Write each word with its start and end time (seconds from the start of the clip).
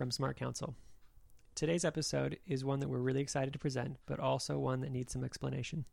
from 0.00 0.10
Smart 0.10 0.38
Counsel. 0.38 0.74
Today's 1.54 1.84
episode 1.84 2.38
is 2.46 2.64
one 2.64 2.80
that 2.80 2.88
we're 2.88 3.00
really 3.00 3.20
excited 3.20 3.52
to 3.52 3.58
present, 3.58 3.98
but 4.06 4.18
also 4.18 4.58
one 4.58 4.80
that 4.80 4.92
needs 4.92 5.12
some 5.12 5.22
explanation. 5.22 5.84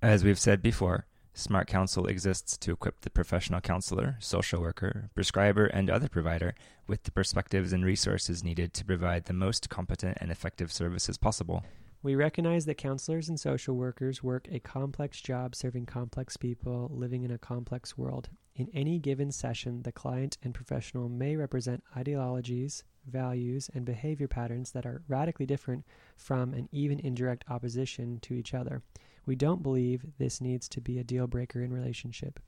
As 0.00 0.22
we've 0.22 0.38
said 0.38 0.62
before, 0.62 1.06
Smart 1.32 1.66
Counsel 1.66 2.06
exists 2.06 2.56
to 2.58 2.70
equip 2.70 3.00
the 3.00 3.10
professional 3.10 3.60
counselor, 3.60 4.14
social 4.20 4.60
worker, 4.60 5.10
prescriber, 5.16 5.66
and 5.66 5.90
other 5.90 6.08
provider 6.08 6.54
with 6.86 7.02
the 7.02 7.10
perspectives 7.10 7.72
and 7.72 7.84
resources 7.84 8.44
needed 8.44 8.72
to 8.74 8.84
provide 8.84 9.24
the 9.24 9.32
most 9.32 9.68
competent 9.68 10.16
and 10.20 10.30
effective 10.30 10.72
services 10.72 11.18
possible. 11.18 11.64
We 12.04 12.14
recognize 12.14 12.66
that 12.66 12.76
counselors 12.76 13.28
and 13.28 13.40
social 13.40 13.74
workers 13.74 14.22
work 14.22 14.46
a 14.48 14.60
complex 14.60 15.20
job 15.20 15.56
serving 15.56 15.86
complex 15.86 16.36
people 16.36 16.88
living 16.94 17.24
in 17.24 17.32
a 17.32 17.38
complex 17.38 17.98
world. 17.98 18.28
In 18.54 18.68
any 18.72 19.00
given 19.00 19.32
session, 19.32 19.82
the 19.82 19.90
client 19.90 20.38
and 20.44 20.54
professional 20.54 21.08
may 21.08 21.34
represent 21.34 21.82
ideologies, 21.96 22.84
values, 23.06 23.70
and 23.74 23.84
behavior 23.84 24.28
patterns 24.28 24.72
that 24.72 24.86
are 24.86 25.02
radically 25.08 25.46
different 25.46 25.84
from 26.16 26.54
and 26.54 26.68
even 26.72 27.00
indirect 27.00 27.44
opposition 27.48 28.18
to 28.20 28.34
each 28.34 28.54
other. 28.54 28.82
We 29.26 29.36
don't 29.36 29.62
believe 29.62 30.04
this 30.18 30.40
needs 30.40 30.68
to 30.70 30.80
be 30.80 30.98
a 30.98 31.04
deal 31.04 31.26
breaker 31.26 31.62
in 31.62 31.72
relationship. 31.72 32.40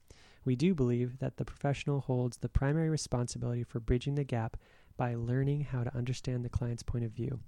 We 0.44 0.56
do 0.56 0.74
believe 0.74 1.18
that 1.18 1.38
the 1.38 1.44
professional 1.44 2.00
holds 2.00 2.36
the 2.36 2.48
primary 2.48 2.88
responsibility 2.88 3.64
for 3.64 3.80
bridging 3.80 4.14
the 4.14 4.24
gap 4.24 4.56
by 4.96 5.14
learning 5.14 5.62
how 5.64 5.84
to 5.84 5.96
understand 5.96 6.44
the 6.44 6.48
client's 6.48 6.82
point 6.82 7.04
of 7.04 7.12
view. 7.12 7.40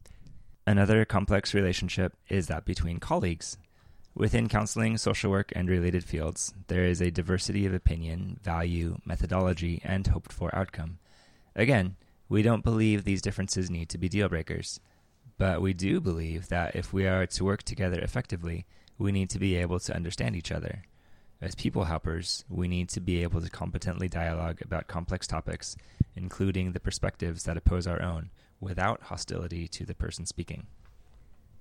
Another 0.67 1.05
complex 1.05 1.55
relationship 1.55 2.15
is 2.29 2.47
that 2.49 2.65
between 2.65 2.99
colleagues. 2.99 3.57
Within 4.15 4.49
counseling, 4.49 4.99
social 4.99 5.31
work, 5.31 5.53
and 5.55 5.69
related 5.69 6.03
fields, 6.03 6.53
there 6.67 6.85
is 6.85 7.01
a 7.01 7.11
diversity 7.11 7.65
of 7.67 7.73
opinion, 7.73 8.39
value, 8.43 8.99
methodology, 9.05 9.81
and 9.85 10.07
hoped 10.07 10.33
for 10.33 10.53
outcome. 10.55 10.99
Again, 11.55 11.97
we 12.29 12.43
don't 12.43 12.65
believe 12.65 13.05
these 13.05 13.23
differences 13.23 13.71
need 13.71 13.89
to 13.89 13.99
be 13.99 14.09
deal 14.09 14.29
breakers, 14.29 14.81
but 15.39 15.63
we 15.63 15.73
do 15.73 16.01
believe 16.01 16.49
that 16.49 16.77
if 16.77 16.93
we 16.93 17.07
are 17.07 17.27
to 17.27 17.45
work 17.45 17.63
together 17.63 17.99
effectively, 18.01 18.67
we 18.99 19.13
need 19.13 19.31
to 19.31 19.39
be 19.39 19.55
able 19.57 19.79
to 19.81 19.95
understand 19.95 20.37
each 20.37 20.53
other. 20.53 20.83
As 21.41 21.55
people 21.55 21.85
helpers, 21.85 22.45
we 22.49 22.67
need 22.67 22.89
to 22.91 23.01
be 23.01 23.23
able 23.23 23.41
to 23.41 23.49
competently 23.49 24.09
dialogue 24.09 24.59
about 24.61 24.89
complex 24.89 25.27
topics, 25.27 25.77
including 26.17 26.73
the 26.73 26.81
perspectives 26.81 27.45
that 27.45 27.57
oppose 27.57 27.87
our 27.87 28.03
own, 28.03 28.31
without 28.61 29.03
hostility 29.03 29.69
to 29.69 29.87
the 29.87 29.95
person 29.95 30.27
speaking. 30.27 30.67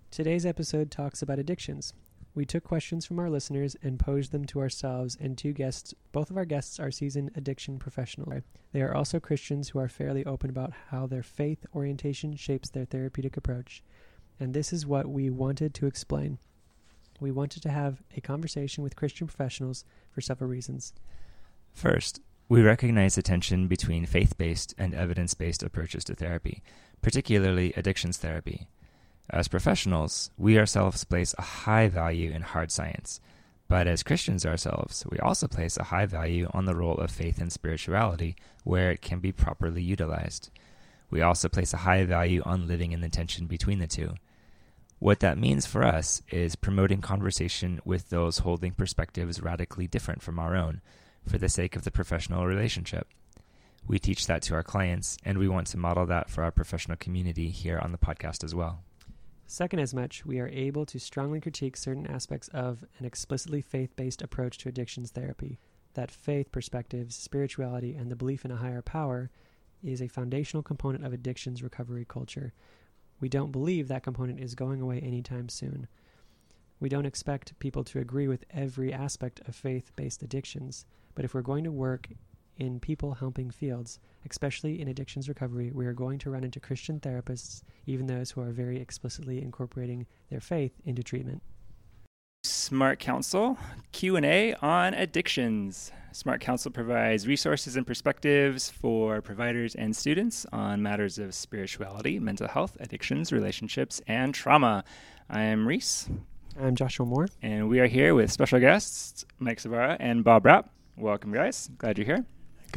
Today's 0.10 0.46
episode 0.46 0.90
talks 0.90 1.22
about 1.22 1.38
addictions. 1.38 1.94
We 2.34 2.46
took 2.46 2.64
questions 2.64 3.06
from 3.06 3.20
our 3.20 3.30
listeners 3.30 3.76
and 3.82 4.00
posed 4.00 4.32
them 4.32 4.46
to 4.46 4.60
ourselves 4.60 5.18
and 5.20 5.38
two 5.38 5.54
guests. 5.54 5.94
Both 6.12 6.30
of 6.30 6.38
our 6.38 6.46
guests 6.46 6.80
are 6.80 6.92
seasoned 6.92 7.32
addiction 7.36 7.80
professionals. 7.80 8.44
They 8.74 8.82
are 8.82 8.94
also 8.94 9.20
Christians 9.20 9.70
who 9.70 9.80
are 9.80 9.90
fairly 9.90 10.24
open 10.26 10.50
about 10.50 10.74
how 10.90 11.08
their 11.08 11.24
faith 11.24 11.66
orientation 11.74 12.36
shapes 12.36 12.70
their 12.70 12.86
therapeutic 12.86 13.38
approach. 13.38 13.84
And 14.40 14.54
this 14.54 14.72
is 14.72 14.86
what 14.86 15.08
we 15.08 15.30
wanted 15.30 15.74
to 15.76 15.88
explain. 15.88 16.38
We 17.20 17.32
wanted 17.32 17.64
to 17.64 17.70
have 17.70 18.04
a 18.16 18.22
conversation 18.22 18.84
with 18.84 18.96
Christian 18.96 19.26
professionals 19.26 19.84
for 20.12 20.22
several 20.22 20.50
reasons. 20.50 20.94
First, 21.74 22.22
we 22.50 22.62
recognize 22.62 23.16
the 23.16 23.24
tension 23.24 23.68
between 23.68 24.06
faith 24.06 24.38
based 24.38 24.74
and 24.78 24.94
evidence 24.94 25.34
based 25.34 25.64
approaches 25.64 26.04
to 26.06 26.16
therapy, 26.16 26.62
particularly 27.02 27.74
addictions 27.76 28.18
therapy. 28.18 28.68
As 29.30 29.50
professionals, 29.50 30.32
we 30.38 30.58
ourselves 30.58 31.04
place 31.04 31.36
a 31.38 31.42
high 31.42 31.90
value 31.90 32.32
in 32.32 32.42
hard 32.44 32.72
science, 32.72 33.20
but 33.68 33.86
as 33.86 34.02
Christians 34.02 34.46
ourselves, 34.46 35.06
we 35.10 35.20
also 35.20 35.48
place 35.48 35.76
a 35.76 35.84
high 35.84 36.06
value 36.06 36.50
on 36.54 36.64
the 36.64 36.76
role 36.76 36.96
of 36.96 37.12
faith 37.12 37.42
and 37.42 37.52
spirituality 37.52 38.38
where 38.64 38.90
it 38.92 39.02
can 39.02 39.20
be 39.20 39.34
properly 39.34 39.82
utilized. 39.82 40.50
We 41.10 41.22
also 41.22 41.50
place 41.50 41.74
a 41.74 41.78
high 41.78 42.06
value 42.06 42.42
on 42.46 42.68
living 42.68 42.94
in 42.94 43.02
the 43.02 43.10
tension 43.10 43.48
between 43.48 43.80
the 43.80 43.88
two. 43.88 44.16
What 45.00 45.20
that 45.20 45.38
means 45.38 45.66
for 45.66 45.84
us 45.84 46.22
is 46.32 46.56
promoting 46.56 47.02
conversation 47.02 47.82
with 47.84 48.10
those 48.10 48.40
holding 48.40 48.72
perspectives 48.72 49.42
radically 49.42 49.88
different 49.88 50.22
from 50.22 50.40
our 50.40 50.56
own 50.56 50.82
for 51.28 51.38
the 51.38 51.50
sake 51.50 51.76
of 51.76 51.84
the 51.84 51.92
professional 51.92 52.46
relationship. 52.46 53.08
We 53.86 54.00
teach 54.00 54.26
that 54.28 54.42
to 54.44 54.56
our 54.56 54.64
clients, 54.64 55.18
and 55.24 55.38
we 55.38 55.48
want 55.48 55.68
to 55.68 55.78
model 55.78 56.06
that 56.08 56.30
for 56.30 56.44
our 56.44 56.52
professional 56.52 56.98
community 56.98 57.50
here 57.50 57.80
on 57.80 57.92
the 57.92 57.98
podcast 57.98 58.44
as 58.44 58.56
well. 58.56 58.84
Second, 59.50 59.80
as 59.80 59.94
much, 59.94 60.26
we 60.26 60.40
are 60.40 60.50
able 60.50 60.86
to 60.86 61.00
strongly 61.00 61.40
critique 61.40 61.78
certain 61.78 62.06
aspects 62.06 62.50
of 62.50 62.84
an 63.00 63.06
explicitly 63.06 63.62
faith 63.62 63.96
based 63.96 64.22
approach 64.22 64.58
to 64.58 64.70
addictions 64.70 65.12
therapy. 65.12 65.58
That 65.94 66.12
faith 66.12 66.52
perspectives, 66.52 67.16
spirituality, 67.16 67.96
and 67.96 68.12
the 68.12 68.18
belief 68.18 68.44
in 68.44 68.52
a 68.52 68.58
higher 68.58 68.82
power 68.82 69.32
is 69.82 70.02
a 70.02 70.10
foundational 70.10 70.64
component 70.64 71.06
of 71.06 71.14
addictions 71.14 71.64
recovery 71.64 72.06
culture. 72.06 72.54
We 73.22 73.30
don't 73.30 73.54
believe 73.54 73.88
that 73.88 74.04
component 74.04 74.42
is 74.42 74.54
going 74.54 74.82
away 74.82 75.00
anytime 75.00 75.48
soon. 75.48 75.88
We 76.82 76.90
don't 76.90 77.06
expect 77.06 77.58
people 77.60 77.86
to 77.86 78.00
agree 78.00 78.28
with 78.28 78.44
every 78.52 78.92
aspect 78.92 79.40
of 79.48 79.56
faith 79.56 79.94
based 79.96 80.22
addictions, 80.24 80.86
but 81.16 81.24
if 81.24 81.34
we're 81.34 81.42
going 81.42 81.64
to 81.64 81.72
work 81.72 82.10
in 82.58 82.80
people 82.80 83.14
helping 83.14 83.50
fields, 83.52 84.00
especially 84.30 84.82
in 84.82 84.88
addictions 84.88 85.30
recovery, 85.30 85.72
we 85.72 85.86
are 85.86 85.94
going 85.94 86.20
to 86.20 86.30
run 86.30 86.44
into 86.44 86.60
Christian 86.60 87.00
therapists, 87.00 87.62
even 87.86 88.08
those 88.08 88.32
who 88.32 88.42
are 88.42 88.52
very 88.52 88.80
explicitly 88.80 89.42
incorporating 89.42 90.06
their 90.30 90.42
faith 90.42 90.74
into 90.86 91.04
treatment. 91.04 91.42
Smart 92.44 93.00
Counsel 93.00 93.58
Q&A 93.92 94.54
on 94.56 94.94
addictions. 94.94 95.92
Smart 96.12 96.42
Counsel 96.42 96.72
provides 96.72 97.28
resources 97.28 97.76
and 97.76 97.86
perspectives 97.86 98.70
for 98.70 99.22
providers 99.22 99.76
and 99.76 99.96
students 99.96 100.46
on 100.52 100.82
matters 100.82 101.20
of 101.20 101.36
spirituality, 101.36 102.20
mental 102.20 102.48
health, 102.48 102.78
addictions, 102.80 103.32
relationships, 103.32 104.02
and 104.08 104.34
trauma. 104.34 104.84
I 105.30 105.42
am 105.44 105.68
Reese. 105.68 106.10
I'm 106.60 106.76
Joshua 106.76 107.06
Moore. 107.06 107.28
And 107.42 107.70
we 107.70 107.80
are 107.80 107.88
here 107.88 108.16
with 108.16 108.32
special 108.32 108.60
guests 108.60 109.26
Mike 109.40 109.60
Savara 109.60 109.98
and 110.00 110.24
Bob 110.24 110.46
Rapp. 110.46 110.72
Welcome, 110.96 111.32
guys. 111.32 111.70
Glad 111.78 111.98
you're 111.98 112.06
here. 112.06 112.26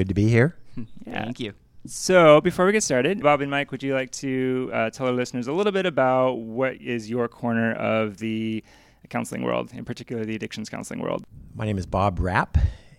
Good 0.00 0.08
to 0.08 0.14
be 0.14 0.28
here. 0.28 0.56
yeah. 1.04 1.24
Thank 1.24 1.40
you. 1.40 1.52
So, 1.84 2.40
before 2.40 2.64
we 2.64 2.72
get 2.72 2.82
started, 2.82 3.22
Bob 3.22 3.42
and 3.42 3.50
Mike, 3.50 3.70
would 3.70 3.82
you 3.82 3.92
like 3.92 4.10
to 4.12 4.70
uh, 4.72 4.88
tell 4.88 5.08
our 5.08 5.12
listeners 5.12 5.46
a 5.46 5.52
little 5.52 5.72
bit 5.72 5.84
about 5.84 6.38
what 6.38 6.76
is 6.76 7.10
your 7.10 7.28
corner 7.28 7.74
of 7.74 8.16
the 8.16 8.64
counseling 9.10 9.42
world, 9.42 9.72
in 9.74 9.84
particular 9.84 10.24
the 10.24 10.34
addictions 10.34 10.70
counseling 10.70 11.00
world? 11.00 11.26
My 11.54 11.66
name 11.66 11.76
is 11.76 11.84
Bob 11.84 12.18
Rapp, 12.18 12.56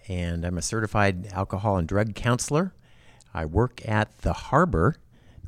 and 0.09 0.45
I'm 0.45 0.59
a 0.59 0.61
certified 0.61 1.25
alcohol 1.33 1.77
and 1.77 1.87
drug 1.87 2.13
counselor. 2.13 2.71
I 3.33 3.45
work 3.47 3.81
at 3.87 4.19
the 4.19 4.33
Harbor, 4.33 4.97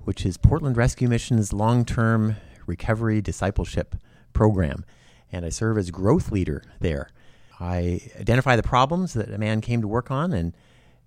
which 0.05 0.25
is 0.25 0.37
Portland 0.37 0.75
Rescue 0.75 1.07
Mission's 1.07 1.53
long 1.53 1.85
term 1.85 2.37
recovery 2.65 3.21
discipleship 3.21 3.95
program, 4.33 4.85
and 5.31 5.45
I 5.45 5.49
serve 5.49 5.77
as 5.77 5.91
growth 5.91 6.31
leader 6.31 6.63
there. 6.79 7.11
I 7.59 8.01
identify 8.19 8.55
the 8.55 8.63
problems 8.63 9.13
that 9.13 9.31
a 9.31 9.37
man 9.37 9.61
came 9.61 9.81
to 9.81 9.87
work 9.87 10.09
on 10.09 10.33
and 10.33 10.55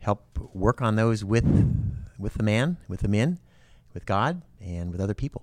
help 0.00 0.38
work 0.52 0.80
on 0.82 0.96
those 0.96 1.24
with 1.24 1.44
with 2.18 2.34
the 2.34 2.42
man, 2.42 2.76
with 2.88 3.00
the 3.00 3.08
men, 3.08 3.38
with 3.92 4.06
God, 4.06 4.42
and 4.60 4.90
with 4.90 5.00
other 5.00 5.14
people. 5.14 5.42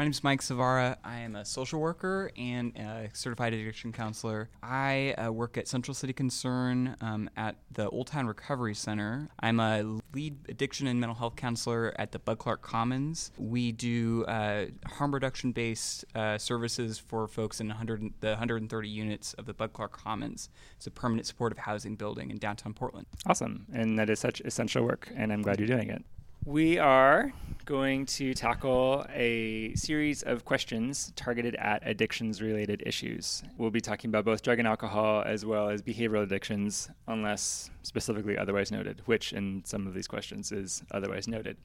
My 0.00 0.04
name 0.04 0.12
is 0.12 0.24
Mike 0.24 0.40
Savara. 0.40 0.96
I 1.04 1.18
am 1.18 1.36
a 1.36 1.44
social 1.44 1.78
worker 1.78 2.30
and 2.34 2.74
a 2.74 3.10
certified 3.12 3.52
addiction 3.52 3.92
counselor. 3.92 4.48
I 4.62 5.12
uh, 5.12 5.30
work 5.30 5.58
at 5.58 5.68
Central 5.68 5.94
City 5.94 6.14
Concern 6.14 6.96
um, 7.02 7.28
at 7.36 7.56
the 7.70 7.86
Old 7.90 8.06
Town 8.06 8.26
Recovery 8.26 8.74
Center. 8.74 9.28
I'm 9.40 9.60
a 9.60 10.00
lead 10.14 10.38
addiction 10.48 10.86
and 10.86 11.00
mental 11.00 11.14
health 11.14 11.36
counselor 11.36 11.92
at 11.98 12.12
the 12.12 12.18
Bud 12.18 12.38
Clark 12.38 12.62
Commons. 12.62 13.30
We 13.36 13.72
do 13.72 14.24
uh, 14.24 14.68
harm 14.86 15.12
reduction 15.12 15.52
based 15.52 16.06
uh, 16.14 16.38
services 16.38 16.98
for 16.98 17.28
folks 17.28 17.60
in 17.60 17.68
100, 17.68 18.10
the 18.20 18.28
130 18.28 18.88
units 18.88 19.34
of 19.34 19.44
the 19.44 19.52
Bud 19.52 19.74
Clark 19.74 19.92
Commons. 19.92 20.48
It's 20.76 20.86
a 20.86 20.90
permanent 20.90 21.26
supportive 21.26 21.58
housing 21.58 21.96
building 21.96 22.30
in 22.30 22.38
downtown 22.38 22.72
Portland. 22.72 23.06
Awesome. 23.26 23.66
And 23.70 23.98
that 23.98 24.08
is 24.08 24.18
such 24.18 24.40
essential 24.46 24.82
work, 24.82 25.12
and 25.14 25.30
I'm 25.30 25.42
glad 25.42 25.58
you're 25.58 25.68
doing 25.68 25.90
it. 25.90 26.02
We 26.46 26.78
are 26.78 27.32
going 27.66 28.06
to 28.06 28.32
tackle 28.32 29.04
a 29.12 29.74
series 29.74 30.22
of 30.22 30.46
questions 30.46 31.12
targeted 31.14 31.54
at 31.56 31.86
addictions 31.86 32.40
related 32.40 32.82
issues. 32.86 33.42
We'll 33.58 33.70
be 33.70 33.82
talking 33.82 34.08
about 34.08 34.24
both 34.24 34.40
drug 34.40 34.58
and 34.58 34.66
alcohol 34.66 35.22
as 35.26 35.44
well 35.44 35.68
as 35.68 35.82
behavioral 35.82 36.22
addictions, 36.22 36.88
unless 37.06 37.70
specifically 37.82 38.38
otherwise 38.38 38.72
noted, 38.72 39.02
which 39.04 39.34
in 39.34 39.62
some 39.66 39.86
of 39.86 39.92
these 39.92 40.08
questions 40.08 40.50
is 40.50 40.82
otherwise 40.92 41.28
noted. 41.28 41.58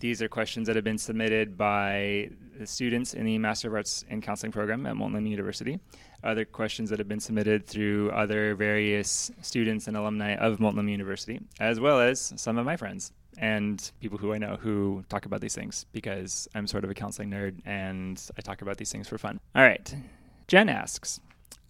These 0.00 0.22
are 0.22 0.28
questions 0.28 0.66
that 0.66 0.76
have 0.76 0.84
been 0.84 0.98
submitted 0.98 1.58
by 1.58 2.30
the 2.58 2.66
students 2.66 3.12
in 3.12 3.26
the 3.26 3.36
Master 3.36 3.68
of 3.68 3.74
Arts 3.74 4.02
in 4.08 4.22
Counseling 4.22 4.50
program 4.50 4.86
at 4.86 4.96
Multnomah 4.96 5.28
University. 5.28 5.78
Other 6.24 6.46
questions 6.46 6.88
that 6.88 6.98
have 6.98 7.08
been 7.08 7.20
submitted 7.20 7.66
through 7.66 8.10
other 8.12 8.54
various 8.54 9.30
students 9.42 9.88
and 9.88 9.96
alumni 9.96 10.36
of 10.36 10.58
Multnomah 10.58 10.90
University, 10.90 11.38
as 11.60 11.80
well 11.80 12.00
as 12.00 12.32
some 12.36 12.56
of 12.56 12.64
my 12.64 12.76
friends 12.76 13.12
and 13.38 13.90
people 14.00 14.18
who 14.18 14.32
I 14.32 14.38
know 14.38 14.56
who 14.60 15.04
talk 15.08 15.26
about 15.26 15.40
these 15.40 15.54
things 15.54 15.86
because 15.92 16.48
I'm 16.54 16.66
sort 16.66 16.84
of 16.84 16.90
a 16.90 16.94
counseling 16.94 17.30
nerd 17.30 17.60
and 17.64 18.22
I 18.36 18.40
talk 18.40 18.62
about 18.62 18.76
these 18.76 18.90
things 18.90 19.08
for 19.08 19.18
fun. 19.18 19.40
All 19.54 19.62
right. 19.62 19.94
Jen 20.48 20.68
asks 20.68 21.20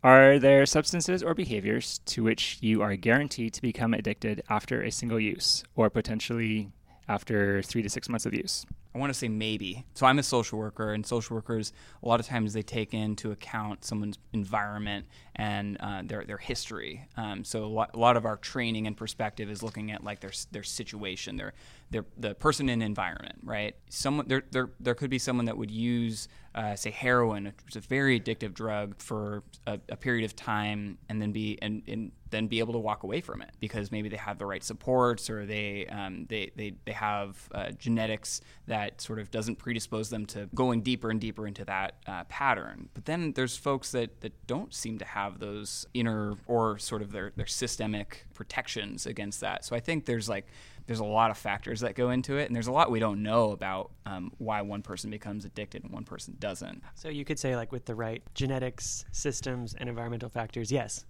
Are 0.03 0.39
there 0.39 0.67
substances 0.67 1.23
or 1.23 1.35
behaviors 1.35 2.01
to 2.07 2.23
which 2.23 2.59
you 2.61 2.83
are 2.83 2.97
guaranteed 2.97 3.55
to 3.55 3.63
become 3.63 3.95
addicted 3.95 4.43
after 4.49 4.83
a 4.83 4.91
single 4.91 5.21
use 5.21 5.65
or 5.75 5.91
potentially 5.91 6.71
after 7.09 7.63
three 7.63 7.83
to 7.83 7.89
six 7.89 8.09
months 8.09 8.27
of 8.27 8.35
use? 8.35 8.67
I 8.97 8.99
want 8.99 9.11
to 9.11 9.19
say 9.19 9.29
maybe. 9.29 9.85
So 9.93 10.07
I'm 10.07 10.19
a 10.19 10.23
social 10.23 10.59
worker, 10.59 10.95
and 10.95 11.05
social 11.05 11.37
workers 11.37 11.75
a 12.03 12.09
lot 12.09 12.19
of 12.19 12.25
times 12.25 12.55
they 12.55 12.63
take 12.63 12.95
into 12.95 13.31
account 13.31 13.85
someone's 13.85 14.17
environment 14.33 15.05
and 15.35 15.77
uh, 15.81 16.01
their 16.03 16.25
their 16.25 16.39
history. 16.39 17.07
Um, 17.19 17.45
so 17.45 17.65
a 17.65 17.67
lot, 17.67 17.91
a 17.93 17.99
lot, 17.99 18.17
of 18.17 18.25
our 18.25 18.39
training 18.39 18.87
and 18.87 18.97
perspective 18.97 19.51
is 19.51 19.63
looking 19.63 19.91
at 19.93 20.03
like 20.03 20.21
their 20.21 20.33
their 20.51 20.63
situation, 20.63 21.37
their 21.37 21.53
their 21.91 22.07
the 22.17 22.35
person 22.35 22.71
and 22.71 22.83
environment, 22.83 23.37
right? 23.43 23.77
Someone 23.91 24.29
there 24.29 24.45
there 24.51 24.71
there 24.81 24.95
could 24.95 25.11
be 25.11 25.19
someone 25.19 25.45
that 25.45 25.59
would 25.59 25.71
use 25.71 26.27
uh, 26.57 26.75
say 26.75 26.91
heroin, 26.91 27.45
which 27.45 27.77
is 27.77 27.77
a 27.77 27.81
very 27.81 28.19
addictive 28.19 28.55
drug, 28.55 28.95
for 28.99 29.43
a, 29.67 29.79
a 29.91 29.97
period 29.97 30.25
of 30.25 30.35
time, 30.35 30.97
and 31.09 31.21
then 31.21 31.31
be 31.31 31.59
and, 31.61 31.83
and, 31.87 32.13
then 32.31 32.49
be 32.49 32.59
able 32.59 32.73
to 32.73 32.79
walk 32.81 33.05
away 33.05 33.21
from 33.21 33.41
it 33.41 33.51
because 33.61 33.93
maybe 33.93 34.09
they 34.09 34.17
have 34.17 34.37
the 34.37 34.45
right 34.45 34.65
supports 34.65 35.31
or 35.31 35.47
they 35.47 35.87
um, 35.87 36.27
they, 36.29 36.51
they 36.57 36.75
they 36.85 36.93
have 36.93 37.49
uh, 37.55 37.71
genetics 37.79 38.41
that 38.67 38.86
sort 39.01 39.19
of 39.19 39.31
doesn't 39.31 39.57
predispose 39.57 40.11
them 40.11 40.27
to 40.27 40.49
going 40.55 40.83
deeper 40.83 41.11
and 41.11 41.21
deeper 41.21 41.47
into 41.47 41.65
that 41.65 41.97
uh, 42.07 42.25
pattern. 42.25 42.89
But 42.95 43.05
then 43.05 43.33
there's 43.33 43.57
folks 43.57 43.93
that 43.93 44.21
that 44.21 44.47
don't 44.47 44.73
seem 44.75 44.99
to 44.99 45.05
have 45.05 45.39
those 45.39 45.87
inner 45.95 46.35
or 46.47 46.79
sort 46.79 47.03
of 47.03 47.13
their 47.13 47.33
their 47.37 47.47
systemic 47.47 48.27
protections 48.35 49.07
against 49.07 49.41
that. 49.41 49.65
So 49.65 49.77
I 49.77 49.81
think 49.81 50.07
there's 50.07 50.29
like 50.29 50.47
there's 50.87 51.01
a 51.01 51.05
lot 51.05 51.31
of 51.31 51.39
factors 51.39 51.81
that 51.81 51.95
go 51.95 52.11
into 52.11 52.37
it, 52.37 52.47
and 52.47 52.55
there's 52.55 52.69
a 52.69 52.73
lot 52.73 52.91
we 52.91 53.01
don't 53.01 53.23
know 53.23 53.51
about 53.51 53.91
um, 54.07 54.33
why 54.39 54.63
one 54.63 54.83
person 54.83 55.11
becomes 55.11 55.45
addicted 55.45 55.83
and 55.83 55.93
one 55.93 56.05
person 56.05 56.37
doesn't. 56.39 56.83
So 56.95 57.09
you 57.09 57.25
could 57.25 57.39
say, 57.39 57.57
like, 57.57 57.73
with 57.73 57.87
the 57.87 57.95
right 57.95 58.23
genetics, 58.35 59.05
systems, 59.11 59.75
and 59.75 59.89
environmental 59.89 60.29
factors, 60.29 60.71
yes. 60.71 61.05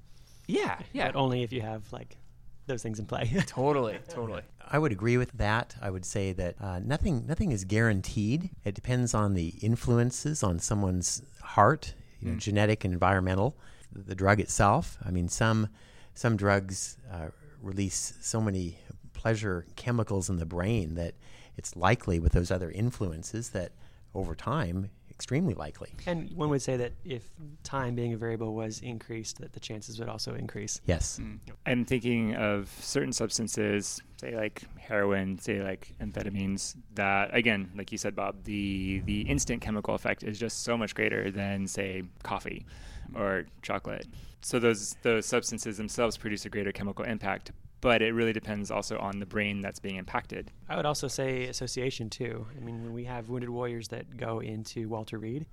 Yeah, 0.47 0.79
yeah. 0.93 1.09
But 1.09 1.17
only 1.17 1.43
if 1.43 1.53
you 1.53 1.61
have 1.61 1.93
like 1.93 2.17
those 2.67 2.83
things 2.83 2.99
in 2.99 3.07
play. 3.07 3.33
totally, 3.47 3.99
totally. 4.09 4.43
I 4.69 4.79
would 4.79 4.93
agree 4.93 5.17
with 5.17 5.33
that. 5.33 5.77
I 5.81 5.91
would 5.91 6.05
say 6.05 6.33
that 6.33 6.57
uh, 6.61 6.81
nothing 6.81 7.27
nothing 7.27 7.53
is 7.53 7.65
guaranteed. 7.65 8.51
It 8.65 8.75
depends 8.75 9.15
on 9.15 9.35
the 9.35 9.55
influences 9.63 10.43
on 10.43 10.59
someone's 10.59 11.23
heart, 11.43 11.95
you 12.21 12.29
know, 12.29 12.37
mm. 12.37 12.41
genetic 12.41 12.85
and 12.85 12.93
environmental. 12.93 13.57
The 13.93 14.15
drug 14.15 14.41
itself. 14.41 14.99
I 15.05 15.11
mean, 15.11 15.29
some 15.29 15.69
some 16.15 16.37
drugs 16.37 16.99
uh, 17.13 17.29
release 17.63 18.15
so 18.21 18.41
many 18.41 18.79
pleasure 19.13 19.67
chemicals 19.77 20.29
in 20.29 20.37
the 20.37 20.47
brain 20.47 20.95
that 20.95 21.15
it's 21.57 21.77
likely 21.77 22.19
with 22.19 22.33
those 22.33 22.51
other 22.51 22.71
influences 22.71 23.51
that 23.51 23.73
over 24.15 24.35
time 24.35 24.91
extremely 25.17 25.55
likely. 25.55 25.91
And 26.07 26.31
one 26.33 26.51
would 26.51 26.61
say 26.61 26.77
that 26.77 26.93
if 27.05 27.31
time 27.63 27.95
being 27.95 28.13
a 28.13 28.19
variable 28.19 28.55
was 28.55 28.81
increased, 28.81 29.39
that 29.41 29.55
the 29.55 29.61
chances 29.61 29.99
would 29.99 30.11
also 30.11 30.35
increase. 30.35 30.81
Yes. 30.85 31.19
Mm. 31.19 31.39
I'm 31.65 31.85
thinking 31.87 32.37
of 32.37 32.71
certain 32.81 33.13
substances, 33.13 34.01
say 34.21 34.37
like 34.37 34.63
heroin, 34.79 35.39
say 35.39 35.63
like 35.63 35.95
amphetamines, 36.03 36.77
that 36.95 37.35
again, 37.35 37.71
like 37.75 37.91
you 37.93 37.99
said, 37.99 38.15
Bob, 38.15 38.45
the 38.45 39.01
the 39.07 39.23
instant 39.23 39.63
chemical 39.63 39.95
effect 39.95 40.23
is 40.23 40.39
just 40.39 40.65
so 40.65 40.77
much 40.77 40.95
greater 40.95 41.31
than 41.31 41.67
say 41.67 42.03
coffee 42.23 42.67
or 43.15 43.47
chocolate. 43.63 44.07
So 44.43 44.59
those 44.59 44.97
those 45.03 45.25
substances 45.25 45.79
themselves 45.79 46.19
produce 46.19 46.45
a 46.45 46.51
greater 46.51 46.73
chemical 46.73 47.07
impact, 47.07 47.53
but 47.81 48.03
it 48.03 48.13
really 48.13 48.33
depends 48.33 48.71
also 48.71 48.99
on 48.99 49.19
the 49.19 49.27
brain 49.27 49.61
that's 49.61 49.79
being 49.79 49.97
impacted. 49.97 50.51
I 50.69 50.77
would 50.77 50.87
also 50.87 51.09
say 51.09 51.45
association 51.45 52.11
too. 52.11 52.47
I 52.57 52.61
mean, 52.61 52.83
when 52.83 52.93
we 52.93 53.05
have 53.05 53.29
wounded 53.29 53.51
warriors 53.51 53.89
that 53.89 54.17
go 54.17 54.41
into 54.41 54.89
Walter 54.89 55.19
Reed, 55.19 55.47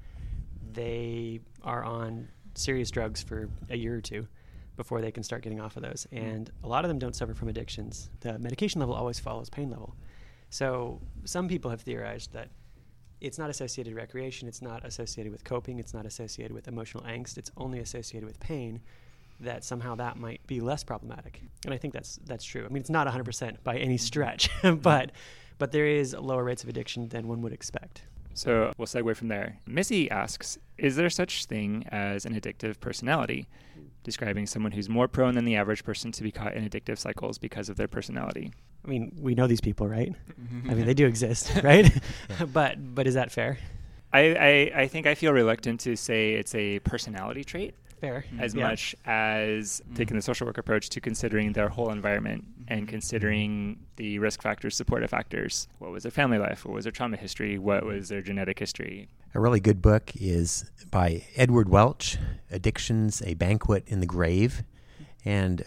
they 0.71 1.39
are 1.63 1.83
on 1.83 2.27
serious 2.55 2.91
drugs 2.91 3.21
for 3.21 3.49
a 3.69 3.77
year 3.77 3.95
or 3.95 4.01
two 4.01 4.27
before 4.75 5.01
they 5.01 5.11
can 5.11 5.23
start 5.23 5.43
getting 5.43 5.59
off 5.59 5.75
of 5.77 5.83
those. 5.83 6.07
Mm. 6.11 6.17
And 6.23 6.51
a 6.63 6.67
lot 6.67 6.83
of 6.83 6.89
them 6.89 6.99
don't 6.99 7.15
suffer 7.15 7.33
from 7.33 7.49
addictions. 7.49 8.09
The 8.21 8.39
medication 8.39 8.79
level 8.79 8.95
always 8.95 9.19
follows 9.19 9.49
pain 9.49 9.69
level. 9.69 9.95
So 10.49 11.01
some 11.25 11.47
people 11.47 11.69
have 11.71 11.81
theorized 11.81 12.33
that 12.33 12.49
it's 13.21 13.37
not 13.37 13.49
associated 13.49 13.93
with 13.93 14.01
recreation, 14.01 14.47
it's 14.47 14.61
not 14.61 14.85
associated 14.85 15.31
with 15.31 15.43
coping, 15.43 15.79
it's 15.79 15.93
not 15.93 16.05
associated 16.05 16.53
with 16.53 16.67
emotional 16.67 17.03
angst, 17.05 17.37
it's 17.37 17.51
only 17.55 17.79
associated 17.79 18.27
with 18.27 18.39
pain 18.39 18.81
that 19.39 19.63
somehow 19.63 19.95
that 19.95 20.17
might 20.17 20.45
be 20.47 20.61
less 20.61 20.83
problematic. 20.83 21.41
And 21.65 21.73
I 21.73 21.77
think 21.77 21.93
that's 21.93 22.19
that's 22.25 22.43
true. 22.43 22.65
I 22.65 22.67
mean, 22.69 22.81
it's 22.81 22.89
not 22.89 23.07
100% 23.07 23.63
by 23.63 23.77
any 23.77 23.97
stretch, 23.97 24.49
mm-hmm. 24.61 24.77
but 24.77 25.11
but 25.57 25.71
there 25.71 25.85
is 25.85 26.13
lower 26.13 26.43
rates 26.43 26.63
of 26.63 26.69
addiction 26.69 27.09
than 27.09 27.27
one 27.27 27.41
would 27.41 27.53
expect. 27.53 28.03
So 28.33 28.73
we'll 28.77 28.87
segue 28.87 29.15
from 29.15 29.27
there. 29.27 29.59
Missy 29.67 30.09
asks, 30.09 30.57
is 30.77 30.95
there 30.95 31.09
such 31.09 31.45
thing 31.45 31.85
as 31.89 32.25
an 32.25 32.33
addictive 32.33 32.79
personality? 32.79 33.47
Describing 34.03 34.47
someone 34.47 34.71
who's 34.71 34.89
more 34.89 35.07
prone 35.07 35.35
than 35.35 35.45
the 35.45 35.55
average 35.55 35.83
person 35.83 36.11
to 36.11 36.23
be 36.23 36.31
caught 36.31 36.55
in 36.55 36.67
addictive 36.67 36.97
cycles 36.97 37.37
because 37.37 37.69
of 37.69 37.77
their 37.77 37.87
personality. 37.87 38.51
I 38.83 38.89
mean, 38.89 39.15
we 39.21 39.35
know 39.35 39.47
these 39.47 39.61
people, 39.61 39.87
right? 39.87 40.13
Mm-hmm. 40.41 40.69
I 40.69 40.73
mean, 40.73 40.85
they 40.85 40.93
do 40.93 41.05
exist, 41.05 41.51
right? 41.63 41.89
but 42.53 42.95
but 42.95 43.07
is 43.07 43.13
that 43.13 43.31
fair? 43.31 43.59
I, 44.11 44.19
I, 44.19 44.81
I 44.81 44.87
think 44.87 45.07
I 45.07 45.15
feel 45.15 45.31
reluctant 45.33 45.79
to 45.81 45.95
say 45.95 46.33
it's 46.33 46.53
a 46.53 46.79
personality 46.79 47.43
trait 47.43 47.75
Fair. 48.03 48.25
as 48.37 48.53
yeah. 48.53 48.67
much 48.67 48.95
as 49.05 49.81
mm. 49.89 49.95
taking 49.95 50.17
the 50.17 50.21
social 50.21 50.45
work 50.45 50.57
approach 50.57 50.89
to 50.89 50.99
considering 50.99 51.53
their 51.53 51.69
whole 51.69 51.89
environment 51.89 52.43
and 52.67 52.81
mm-hmm. 52.81 52.89
considering 52.89 53.79
the 53.95 54.19
risk 54.19 54.41
factors, 54.41 54.75
supportive 54.75 55.09
factors. 55.09 55.69
What 55.79 55.91
was 55.91 56.03
their 56.03 56.11
family 56.11 56.37
life? 56.37 56.65
What 56.65 56.73
was 56.73 56.83
their 56.83 56.91
trauma 56.91 57.15
history? 57.15 57.57
What 57.57 57.85
was 57.85 58.09
their 58.09 58.21
genetic 58.21 58.59
history? 58.59 59.07
A 59.33 59.39
really 59.39 59.61
good 59.61 59.81
book 59.81 60.11
is 60.15 60.69
by 60.91 61.23
Edward 61.37 61.69
Welch, 61.69 62.17
Addictions 62.51 63.21
A 63.21 63.35
Banquet 63.35 63.85
in 63.87 64.01
the 64.01 64.05
Grave. 64.05 64.63
And 65.23 65.63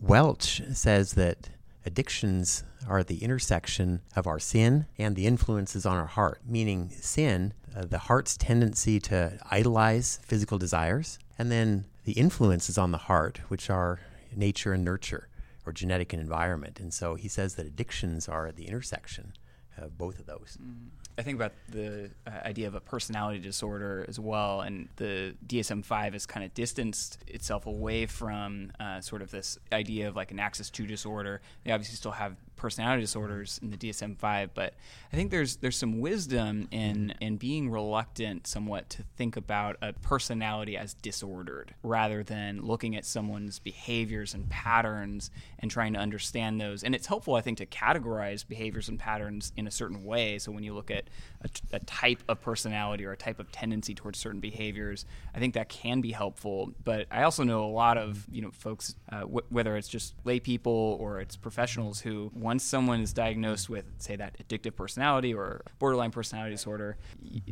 Welch 0.00 0.62
says 0.72 1.14
that 1.14 1.50
addictions 1.84 2.62
are 2.88 3.02
the 3.02 3.18
intersection 3.18 4.00
of 4.14 4.28
our 4.28 4.38
sin 4.38 4.86
and 4.96 5.16
the 5.16 5.26
influences 5.26 5.84
on 5.84 5.96
our 5.96 6.06
heart, 6.06 6.40
meaning 6.46 6.90
sin, 6.90 7.52
uh, 7.74 7.84
the 7.84 7.98
heart's 7.98 8.36
tendency 8.36 9.00
to 9.00 9.38
idolize 9.50 10.20
physical 10.22 10.56
desires, 10.56 11.18
and 11.40 11.50
then 11.50 11.86
the 12.04 12.12
influences 12.12 12.76
on 12.76 12.90
the 12.90 12.98
heart, 12.98 13.40
which 13.48 13.70
are 13.70 13.98
nature 14.36 14.74
and 14.74 14.84
nurture 14.84 15.26
or 15.64 15.72
genetic 15.72 16.12
and 16.12 16.20
environment. 16.20 16.78
And 16.78 16.92
so 16.92 17.14
he 17.14 17.28
says 17.28 17.54
that 17.54 17.64
addictions 17.64 18.28
are 18.28 18.48
at 18.48 18.56
the 18.56 18.68
intersection 18.68 19.32
of 19.78 19.96
both 19.96 20.18
of 20.18 20.26
those. 20.26 20.58
Mm-hmm. 20.60 20.88
I 21.16 21.22
think 21.22 21.36
about 21.36 21.52
the 21.70 22.10
uh, 22.26 22.30
idea 22.44 22.68
of 22.68 22.74
a 22.74 22.80
personality 22.80 23.38
disorder 23.38 24.04
as 24.06 24.20
well, 24.20 24.60
and 24.60 24.88
the 24.96 25.34
DSM 25.46 25.82
5 25.82 26.12
has 26.12 26.26
kind 26.26 26.44
of 26.44 26.52
distanced 26.52 27.18
itself 27.26 27.64
away 27.64 28.04
from 28.04 28.72
uh, 28.78 29.00
sort 29.00 29.22
of 29.22 29.30
this 29.30 29.58
idea 29.72 30.08
of 30.08 30.16
like 30.16 30.32
an 30.32 30.40
axis 30.40 30.68
2 30.68 30.86
disorder. 30.86 31.40
They 31.64 31.72
obviously 31.72 31.96
still 31.96 32.12
have 32.12 32.36
personality 32.60 33.00
disorders 33.00 33.58
in 33.62 33.70
the 33.70 33.76
DSM-5, 33.76 34.50
but 34.52 34.74
I 35.12 35.16
think 35.16 35.30
there's 35.30 35.56
there's 35.56 35.78
some 35.78 36.00
wisdom 36.00 36.68
in 36.70 37.14
in 37.20 37.38
being 37.38 37.70
reluctant 37.70 38.46
somewhat 38.46 38.90
to 38.90 39.02
think 39.16 39.36
about 39.36 39.76
a 39.80 39.94
personality 39.94 40.76
as 40.76 40.92
disordered 40.92 41.74
rather 41.82 42.22
than 42.22 42.60
looking 42.60 42.94
at 42.96 43.06
someone's 43.06 43.58
behaviors 43.58 44.34
and 44.34 44.48
patterns 44.50 45.30
and 45.58 45.70
trying 45.70 45.94
to 45.94 45.98
understand 45.98 46.60
those. 46.60 46.84
And 46.84 46.94
it's 46.94 47.06
helpful, 47.06 47.34
I 47.34 47.40
think, 47.40 47.58
to 47.58 47.66
categorize 47.66 48.46
behaviors 48.46 48.90
and 48.90 48.98
patterns 48.98 49.52
in 49.56 49.66
a 49.66 49.70
certain 49.70 50.04
way. 50.04 50.38
So 50.38 50.52
when 50.52 50.62
you 50.62 50.74
look 50.74 50.90
at 50.90 51.04
a, 51.42 51.48
a 51.72 51.80
type 51.80 52.22
of 52.28 52.42
personality 52.42 53.06
or 53.06 53.12
a 53.12 53.16
type 53.16 53.40
of 53.40 53.50
tendency 53.50 53.94
towards 53.94 54.18
certain 54.18 54.40
behaviors, 54.40 55.06
I 55.34 55.38
think 55.38 55.54
that 55.54 55.70
can 55.70 56.02
be 56.02 56.12
helpful. 56.12 56.72
But 56.84 57.06
I 57.10 57.22
also 57.22 57.42
know 57.42 57.64
a 57.64 57.72
lot 57.72 57.96
of 57.96 58.26
you 58.30 58.42
know 58.42 58.50
folks, 58.50 58.94
uh, 59.10 59.20
w- 59.20 59.46
whether 59.48 59.78
it's 59.78 59.88
just 59.88 60.14
lay 60.24 60.40
people 60.40 60.98
or 61.00 61.20
it's 61.20 61.36
professionals 61.36 62.00
who 62.00 62.30
once 62.50 62.64
someone 62.64 63.00
is 63.00 63.12
diagnosed 63.12 63.70
with, 63.70 63.84
say, 63.98 64.16
that 64.16 64.36
addictive 64.42 64.74
personality 64.74 65.32
or 65.32 65.62
borderline 65.78 66.10
personality 66.10 66.52
disorder, 66.52 66.96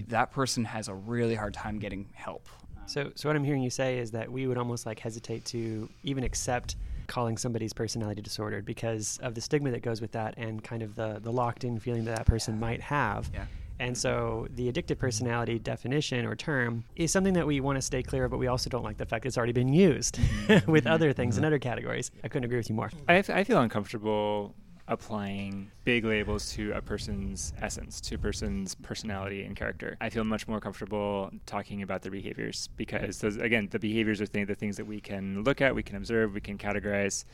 that 0.08 0.32
person 0.32 0.64
has 0.64 0.88
a 0.88 0.94
really 0.94 1.36
hard 1.36 1.54
time 1.54 1.78
getting 1.78 2.04
help. 2.14 2.48
So, 2.86 3.12
so 3.14 3.28
what 3.28 3.36
I'm 3.36 3.44
hearing 3.44 3.62
you 3.62 3.70
say 3.70 3.98
is 3.98 4.10
that 4.10 4.28
we 4.28 4.48
would 4.48 4.58
almost 4.58 4.86
like 4.86 4.98
hesitate 4.98 5.44
to 5.54 5.88
even 6.02 6.24
accept 6.24 6.74
calling 7.06 7.36
somebody's 7.36 7.72
personality 7.72 8.20
disordered 8.22 8.64
because 8.64 9.20
of 9.22 9.36
the 9.36 9.40
stigma 9.40 9.70
that 9.70 9.82
goes 9.82 10.00
with 10.00 10.10
that 10.10 10.34
and 10.36 10.64
kind 10.64 10.82
of 10.82 10.96
the 10.96 11.20
the 11.22 11.30
locked 11.30 11.62
in 11.62 11.78
feeling 11.78 12.04
that 12.06 12.16
that 12.16 12.26
person 12.26 12.54
yeah. 12.54 12.60
might 12.60 12.80
have. 12.80 13.30
Yeah. 13.32 13.44
And 13.78 13.96
so 13.96 14.48
the 14.56 14.70
addictive 14.72 14.98
personality 14.98 15.60
definition 15.60 16.26
or 16.26 16.34
term 16.34 16.82
is 16.96 17.12
something 17.12 17.34
that 17.34 17.46
we 17.46 17.60
want 17.60 17.76
to 17.76 17.82
stay 17.82 18.02
clear 18.02 18.24
of, 18.24 18.32
but 18.32 18.38
we 18.38 18.48
also 18.48 18.68
don't 18.68 18.82
like 18.82 18.96
the 18.96 19.06
fact 19.06 19.22
that 19.22 19.28
it's 19.28 19.38
already 19.38 19.52
been 19.52 19.72
used 19.72 20.18
mm-hmm. 20.48 20.68
with 20.68 20.88
other 20.88 21.12
things 21.12 21.36
in 21.36 21.42
mm-hmm. 21.42 21.46
other 21.46 21.60
categories. 21.60 22.10
I 22.24 22.28
couldn't 22.28 22.46
agree 22.46 22.58
with 22.58 22.68
you 22.68 22.74
more. 22.74 22.90
I, 23.08 23.14
f- 23.18 23.30
I 23.30 23.44
feel 23.44 23.60
uncomfortable 23.60 24.56
applying 24.88 25.70
big 25.84 26.04
labels 26.04 26.50
to 26.52 26.72
a 26.72 26.82
person's 26.82 27.52
essence, 27.60 28.00
to 28.00 28.14
a 28.16 28.18
person's 28.18 28.74
personality 28.74 29.44
and 29.44 29.54
character. 29.54 29.96
I 30.00 30.08
feel 30.08 30.24
much 30.24 30.48
more 30.48 30.60
comfortable 30.60 31.30
talking 31.46 31.82
about 31.82 32.02
their 32.02 32.10
behaviors 32.10 32.68
because 32.76 33.20
those, 33.20 33.36
again, 33.36 33.68
the 33.70 33.78
behaviors 33.78 34.20
are 34.20 34.26
th- 34.26 34.48
the 34.48 34.54
things 34.54 34.76
that 34.78 34.86
we 34.86 35.00
can 35.00 35.44
look 35.44 35.60
at, 35.60 35.74
we 35.74 35.82
can 35.82 35.96
observe, 35.96 36.34
we 36.34 36.40
can 36.40 36.58
categorize. 36.58 37.24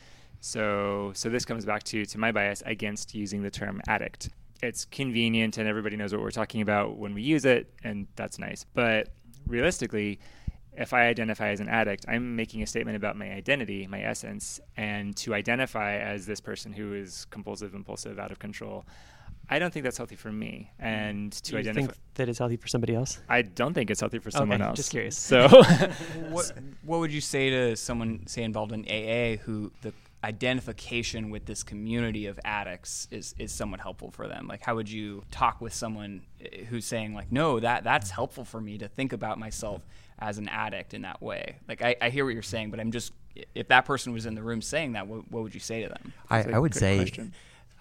So, 0.41 1.11
so 1.15 1.29
this 1.29 1.45
comes 1.45 1.65
back 1.65 1.83
to 1.83 2.05
to 2.05 2.17
my 2.17 2.31
bias 2.31 2.61
against 2.65 3.15
using 3.15 3.41
the 3.41 3.49
term 3.49 3.81
addict. 3.87 4.29
It's 4.61 4.85
convenient 4.85 5.57
and 5.57 5.67
everybody 5.67 5.95
knows 5.95 6.13
what 6.13 6.21
we're 6.21 6.31
talking 6.31 6.61
about 6.61 6.97
when 6.97 7.13
we 7.13 7.21
use 7.21 7.45
it, 7.45 7.73
and 7.83 8.07
that's 8.15 8.37
nice. 8.37 8.65
But 8.73 9.09
realistically, 9.47 10.19
if 10.77 10.93
I 10.93 11.07
identify 11.07 11.49
as 11.49 11.59
an 11.59 11.69
addict, 11.69 12.05
I'm 12.07 12.35
making 12.35 12.61
a 12.63 12.67
statement 12.67 12.97
about 12.97 13.15
my 13.17 13.31
identity, 13.31 13.87
my 13.87 14.01
essence, 14.01 14.59
and 14.77 15.15
to 15.17 15.33
identify 15.33 15.95
as 15.97 16.25
this 16.25 16.39
person 16.41 16.73
who 16.73 16.93
is 16.93 17.25
compulsive, 17.29 17.73
impulsive, 17.73 18.19
out 18.19 18.31
of 18.31 18.39
control, 18.39 18.85
I 19.49 19.59
don't 19.59 19.71
think 19.71 19.83
that's 19.83 19.97
healthy 19.97 20.15
for 20.15 20.31
me. 20.31 20.71
And 20.79 21.31
to 21.31 21.41
Do 21.43 21.51
you 21.53 21.59
identify, 21.59 21.87
think 21.87 21.99
that 22.15 22.29
it's 22.29 22.39
healthy 22.39 22.57
for 22.57 22.67
somebody 22.67 22.95
else? 22.95 23.19
I 23.29 23.43
don't 23.43 23.73
think 23.73 23.91
it's 23.91 23.99
healthy 23.99 24.19
for 24.19 24.31
someone 24.31 24.61
else 24.61 24.65
Okay, 24.65 24.69
else. 24.69 24.77
just 24.77 24.91
curious. 24.91 25.17
So, 25.17 25.47
what 26.29 26.51
what 26.83 26.99
would 26.99 27.11
you 27.11 27.21
say 27.21 27.49
to 27.51 27.75
someone 27.75 28.25
say 28.27 28.43
involved 28.43 28.71
in 28.71 28.81
AA 28.85 29.37
who 29.43 29.71
the 29.81 29.93
identification 30.23 31.29
with 31.29 31.45
this 31.45 31.61
community 31.63 32.25
of 32.25 32.39
addicts 32.43 33.07
is 33.11 33.35
is 33.37 33.51
somewhat 33.51 33.79
helpful 33.79 34.09
for 34.09 34.27
them 34.27 34.47
like 34.47 34.59
how 34.63 34.73
would 34.73 34.89
you 34.89 35.23
talk 35.29 35.61
with 35.61 35.71
someone 35.71 36.21
eh, 36.41 36.63
who's 36.65 36.83
saying 36.85 37.13
like 37.13 37.31
no 37.31 37.59
that 37.59 37.83
that's 37.83 38.09
helpful 38.09 38.43
for 38.43 38.59
me 38.59 38.75
to 38.77 38.87
think 38.87 39.13
about 39.13 39.37
myself 39.37 39.81
as 40.19 40.37
an 40.37 40.47
addict 40.49 40.93
in 40.93 41.01
that 41.03 41.21
way 41.21 41.57
like 41.67 41.81
i, 41.81 41.95
I 42.01 42.09
hear 42.09 42.25
what 42.25 42.33
you're 42.33 42.43
saying 42.43 42.71
but 42.71 42.79
i'm 42.79 42.91
just 42.91 43.11
if 43.53 43.67
that 43.67 43.85
person 43.85 44.13
was 44.13 44.25
in 44.25 44.33
the 44.35 44.41
room 44.43 44.61
saying 44.61 44.93
that 44.93 45.07
what, 45.07 45.29
what 45.31 45.43
would 45.43 45.53
you 45.53 45.59
say 45.59 45.83
to 45.83 45.89
them 45.89 46.13
I, 46.29 46.37
That's 46.37 46.49
a 46.49 46.55
I 46.55 46.59
would 46.59 46.73
say 46.73 47.13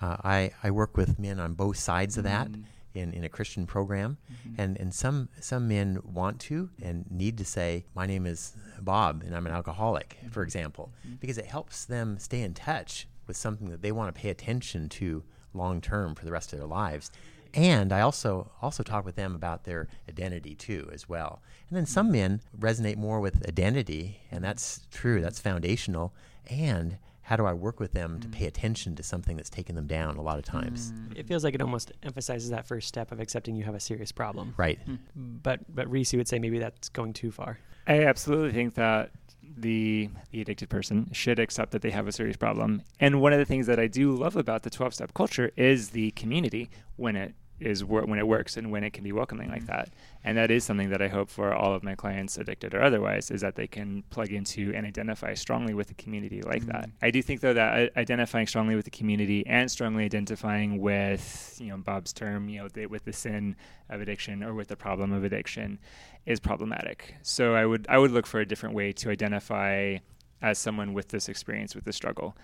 uh, 0.02 0.16
I, 0.24 0.50
I 0.62 0.70
work 0.72 0.96
with 0.96 1.18
men 1.18 1.38
on 1.38 1.54
both 1.54 1.76
sides 1.76 2.18
of 2.18 2.24
that 2.24 2.48
Mm-hmm. 2.50 2.62
in, 2.94 3.12
in 3.12 3.24
a 3.24 3.28
Christian 3.28 3.64
program. 3.66 4.18
And, 4.58 4.76
and 4.78 4.92
some, 4.92 5.28
some 5.40 5.68
men 5.68 6.00
want 6.04 6.40
to 6.40 6.70
and 6.82 7.08
need 7.10 7.38
to 7.38 7.44
say, 7.44 7.86
My 7.94 8.04
name 8.06 8.26
is 8.26 8.54
Bob 8.80 9.22
and 9.24 9.34
I'm 9.36 9.46
an 9.46 9.52
alcoholic, 9.52 10.16
Mm-hmm. 10.18 10.28
for 10.30 10.42
example, 10.42 10.92
because 11.20 11.38
it 11.38 11.46
helps 11.46 11.84
them 11.84 12.18
stay 12.18 12.42
in 12.42 12.54
touch 12.54 13.06
with 13.28 13.36
something 13.36 13.70
that 13.70 13.82
they 13.82 13.92
want 13.92 14.12
to 14.14 14.20
pay 14.20 14.30
attention 14.30 14.88
to 14.90 15.22
long 15.54 15.80
term 15.80 16.14
for 16.16 16.24
the 16.24 16.32
rest 16.32 16.52
of 16.52 16.58
their 16.58 16.68
lives. 16.68 17.10
And 17.54 17.92
I 17.92 18.00
also 18.00 18.50
also 18.61 18.82
talk 18.82 19.04
with 19.04 19.16
them 19.16 19.34
about 19.34 19.64
their 19.64 19.88
identity 20.08 20.54
too, 20.54 20.88
as 20.92 21.08
well. 21.08 21.40
And 21.68 21.76
then 21.76 21.87
some 21.87 22.08
mm. 22.08 22.12
men 22.12 22.40
resonate 22.58 22.96
more 22.96 23.20
with 23.20 23.46
identity, 23.49 24.20
and 24.30 24.42
that's 24.42 24.87
true. 24.90 25.20
That's 25.20 25.40
foundational. 25.40 26.12
And 26.50 26.99
how 27.23 27.37
do 27.37 27.46
I 27.46 27.54
work 27.54 27.80
with 27.80 27.92
them 27.92 28.20
to 28.20 28.28
pay 28.28 28.44
mm. 28.44 28.49
attention 28.49 28.96
to 28.96 29.02
something 29.02 29.37
that's 29.37 29.49
taken 29.49 29.76
them 29.76 29.87
down 29.87 30.16
a 30.16 30.23
lot 30.23 30.38
of 30.38 30.44
times? 30.44 30.92
Mm. 30.92 31.18
It 31.18 31.26
feels 31.26 31.44
like 31.44 31.54
it 31.54 31.62
almost 31.62 31.92
emphasizes 32.02 32.50
that 32.50 32.66
first 32.66 32.88
step 32.88 33.12
of 33.12 33.20
accepting 33.20 33.56
you 33.56 33.64
have 33.64 33.75
a 33.75 33.80
serious 33.80 34.12
problem. 34.12 34.54
Right. 34.56 34.78
Hmm. 34.84 34.96
But 35.42 35.61
but 35.75 35.90
Reese 35.90 36.12
would 36.14 36.28
say 36.28 36.38
maybe 36.38 36.58
that's 36.58 36.88
going 36.88 37.12
too 37.12 37.30
far. 37.30 37.58
I 37.87 38.04
absolutely 38.04 38.52
think 38.52 38.75
that 38.75 39.11
the 39.56 40.11
the 40.30 40.40
addicted 40.40 40.68
person 40.68 41.11
should 41.12 41.38
accept 41.38 41.73
that 41.73 41.82
they 41.82 41.90
have 41.90 42.08
a 42.08 42.12
serious 42.12 42.37
problem. 42.37 42.82
And 43.00 43.20
one 43.20 43.32
of 43.32 43.38
the 43.38 43.44
things 43.44 43.66
that 43.66 43.78
I 43.78 43.87
do 43.87 44.12
love 44.12 44.37
about 44.37 44.62
the 44.62 44.70
12 44.70 44.94
step 44.94 45.14
culture 45.14 45.52
is 45.56 45.90
the 45.90 46.11
community 46.12 46.70
when 46.96 47.16
it 47.16 47.34
is 47.61 47.84
wor- 47.84 48.04
when 48.04 48.18
it 48.18 48.26
works 48.26 48.56
and 48.56 48.70
when 48.70 48.84
it 48.84 48.92
can 48.92 49.04
be 49.04 49.12
welcoming 49.12 49.49
like 49.49 49.66
that. 49.66 49.88
And 50.25 50.37
that 50.37 50.50
is 50.50 50.64
something 50.64 50.90
that 50.90 51.00
I 51.00 51.08
hope 51.08 51.28
for 51.30 51.54
all 51.54 51.75
of 51.75 51.82
my 51.82 51.94
clients 51.94 52.37
addicted 52.37 52.75
or 52.75 52.82
otherwise 52.82 53.30
is 53.30 53.40
that 53.42 53.54
they 53.54 53.66
can 53.66 54.02
plug 54.11 54.32
into 54.32 54.73
and 54.75 54.87
identify 54.87 55.34
strongly 55.34 55.75
with 55.75 55.90
a 55.90 55.94
community 55.94 56.42
like 56.42 56.66
that. 56.66 56.90
I 57.02 57.11
do 57.11 57.23
think 57.23 57.40
though 57.40 57.52
that 57.54 57.92
uh, 57.96 57.99
identifying 57.99 58.46
strongly 58.46 58.75
with 58.75 58.84
the 58.84 58.90
community 58.90 59.46
and 59.46 59.70
strongly 59.70 60.04
identifying 60.04 60.80
with, 60.80 61.56
you 61.61 61.68
know, 61.68 61.76
Bob's 61.76 62.12
term, 62.12 62.49
you 62.49 62.62
know, 62.62 62.68
the, 62.68 62.87
with 62.87 63.04
the 63.04 63.12
sin 63.12 63.56
of 63.88 64.00
addiction 64.00 64.42
or 64.42 64.54
with 64.54 64.68
the 64.68 64.76
problem 64.76 65.12
of 65.12 65.25
addiction 65.25 65.78
is 66.26 66.40
problematic. 66.40 67.14
So 67.23 67.54
I 67.54 67.66
would 67.66 67.87
I 67.88 67.99
would 67.99 68.11
look 68.11 68.26
for 68.26 68.40
a 68.40 68.46
different 68.46 68.75
way 68.75 68.92
to 68.92 69.11
identify 69.11 69.99
as 70.42 70.58
someone 70.58 70.92
with 70.92 71.08
this 71.08 71.28
experience 71.28 71.75
with 71.75 71.84
this 71.84 71.96
struggle. 71.96 72.37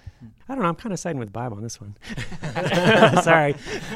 I 0.49 0.55
don't 0.55 0.63
know. 0.63 0.69
I'm 0.69 0.75
kind 0.75 0.93
of 0.93 0.99
siding 0.99 1.19
with 1.19 1.33
Bob 1.33 1.53
on 1.53 1.63
this 1.63 1.81
one. 1.81 1.97
Sorry. 3.23 3.55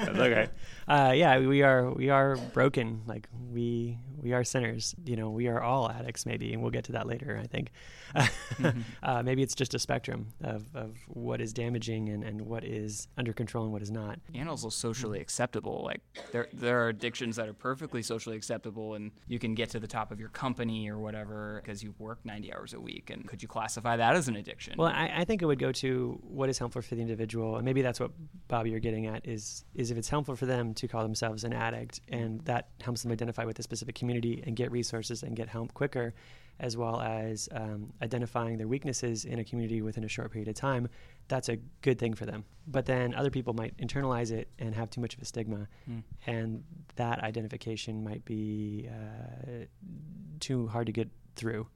Okay. 0.08 0.48
Uh, 0.86 1.12
yeah, 1.14 1.38
we 1.38 1.62
are 1.62 1.90
we 1.92 2.10
are 2.10 2.36
broken. 2.52 3.02
Like 3.06 3.28
we 3.50 3.98
we 4.22 4.32
are 4.32 4.44
sinners. 4.44 4.94
You 5.04 5.16
know, 5.16 5.30
we 5.30 5.48
are 5.48 5.60
all 5.60 5.90
addicts, 5.90 6.26
maybe, 6.26 6.52
and 6.52 6.62
we'll 6.62 6.70
get 6.70 6.84
to 6.84 6.92
that 6.92 7.06
later. 7.06 7.38
I 7.42 7.46
think. 7.46 7.70
uh, 9.02 9.22
maybe 9.22 9.42
it's 9.42 9.54
just 9.54 9.74
a 9.74 9.78
spectrum 9.78 10.28
of, 10.42 10.64
of 10.74 10.96
what 11.08 11.40
is 11.40 11.52
damaging 11.52 12.08
and, 12.08 12.22
and 12.22 12.40
what 12.42 12.64
is 12.64 13.08
under 13.16 13.32
control 13.32 13.64
and 13.64 13.72
what 13.72 13.82
is 13.82 13.90
not. 13.90 14.18
and 14.34 14.48
also 14.48 14.68
socially 14.68 15.20
acceptable. 15.20 15.82
Like 15.84 16.00
there, 16.32 16.48
there 16.52 16.84
are 16.84 16.88
addictions 16.88 17.36
that 17.36 17.48
are 17.48 17.54
perfectly 17.54 18.02
socially 18.02 18.36
acceptable, 18.36 18.94
and 18.94 19.10
you 19.26 19.38
can 19.38 19.54
get 19.54 19.70
to 19.70 19.80
the 19.80 19.86
top 19.86 20.12
of 20.12 20.20
your 20.20 20.28
company 20.28 20.88
or 20.88 20.98
whatever 20.98 21.60
because 21.62 21.82
you 21.82 21.94
work 21.98 22.20
90 22.24 22.54
hours 22.54 22.74
a 22.74 22.80
week. 22.80 23.10
And 23.10 23.26
could 23.26 23.42
you 23.42 23.48
classify 23.48 23.96
that 23.96 24.14
as 24.14 24.28
an 24.28 24.36
addiction? 24.36 24.74
Well, 24.78 24.88
I, 24.88 25.12
I 25.16 25.24
think 25.24 25.42
it 25.42 25.46
would 25.46 25.58
go 25.58 25.72
to 25.72 26.18
what 26.22 26.48
is 26.48 26.58
helpful 26.58 26.82
for 26.82 26.94
the 26.94 27.02
individual, 27.02 27.56
and 27.56 27.64
maybe 27.64 27.82
that's 27.82 28.00
what 28.00 28.12
Bobby 28.48 28.70
you're 28.70 28.80
getting 28.80 29.06
at 29.06 29.26
is 29.26 29.64
is 29.74 29.90
if 29.90 29.98
it's 29.98 30.08
helpful 30.08 30.36
for 30.36 30.46
them 30.46 30.73
to 30.74 30.88
call 30.88 31.02
themselves 31.02 31.44
an 31.44 31.52
addict, 31.52 32.00
and 32.08 32.40
that 32.42 32.68
helps 32.80 33.02
them 33.02 33.12
identify 33.12 33.44
with 33.44 33.58
a 33.58 33.62
specific 33.62 33.94
community 33.94 34.42
and 34.46 34.56
get 34.56 34.70
resources 34.70 35.22
and 35.22 35.36
get 35.36 35.48
help 35.48 35.74
quicker, 35.74 36.14
as 36.60 36.76
well 36.76 37.00
as 37.00 37.48
um, 37.52 37.92
identifying 38.02 38.58
their 38.58 38.68
weaknesses 38.68 39.24
in 39.24 39.38
a 39.38 39.44
community 39.44 39.82
within 39.82 40.04
a 40.04 40.08
short 40.08 40.30
period 40.32 40.48
of 40.48 40.54
time. 40.54 40.88
That's 41.28 41.48
a 41.48 41.56
good 41.82 41.98
thing 41.98 42.14
for 42.14 42.26
them. 42.26 42.44
But 42.66 42.86
then 42.86 43.14
other 43.14 43.30
people 43.30 43.54
might 43.54 43.76
internalize 43.78 44.30
it 44.30 44.48
and 44.58 44.74
have 44.74 44.90
too 44.90 45.00
much 45.00 45.14
of 45.14 45.22
a 45.22 45.24
stigma, 45.24 45.68
and 46.26 46.64
that 46.96 47.22
identification 47.22 48.04
might 48.04 48.24
be 48.24 48.88
uh, 48.88 49.64
too 50.40 50.66
hard 50.68 50.86
to 50.86 50.92
get 50.92 51.08
through. 51.36 51.66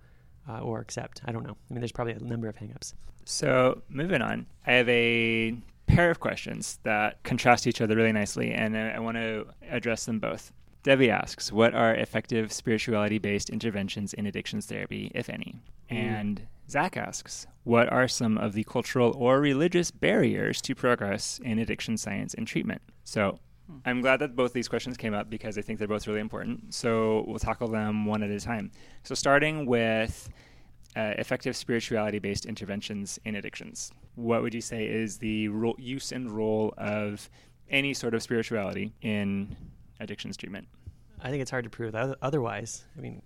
Uh, 0.50 0.61
or 0.61 0.81
accept. 0.81 1.21
I 1.26 1.33
don't 1.33 1.47
know. 1.47 1.59
I 1.71 1.75
mean, 1.75 1.81
there's 1.81 1.93
probably 1.93 2.14
a 2.14 2.21
number 2.21 2.49
of 2.49 2.57
hangups. 2.57 2.95
So 3.26 3.83
moving 3.90 4.23
on, 4.23 4.47
I 4.67 4.73
have 4.73 4.88
a 4.88 5.55
pair 5.88 6.11
of 6.11 6.21
questions 6.21 6.78
that 6.85 7.23
contrast 7.23 7.66
each 7.66 7.80
other 7.80 7.97
really 7.97 8.12
nicely, 8.12 8.52
and 8.52 8.76
I, 8.76 8.90
I 8.90 8.99
want 8.99 9.16
to 9.16 9.47
address 9.71 10.04
them 10.04 10.18
both. 10.21 10.52
Debbie 10.83 11.11
asks, 11.11 11.50
"What 11.52 11.75
are 11.75 11.95
effective 11.95 12.52
spirituality-based 12.52 13.50
interventions 13.50 14.14
in 14.14 14.26
addictions 14.26 14.66
therapy, 14.66 15.11
if 15.14 15.28
any?" 15.28 15.57
And 15.90 16.47
Zach 16.71 16.97
asks, 16.97 17.47
"What 17.64 17.90
are 17.92 18.09
some 18.09 18.38
of 18.38 18.52
the 18.52 18.64
cultural 18.64 19.14
or 19.16 19.40
religious 19.40 19.90
barriers 19.90 20.61
to 20.62 20.75
progress 20.75 21.40
in 21.42 21.59
addiction 21.59 21.97
science 21.97 22.35
and 22.35 22.47
treatment?" 22.47 22.83
So. 23.04 23.38
I'm 23.85 24.00
glad 24.00 24.21
that 24.21 24.35
both 24.35 24.54
these 24.54 24.66
questions 24.66 24.97
came 24.97 25.12
up 25.12 25.28
because 25.28 25.59
I 25.59 25.61
think 25.61 25.78
they're 25.78 25.87
both 25.97 26.07
really 26.07 26.21
important. 26.21 26.73
So 26.73 27.23
we'll 27.26 27.38
tackle 27.38 27.68
them 27.68 28.07
one 28.07 28.23
at 28.23 28.30
a 28.30 28.40
time. 28.40 28.71
So 29.02 29.14
starting 29.14 29.66
with 29.66 30.30
uh, 30.97 31.12
effective 31.18 31.54
spirituality 31.54 32.18
based 32.18 32.47
interventions 32.47 33.21
in 33.26 33.35
addictions. 33.35 33.92
What 34.18 34.42
would 34.42 34.52
you 34.52 34.60
say 34.60 34.84
is 34.84 35.18
the 35.18 35.48
use 35.78 36.10
and 36.10 36.28
role 36.28 36.75
of 36.76 37.30
any 37.70 37.94
sort 37.94 38.14
of 38.14 38.22
spirituality 38.22 38.92
in 39.00 39.56
addictions 40.00 40.37
treatment? 40.37 40.66
I 41.22 41.30
think 41.30 41.40
it's 41.40 41.52
hard 41.52 41.62
to 41.64 41.70
prove 41.70 41.94
otherwise. 41.94 42.84
I 42.96 43.00
mean, 43.00 43.22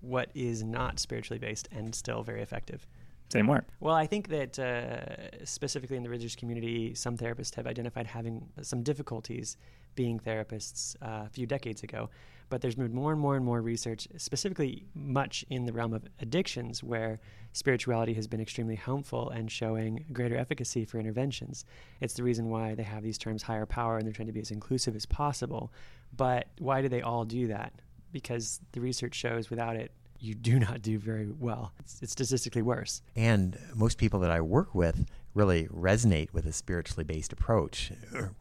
what 0.00 0.30
is 0.34 0.64
not 0.64 0.98
spiritually 0.98 1.38
based 1.38 1.68
and 1.72 1.94
still 1.94 2.22
very 2.22 2.40
effective? 2.40 2.86
Say 3.30 3.42
more. 3.42 3.66
Well, 3.80 3.94
I 3.94 4.06
think 4.06 4.28
that 4.28 4.58
uh, 4.58 5.44
specifically 5.44 5.98
in 5.98 6.02
the 6.02 6.08
religious 6.08 6.36
community, 6.36 6.94
some 6.94 7.18
therapists 7.18 7.54
have 7.56 7.66
identified 7.66 8.06
having 8.06 8.48
some 8.62 8.82
difficulties 8.82 9.58
being 9.94 10.18
therapists 10.18 10.96
uh, 11.02 11.26
a 11.26 11.28
few 11.30 11.46
decades 11.46 11.82
ago. 11.82 12.08
But 12.50 12.60
there's 12.60 12.74
been 12.74 12.94
more 12.94 13.12
and 13.12 13.20
more 13.20 13.36
and 13.36 13.44
more 13.44 13.60
research, 13.60 14.06
specifically 14.16 14.84
much 14.94 15.44
in 15.50 15.64
the 15.64 15.72
realm 15.72 15.92
of 15.92 16.04
addictions, 16.20 16.82
where 16.82 17.20
spirituality 17.52 18.14
has 18.14 18.26
been 18.26 18.40
extremely 18.40 18.74
helpful 18.74 19.30
and 19.30 19.50
showing 19.50 20.04
greater 20.12 20.36
efficacy 20.36 20.84
for 20.84 20.98
interventions. 20.98 21.64
It's 22.00 22.14
the 22.14 22.22
reason 22.22 22.50
why 22.50 22.74
they 22.74 22.82
have 22.82 23.02
these 23.02 23.18
terms 23.18 23.42
higher 23.42 23.66
power 23.66 23.96
and 23.96 24.06
they're 24.06 24.12
trying 24.12 24.26
to 24.26 24.32
be 24.32 24.40
as 24.40 24.50
inclusive 24.50 24.94
as 24.94 25.06
possible. 25.06 25.72
But 26.16 26.48
why 26.58 26.82
do 26.82 26.88
they 26.88 27.02
all 27.02 27.24
do 27.24 27.46
that? 27.48 27.72
Because 28.12 28.60
the 28.72 28.80
research 28.80 29.14
shows 29.14 29.50
without 29.50 29.76
it, 29.76 29.92
you 30.18 30.34
do 30.34 30.58
not 30.58 30.82
do 30.82 30.98
very 30.98 31.30
well. 31.30 31.72
It's, 31.80 32.02
it's 32.02 32.12
statistically 32.12 32.62
worse. 32.62 33.02
And 33.16 33.58
most 33.74 33.98
people 33.98 34.20
that 34.20 34.30
I 34.30 34.40
work 34.40 34.74
with 34.74 35.06
really 35.34 35.66
resonate 35.66 36.32
with 36.32 36.46
a 36.46 36.52
spiritually 36.52 37.04
based 37.04 37.32
approach, 37.32 37.92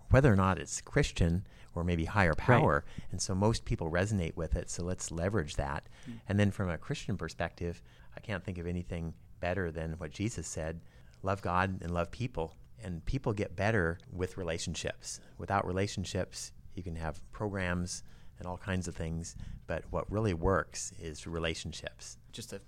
whether 0.09 0.31
or 0.31 0.35
not 0.35 0.59
it's 0.59 0.81
Christian 0.81 1.45
or 1.75 1.83
maybe 1.83 2.05
higher 2.05 2.33
power. 2.33 2.85
And 3.11 3.21
so 3.21 3.33
most 3.33 3.65
people 3.65 3.89
resonate 3.89 4.35
with 4.35 4.55
it. 4.55 4.69
So 4.69 4.83
let's 4.83 5.11
leverage 5.11 5.55
that. 5.55 5.87
Mm. 6.09 6.19
And 6.29 6.39
then 6.39 6.51
from 6.51 6.69
a 6.69 6.77
Christian 6.77 7.17
perspective, 7.17 7.81
I 8.15 8.19
can't 8.19 8.43
think 8.43 8.57
of 8.57 8.67
anything 8.67 9.13
better 9.39 9.71
than 9.71 9.93
what 9.93 10.11
Jesus 10.11 10.47
said 10.47 10.81
love 11.21 11.41
God 11.41 11.81
and 11.81 11.91
love 11.93 12.11
people. 12.11 12.55
And 12.83 13.03
people 13.05 13.31
get 13.31 13.55
better 13.55 13.97
with 14.11 14.37
relationships. 14.37 15.21
Without 15.37 15.65
relationships, 15.65 16.51
you 16.75 16.83
can 16.83 16.97
have 16.97 17.21
programs 17.31 18.03
and 18.39 18.47
all 18.47 18.57
kinds 18.57 18.87
of 18.89 18.95
things. 18.95 19.35
But 19.67 19.85
what 19.89 20.11
really 20.11 20.33
works 20.33 20.91
is 20.99 21.25
relationships. 21.25 22.17
just 22.33 22.51
a 22.51 22.59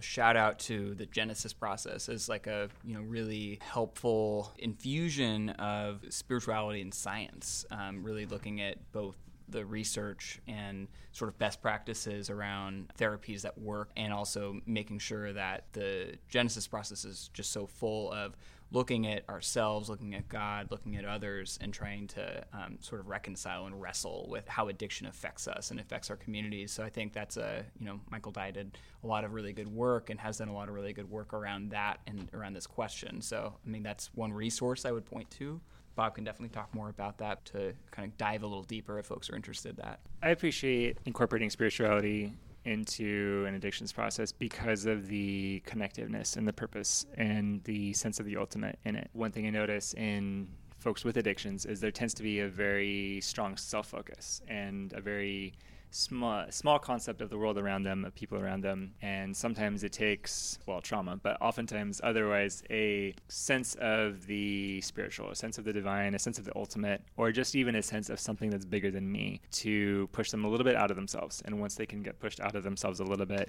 shout 0.00 0.36
out 0.36 0.58
to 0.58 0.94
the 0.94 1.06
genesis 1.06 1.52
process 1.52 2.08
as 2.08 2.28
like 2.28 2.46
a 2.46 2.68
you 2.84 2.94
know 2.94 3.02
really 3.02 3.58
helpful 3.60 4.52
infusion 4.58 5.50
of 5.50 6.00
spirituality 6.08 6.80
and 6.80 6.94
science 6.94 7.64
um, 7.70 8.02
really 8.02 8.26
looking 8.26 8.60
at 8.60 8.76
both 8.92 9.16
the 9.50 9.64
research 9.64 10.40
and 10.46 10.88
sort 11.12 11.28
of 11.28 11.38
best 11.38 11.62
practices 11.62 12.30
around 12.30 12.90
therapies 12.98 13.42
that 13.42 13.56
work 13.58 13.90
and 13.96 14.12
also 14.12 14.60
making 14.66 14.98
sure 14.98 15.32
that 15.32 15.64
the 15.72 16.14
genesis 16.28 16.66
process 16.68 17.04
is 17.04 17.30
just 17.32 17.50
so 17.50 17.66
full 17.66 18.12
of 18.12 18.36
looking 18.70 19.06
at 19.06 19.28
ourselves, 19.28 19.88
looking 19.88 20.14
at 20.14 20.28
God, 20.28 20.70
looking 20.70 20.96
at 20.96 21.04
others, 21.04 21.58
and 21.60 21.72
trying 21.72 22.06
to 22.08 22.44
um, 22.52 22.76
sort 22.80 23.00
of 23.00 23.08
reconcile 23.08 23.66
and 23.66 23.80
wrestle 23.80 24.26
with 24.28 24.46
how 24.46 24.68
addiction 24.68 25.06
affects 25.06 25.48
us 25.48 25.70
and 25.70 25.80
affects 25.80 26.10
our 26.10 26.16
communities. 26.16 26.70
So 26.72 26.84
I 26.84 26.90
think 26.90 27.12
that's 27.12 27.36
a 27.36 27.64
you 27.78 27.86
know 27.86 28.00
Michael 28.10 28.32
Dye 28.32 28.50
did 28.50 28.76
a 29.02 29.06
lot 29.06 29.24
of 29.24 29.32
really 29.32 29.52
good 29.52 29.68
work 29.68 30.10
and 30.10 30.20
has 30.20 30.38
done 30.38 30.48
a 30.48 30.54
lot 30.54 30.68
of 30.68 30.74
really 30.74 30.92
good 30.92 31.10
work 31.10 31.32
around 31.32 31.70
that 31.70 32.00
and 32.06 32.28
around 32.34 32.54
this 32.54 32.66
question. 32.66 33.20
So 33.20 33.54
I 33.64 33.68
mean 33.68 33.82
that's 33.82 34.10
one 34.14 34.32
resource 34.32 34.84
I 34.84 34.92
would 34.92 35.06
point 35.06 35.30
to. 35.32 35.60
Bob 35.94 36.14
can 36.14 36.22
definitely 36.22 36.50
talk 36.50 36.72
more 36.72 36.90
about 36.90 37.18
that 37.18 37.44
to 37.46 37.72
kind 37.90 38.06
of 38.06 38.16
dive 38.18 38.44
a 38.44 38.46
little 38.46 38.62
deeper 38.62 39.00
if 39.00 39.06
folks 39.06 39.28
are 39.30 39.34
interested 39.34 39.70
in 39.70 39.76
that. 39.84 39.98
I 40.22 40.28
appreciate 40.28 40.98
incorporating 41.06 41.50
spirituality 41.50 42.34
into 42.68 43.44
an 43.48 43.54
addictions 43.54 43.92
process 43.92 44.30
because 44.30 44.84
of 44.84 45.08
the 45.08 45.62
connectiveness 45.66 46.36
and 46.36 46.46
the 46.46 46.52
purpose 46.52 47.06
and 47.14 47.64
the 47.64 47.92
sense 47.94 48.20
of 48.20 48.26
the 48.26 48.36
ultimate 48.36 48.78
in 48.84 48.94
it. 48.94 49.08
One 49.14 49.32
thing 49.32 49.46
I 49.46 49.50
notice 49.50 49.94
in 49.94 50.48
folks 50.78 51.04
with 51.04 51.16
addictions 51.16 51.64
is 51.64 51.80
there 51.80 51.90
tends 51.90 52.14
to 52.14 52.22
be 52.22 52.40
a 52.40 52.48
very 52.48 53.20
strong 53.22 53.56
self 53.56 53.88
focus 53.88 54.42
and 54.48 54.92
a 54.92 55.00
very 55.00 55.54
small 55.90 56.40
uh, 56.40 56.50
small 56.50 56.78
concept 56.78 57.20
of 57.20 57.30
the 57.30 57.38
world 57.38 57.58
around 57.58 57.82
them, 57.82 58.04
of 58.04 58.14
people 58.14 58.38
around 58.38 58.62
them, 58.62 58.94
and 59.02 59.36
sometimes 59.36 59.84
it 59.84 59.92
takes 59.92 60.58
well 60.66 60.80
trauma, 60.80 61.18
but 61.22 61.40
oftentimes 61.40 62.00
otherwise 62.04 62.62
a 62.70 63.14
sense 63.28 63.74
of 63.76 64.26
the 64.26 64.80
spiritual, 64.80 65.30
a 65.30 65.34
sense 65.34 65.58
of 65.58 65.64
the 65.64 65.72
divine, 65.72 66.14
a 66.14 66.18
sense 66.18 66.38
of 66.38 66.44
the 66.44 66.52
ultimate, 66.56 67.02
or 67.16 67.32
just 67.32 67.54
even 67.54 67.74
a 67.76 67.82
sense 67.82 68.10
of 68.10 68.20
something 68.20 68.50
that's 68.50 68.64
bigger 68.64 68.90
than 68.90 69.10
me 69.10 69.40
to 69.52 70.08
push 70.12 70.30
them 70.30 70.44
a 70.44 70.48
little 70.48 70.64
bit 70.64 70.76
out 70.76 70.90
of 70.90 70.96
themselves. 70.96 71.42
And 71.44 71.60
once 71.60 71.74
they 71.74 71.86
can 71.86 72.02
get 72.02 72.18
pushed 72.20 72.40
out 72.40 72.54
of 72.54 72.62
themselves 72.62 73.00
a 73.00 73.04
little 73.04 73.26
bit, 73.26 73.48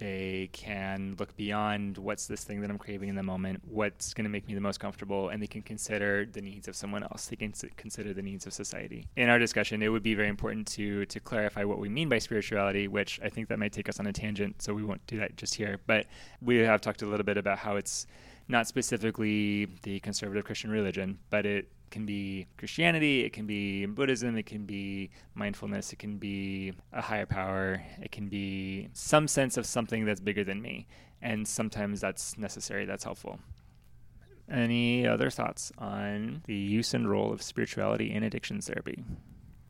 they 0.00 0.48
can 0.52 1.14
look 1.18 1.36
beyond 1.36 1.98
what's 1.98 2.26
this 2.26 2.42
thing 2.42 2.62
that 2.62 2.70
I'm 2.70 2.78
craving 2.78 3.10
in 3.10 3.14
the 3.14 3.22
moment, 3.22 3.60
what's 3.68 4.14
going 4.14 4.24
to 4.24 4.30
make 4.30 4.48
me 4.48 4.54
the 4.54 4.60
most 4.60 4.80
comfortable, 4.80 5.28
and 5.28 5.42
they 5.42 5.46
can 5.46 5.60
consider 5.60 6.24
the 6.24 6.40
needs 6.40 6.68
of 6.68 6.74
someone 6.74 7.02
else. 7.02 7.26
They 7.26 7.36
can 7.36 7.52
consider 7.76 8.14
the 8.14 8.22
needs 8.22 8.46
of 8.46 8.54
society. 8.54 9.06
In 9.16 9.28
our 9.28 9.38
discussion, 9.38 9.82
it 9.82 9.88
would 9.88 10.02
be 10.02 10.14
very 10.14 10.28
important 10.28 10.66
to 10.68 11.04
to 11.04 11.20
clarify 11.20 11.64
what 11.64 11.78
we 11.78 11.90
mean 11.90 12.08
by 12.08 12.18
spirituality, 12.18 12.88
which 12.88 13.20
I 13.22 13.28
think 13.28 13.48
that 13.48 13.58
might 13.58 13.72
take 13.72 13.88
us 13.90 14.00
on 14.00 14.06
a 14.06 14.12
tangent, 14.12 14.62
so 14.62 14.72
we 14.72 14.82
won't 14.82 15.06
do 15.06 15.18
that 15.18 15.36
just 15.36 15.54
here. 15.54 15.78
But 15.86 16.06
we 16.40 16.56
have 16.56 16.80
talked 16.80 17.02
a 17.02 17.06
little 17.06 17.26
bit 17.26 17.36
about 17.36 17.58
how 17.58 17.76
it's 17.76 18.06
not 18.48 18.66
specifically 18.66 19.66
the 19.82 20.00
conservative 20.00 20.44
Christian 20.46 20.70
religion, 20.70 21.18
but 21.28 21.44
it 21.44 21.68
can 21.90 22.06
be 22.06 22.46
Christianity, 22.56 23.24
it 23.24 23.32
can 23.32 23.46
be 23.46 23.86
Buddhism, 23.86 24.36
it 24.36 24.46
can 24.46 24.64
be 24.64 25.10
mindfulness, 25.34 25.92
it 25.92 25.98
can 25.98 26.16
be 26.16 26.72
a 26.92 27.00
higher 27.00 27.26
power, 27.26 27.82
it 28.00 28.12
can 28.12 28.28
be 28.28 28.88
some 28.92 29.28
sense 29.28 29.56
of 29.56 29.66
something 29.66 30.04
that's 30.04 30.20
bigger 30.20 30.44
than 30.44 30.60
me. 30.62 30.86
And 31.22 31.46
sometimes 31.46 32.00
that's 32.00 32.38
necessary, 32.38 32.86
that's 32.86 33.04
helpful. 33.04 33.38
Any 34.50 35.06
other 35.06 35.30
thoughts 35.30 35.70
on 35.78 36.42
the 36.46 36.54
use 36.54 36.94
and 36.94 37.08
role 37.08 37.32
of 37.32 37.42
spirituality 37.42 38.12
in 38.12 38.22
addiction 38.22 38.60
therapy? 38.60 39.04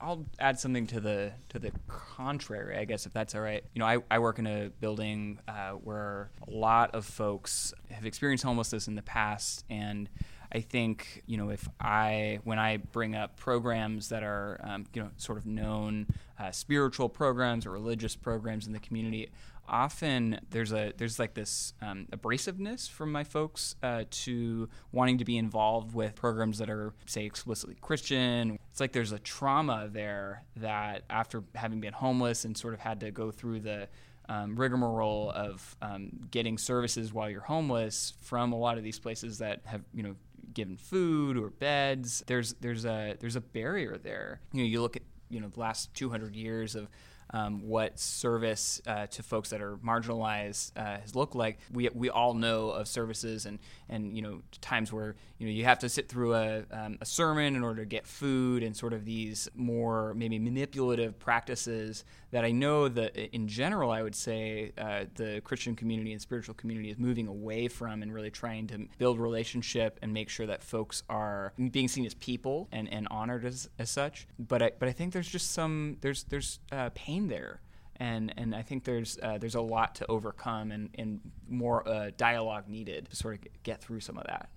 I'll 0.00 0.24
add 0.38 0.58
something 0.58 0.86
to 0.88 1.00
the 1.00 1.32
to 1.50 1.58
the 1.58 1.72
contrary, 1.86 2.78
I 2.78 2.86
guess, 2.86 3.04
if 3.04 3.12
that's 3.12 3.34
all 3.34 3.42
right. 3.42 3.62
You 3.74 3.80
know, 3.80 3.86
I, 3.86 3.98
I 4.10 4.18
work 4.18 4.38
in 4.38 4.46
a 4.46 4.70
building 4.80 5.38
uh, 5.46 5.72
where 5.72 6.30
a 6.48 6.50
lot 6.50 6.94
of 6.94 7.04
folks 7.04 7.74
have 7.90 8.06
experienced 8.06 8.42
homelessness 8.42 8.88
in 8.88 8.94
the 8.94 9.02
past, 9.02 9.66
and 9.68 10.08
I 10.52 10.60
think 10.60 11.22
you 11.26 11.36
know 11.36 11.50
if 11.50 11.68
I 11.80 12.40
when 12.44 12.58
I 12.58 12.78
bring 12.78 13.14
up 13.14 13.36
programs 13.36 14.08
that 14.08 14.22
are 14.22 14.60
um, 14.64 14.86
you 14.92 15.02
know 15.02 15.10
sort 15.16 15.38
of 15.38 15.46
known 15.46 16.06
uh, 16.38 16.50
spiritual 16.50 17.08
programs 17.08 17.66
or 17.66 17.70
religious 17.70 18.16
programs 18.16 18.66
in 18.66 18.72
the 18.72 18.80
community, 18.80 19.30
often 19.68 20.40
there's 20.50 20.72
a 20.72 20.92
there's 20.96 21.18
like 21.18 21.34
this 21.34 21.72
um, 21.80 22.06
abrasiveness 22.12 22.88
from 22.90 23.12
my 23.12 23.24
folks 23.24 23.76
uh, 23.82 24.04
to 24.10 24.68
wanting 24.92 25.18
to 25.18 25.24
be 25.24 25.38
involved 25.38 25.94
with 25.94 26.14
programs 26.14 26.58
that 26.58 26.68
are 26.68 26.92
say 27.06 27.24
explicitly 27.24 27.76
Christian. 27.80 28.58
It's 28.70 28.80
like 28.80 28.92
there's 28.92 29.12
a 29.12 29.18
trauma 29.18 29.88
there 29.90 30.42
that 30.56 31.04
after 31.08 31.44
having 31.54 31.80
been 31.80 31.92
homeless 31.92 32.44
and 32.44 32.56
sort 32.56 32.74
of 32.74 32.80
had 32.80 33.00
to 33.00 33.10
go 33.10 33.30
through 33.30 33.60
the 33.60 33.88
um, 34.28 34.54
rigmarole 34.54 35.32
of 35.34 35.76
um, 35.82 36.10
getting 36.30 36.56
services 36.56 37.12
while 37.12 37.28
you're 37.28 37.40
homeless 37.40 38.14
from 38.20 38.52
a 38.52 38.56
lot 38.56 38.78
of 38.78 38.84
these 38.84 38.98
places 38.98 39.38
that 39.38 39.60
have 39.64 39.82
you 39.92 40.02
know 40.02 40.14
given 40.54 40.76
food 40.76 41.36
or 41.36 41.50
beds. 41.50 42.22
There's 42.26 42.54
there's 42.54 42.84
a 42.84 43.16
there's 43.20 43.36
a 43.36 43.40
barrier 43.40 43.96
there. 43.96 44.40
You 44.52 44.62
know, 44.62 44.68
you 44.68 44.80
look 44.82 44.96
at 44.96 45.02
you 45.28 45.40
know 45.40 45.48
the 45.48 45.60
last 45.60 45.94
200 45.94 46.34
years 46.36 46.74
of 46.74 46.88
um, 47.32 47.66
what 47.68 47.98
service 47.98 48.80
uh, 48.86 49.06
to 49.06 49.22
folks 49.22 49.50
that 49.50 49.60
are 49.60 49.76
marginalized 49.76 50.72
uh, 50.76 51.00
has 51.00 51.14
looked 51.14 51.34
like. 51.34 51.58
We, 51.72 51.88
we 51.94 52.10
all 52.10 52.34
know 52.34 52.70
of 52.70 52.88
services 52.88 53.46
and, 53.46 53.58
and 53.88 54.16
you 54.16 54.22
know 54.22 54.42
times 54.60 54.92
where 54.92 55.14
you 55.38 55.46
know 55.46 55.52
you 55.52 55.64
have 55.64 55.78
to 55.80 55.88
sit 55.88 56.08
through 56.08 56.34
a, 56.34 56.64
um, 56.72 56.98
a 57.00 57.06
sermon 57.06 57.56
in 57.56 57.62
order 57.62 57.82
to 57.82 57.86
get 57.86 58.06
food 58.06 58.62
and 58.62 58.76
sort 58.76 58.92
of 58.92 59.04
these 59.04 59.48
more 59.54 60.14
maybe 60.14 60.38
manipulative 60.38 61.18
practices 61.18 62.04
that 62.30 62.44
I 62.44 62.52
know 62.52 62.88
that 62.88 63.16
in 63.16 63.48
general 63.48 63.90
I 63.90 64.02
would 64.02 64.14
say 64.14 64.72
uh, 64.78 65.04
the 65.14 65.40
Christian 65.42 65.74
community 65.74 66.12
and 66.12 66.20
spiritual 66.20 66.54
community 66.54 66.90
is 66.90 66.98
moving 66.98 67.26
away 67.26 67.68
from 67.68 68.02
and 68.02 68.12
really 68.12 68.30
trying 68.30 68.66
to 68.68 68.86
build 68.98 69.18
relationship 69.18 69.98
and 70.02 70.12
make 70.12 70.28
sure 70.28 70.46
that 70.46 70.62
folks 70.62 71.02
are 71.08 71.52
being 71.70 71.88
seen 71.88 72.06
as 72.06 72.14
people 72.14 72.68
and, 72.72 72.88
and 72.92 73.08
honored 73.10 73.44
as, 73.44 73.68
as 73.78 73.90
such. 73.90 74.26
But 74.38 74.62
I, 74.62 74.72
but 74.78 74.88
I 74.88 74.92
think 74.92 75.12
there's 75.12 75.28
just 75.28 75.52
some 75.52 75.96
there's 76.00 76.24
there's 76.24 76.60
uh, 76.70 76.90
there 77.28 77.60
and 78.00 78.32
and 78.36 78.54
I 78.54 78.62
think 78.62 78.84
there's 78.84 79.18
uh, 79.22 79.38
there's 79.38 79.54
a 79.54 79.60
lot 79.60 79.94
to 79.96 80.06
overcome 80.06 80.72
and 80.72 80.88
and 80.98 81.20
more 81.48 81.86
uh, 81.86 82.10
dialogue 82.16 82.68
needed 82.68 83.10
to 83.10 83.16
sort 83.16 83.34
of 83.34 83.62
get 83.62 83.80
through 83.80 84.00
some 84.00 84.16
of 84.16 84.24
that. 84.26 84.48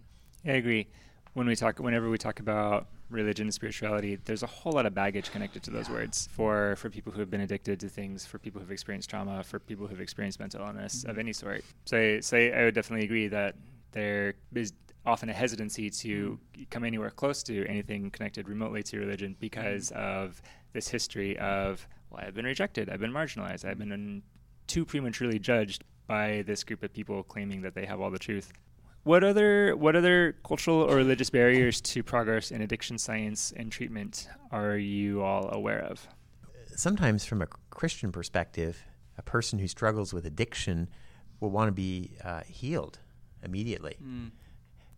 I 0.45 0.53
agree. 0.53 0.87
When 1.33 1.47
we 1.47 1.55
talk, 1.55 1.79
whenever 1.79 2.09
we 2.09 2.17
talk 2.17 2.39
about 2.39 2.87
religion 3.09 3.47
and 3.47 3.53
spirituality, 3.53 4.17
there's 4.23 4.43
a 4.43 4.47
whole 4.47 4.73
lot 4.73 4.85
of 4.85 4.93
baggage 4.93 5.31
connected 5.31 5.63
to 5.63 5.71
those 5.71 5.89
yeah. 5.89 5.95
words 5.95 6.29
for 6.31 6.75
for 6.77 6.89
people 6.89 7.11
who 7.11 7.19
have 7.19 7.29
been 7.29 7.41
addicted 7.41 7.79
to 7.81 7.89
things, 7.89 8.25
for 8.25 8.39
people 8.39 8.61
who've 8.61 8.71
experienced 8.71 9.09
trauma, 9.09 9.43
for 9.43 9.59
people 9.59 9.87
who've 9.87 10.01
experienced 10.01 10.39
mental 10.39 10.65
illness 10.65 11.01
mm-hmm. 11.01 11.09
of 11.09 11.17
any 11.19 11.33
sort. 11.33 11.63
So, 11.85 12.21
so 12.21 12.37
I 12.37 12.63
would 12.63 12.75
definitely 12.75 13.05
agree 13.05 13.27
that 13.27 13.55
there 13.91 14.35
is 14.55 14.73
often 15.05 15.27
a 15.29 15.33
hesitancy 15.33 15.89
to 15.89 16.39
mm-hmm. 16.53 16.63
come 16.69 16.85
anywhere 16.85 17.09
close 17.09 17.43
to 17.43 17.65
anything 17.67 18.09
connected 18.09 18.47
remotely 18.47 18.83
to 18.83 18.99
religion 18.99 19.35
because 19.39 19.91
mm-hmm. 19.91 20.01
of 20.01 20.41
this 20.71 20.87
history 20.87 21.37
of 21.39 21.85
well, 22.13 22.23
I've 22.25 22.35
been 22.35 22.45
rejected, 22.45 22.89
I've 22.89 22.99
been 22.99 23.11
marginalized, 23.11 23.65
I've 23.65 23.79
been 23.79 24.21
too 24.67 24.85
prematurely 24.85 25.39
judged 25.39 25.83
by 26.07 26.43
this 26.45 26.63
group 26.63 26.83
of 26.83 26.93
people 26.93 27.23
claiming 27.23 27.61
that 27.61 27.73
they 27.73 27.85
have 27.85 27.99
all 27.99 28.11
the 28.11 28.19
truth. 28.19 28.51
What 29.03 29.23
other 29.23 29.75
what 29.75 29.95
other 29.97 30.37
cultural 30.45 30.77
or 30.77 30.95
religious 30.95 31.29
barriers 31.29 31.81
to 31.81 32.03
progress 32.03 32.51
in 32.51 32.61
addiction 32.61 32.97
science 32.97 33.51
and 33.55 33.69
treatment 33.71 34.29
are 34.51 34.77
you 34.77 35.21
all 35.21 35.49
aware 35.51 35.81
of? 35.81 36.07
Sometimes, 36.75 37.25
from 37.25 37.41
a 37.41 37.47
Christian 37.69 38.11
perspective, 38.11 38.81
a 39.17 39.21
person 39.21 39.59
who 39.59 39.67
struggles 39.67 40.13
with 40.13 40.25
addiction 40.25 40.89
will 41.39 41.49
want 41.49 41.67
to 41.67 41.73
be 41.73 42.11
uh, 42.23 42.41
healed 42.47 42.99
immediately. 43.43 43.97
Mm. 44.01 44.31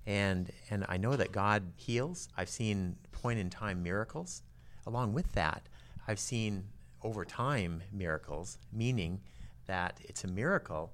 And 0.06 0.52
and 0.70 0.86
I 0.88 0.98
know 0.98 1.16
that 1.16 1.32
God 1.32 1.74
heals. 1.76 2.30
I've 2.38 2.50
seen 2.50 2.98
point 3.12 3.40
in 3.40 3.50
time 3.50 3.82
miracles. 3.82 4.44
Along 4.86 5.14
with 5.14 5.32
that, 5.32 5.68
I've 6.08 6.20
seen 6.20 6.66
over 7.06 7.24
time 7.24 7.84
miracles, 7.94 8.58
meaning 8.74 9.22
that 9.68 10.00
it's 10.04 10.24
a 10.24 10.28
miracle 10.28 10.92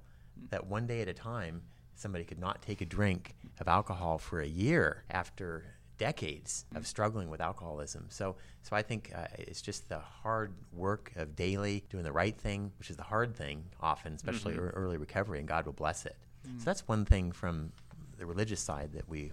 that 0.50 0.68
one 0.68 0.86
day 0.86 1.02
at 1.02 1.08
a 1.08 1.14
time 1.14 1.62
somebody 1.96 2.26
could 2.26 2.40
not 2.40 2.62
take 2.62 2.82
a 2.82 2.86
drink 2.86 3.34
of 3.60 3.68
alcohol 3.68 4.18
for 4.18 4.42
a 4.42 4.48
year 4.48 5.04
after 5.10 5.64
decades 5.98 6.66
of 6.76 6.86
struggling 6.86 7.30
with 7.30 7.40
alcoholism. 7.40 8.08
So, 8.10 8.36
so 8.64 8.76
I 8.76 8.82
think 8.82 9.12
uh, 9.16 9.28
it's 9.38 9.62
just 9.62 9.88
the 9.88 10.00
hard 10.00 10.54
work 10.74 11.12
of 11.16 11.36
daily 11.36 11.84
doing 11.90 12.04
the 12.04 12.12
right 12.12 12.36
thing, 12.36 12.72
which 12.78 12.90
is 12.90 12.98
the 12.98 13.04
hard 13.04 13.36
thing 13.36 13.64
often, 13.80 14.14
especially 14.14 14.54
mm-hmm. 14.54 14.78
early 14.78 14.98
recovery, 14.98 15.40
and 15.40 15.48
God 15.48 15.66
will 15.66 15.74
bless 15.74 16.06
it. 16.06 16.18
Mm. 16.46 16.60
So 16.60 16.66
that's 16.66 16.88
one 16.88 17.06
thing 17.06 17.32
from 17.32 17.72
the 18.18 18.26
religious 18.26 18.60
side 18.60 18.92
that 18.94 19.08
we 19.08 19.32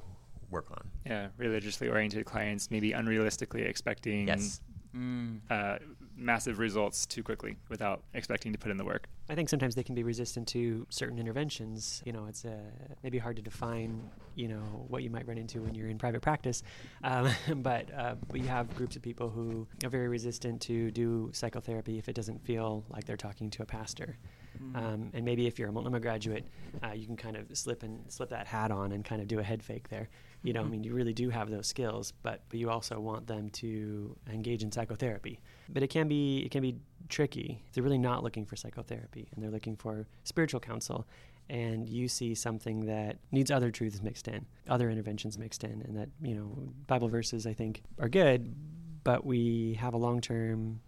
work 0.51 0.71
on. 0.71 0.91
Yeah, 1.07 1.29
religiously 1.39 1.89
oriented 1.89 2.25
clients, 2.27 2.71
maybe 2.71 2.93
unrealistically 2.93 3.67
expecting 3.67 4.29
yes. 4.29 4.61
Mm. 4.95 5.41
Uh, 5.51 5.79
massive 6.19 6.59
results 6.59 7.07
too 7.07 7.23
quickly 7.23 7.57
without 7.69 8.03
expecting 8.15 8.53
to 8.53 8.59
put 8.59 8.71
in 8.71 8.77
the 8.77 8.85
work. 8.85 9.09
I 9.31 9.35
think 9.35 9.49
sometimes 9.49 9.75
they 9.75 9.83
can 9.83 9.95
be 9.95 10.03
resistant 10.03 10.49
to 10.49 10.87
certain 10.91 11.19
interventions. 11.19 12.03
You 12.05 12.13
know, 12.13 12.27
it's 12.27 12.45
uh, 12.45 12.57
maybe 13.03 13.19
hard 13.19 13.37
to 13.37 13.43
define, 13.43 14.03
you 14.35 14.49
know, 14.49 14.61
what 14.89 15.03
you 15.03 15.11
might 15.11 15.27
run 15.27 15.39
into 15.39 15.63
when 15.63 15.75
you're 15.75 15.89
in 15.89 15.99
private 15.99 16.23
practice. 16.23 16.63
Um, 17.05 17.31
but 17.57 17.93
uh, 17.95 18.17
we 18.31 18.41
have 18.41 18.75
groups 18.75 18.97
of 18.97 19.03
people 19.03 19.29
who 19.31 19.67
are 19.85 19.91
very 19.91 20.09
resistant 20.09 20.61
to 20.63 20.91
do 20.91 21.31
psychotherapy 21.33 21.99
if 21.99 22.09
it 22.09 22.15
doesn't 22.15 22.45
feel 22.45 22.85
like 22.89 23.05
they're 23.05 23.17
talking 23.17 23.51
to 23.51 23.63
a 23.63 23.67
pastor. 23.67 24.17
Mm. 24.63 24.77
Um, 24.77 25.11
and 25.13 25.25
maybe 25.25 25.47
if 25.47 25.59
you're 25.59 25.69
a 25.69 25.73
Multnomah 25.73 26.01
graduate, 26.01 26.47
uh, 26.83 26.93
you 26.93 27.07
can 27.07 27.17
kind 27.17 27.37
of 27.37 27.57
slip 27.57 27.83
and 27.83 28.01
slip 28.09 28.31
that 28.31 28.47
hat 28.47 28.71
on 28.71 28.93
and 28.93 29.05
kind 29.05 29.21
of 29.21 29.29
do 29.29 29.39
a 29.39 29.43
head 29.43 29.63
fake 29.63 29.89
there. 29.89 30.09
You 30.43 30.53
know, 30.53 30.61
mm-hmm. 30.61 30.69
I 30.69 30.71
mean, 30.71 30.85
you 30.85 30.95
really 30.95 31.13
do 31.13 31.31
have 31.31 31.51
those 31.51 31.67
skills, 31.67 32.13
but 32.23 32.43
but 32.49 32.59
you 32.59 32.71
also 32.71 33.01
want 33.01 33.27
them 33.27 33.51
to 33.51 34.17
engage 34.31 34.63
in 34.63 34.71
psychotherapy. 34.71 35.41
But 35.69 35.83
it 35.83 35.89
can 35.89 36.09
be 36.09 36.39
it 36.39 36.51
can 36.51 36.63
be 36.63 36.77
tricky. 37.09 37.63
They're 37.73 37.83
really 37.83 37.99
not 37.99 38.23
looking 38.23 38.45
for 38.47 38.57
psychotherapy, 38.57 39.29
and 39.35 39.43
they're 39.43 39.51
looking 39.51 39.77
for 39.77 40.07
spiritual 40.25 40.61
counsel. 40.61 41.07
And 41.51 41.89
you 41.89 42.09
see 42.09 42.35
something 42.35 42.85
that 42.87 43.17
needs 43.33 43.51
other 43.51 43.71
truths 43.71 44.03
mixed 44.03 44.29
in, 44.29 44.45
other 44.69 44.91
interventions 44.91 45.39
mixed 45.39 45.65
in, 45.65 45.83
and 45.83 45.97
that 45.97 46.09
you 46.23 46.35
know 46.35 46.57
Bible 46.87 47.09
verses 47.09 47.47
I 47.47 47.53
think 47.53 47.83
are 47.99 48.09
good, 48.09 48.55
but 49.03 49.25
we 49.25 49.75
have 49.81 49.95
a 49.95 49.99
long 49.99 50.21
term 50.21 50.81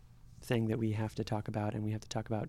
thing 0.42 0.68
that 0.68 0.78
we 0.78 0.92
have 0.92 1.14
to 1.16 1.24
talk 1.24 1.48
about, 1.48 1.74
and 1.74 1.82
we 1.82 1.90
have 1.90 2.02
to 2.02 2.08
talk 2.08 2.26
about 2.26 2.48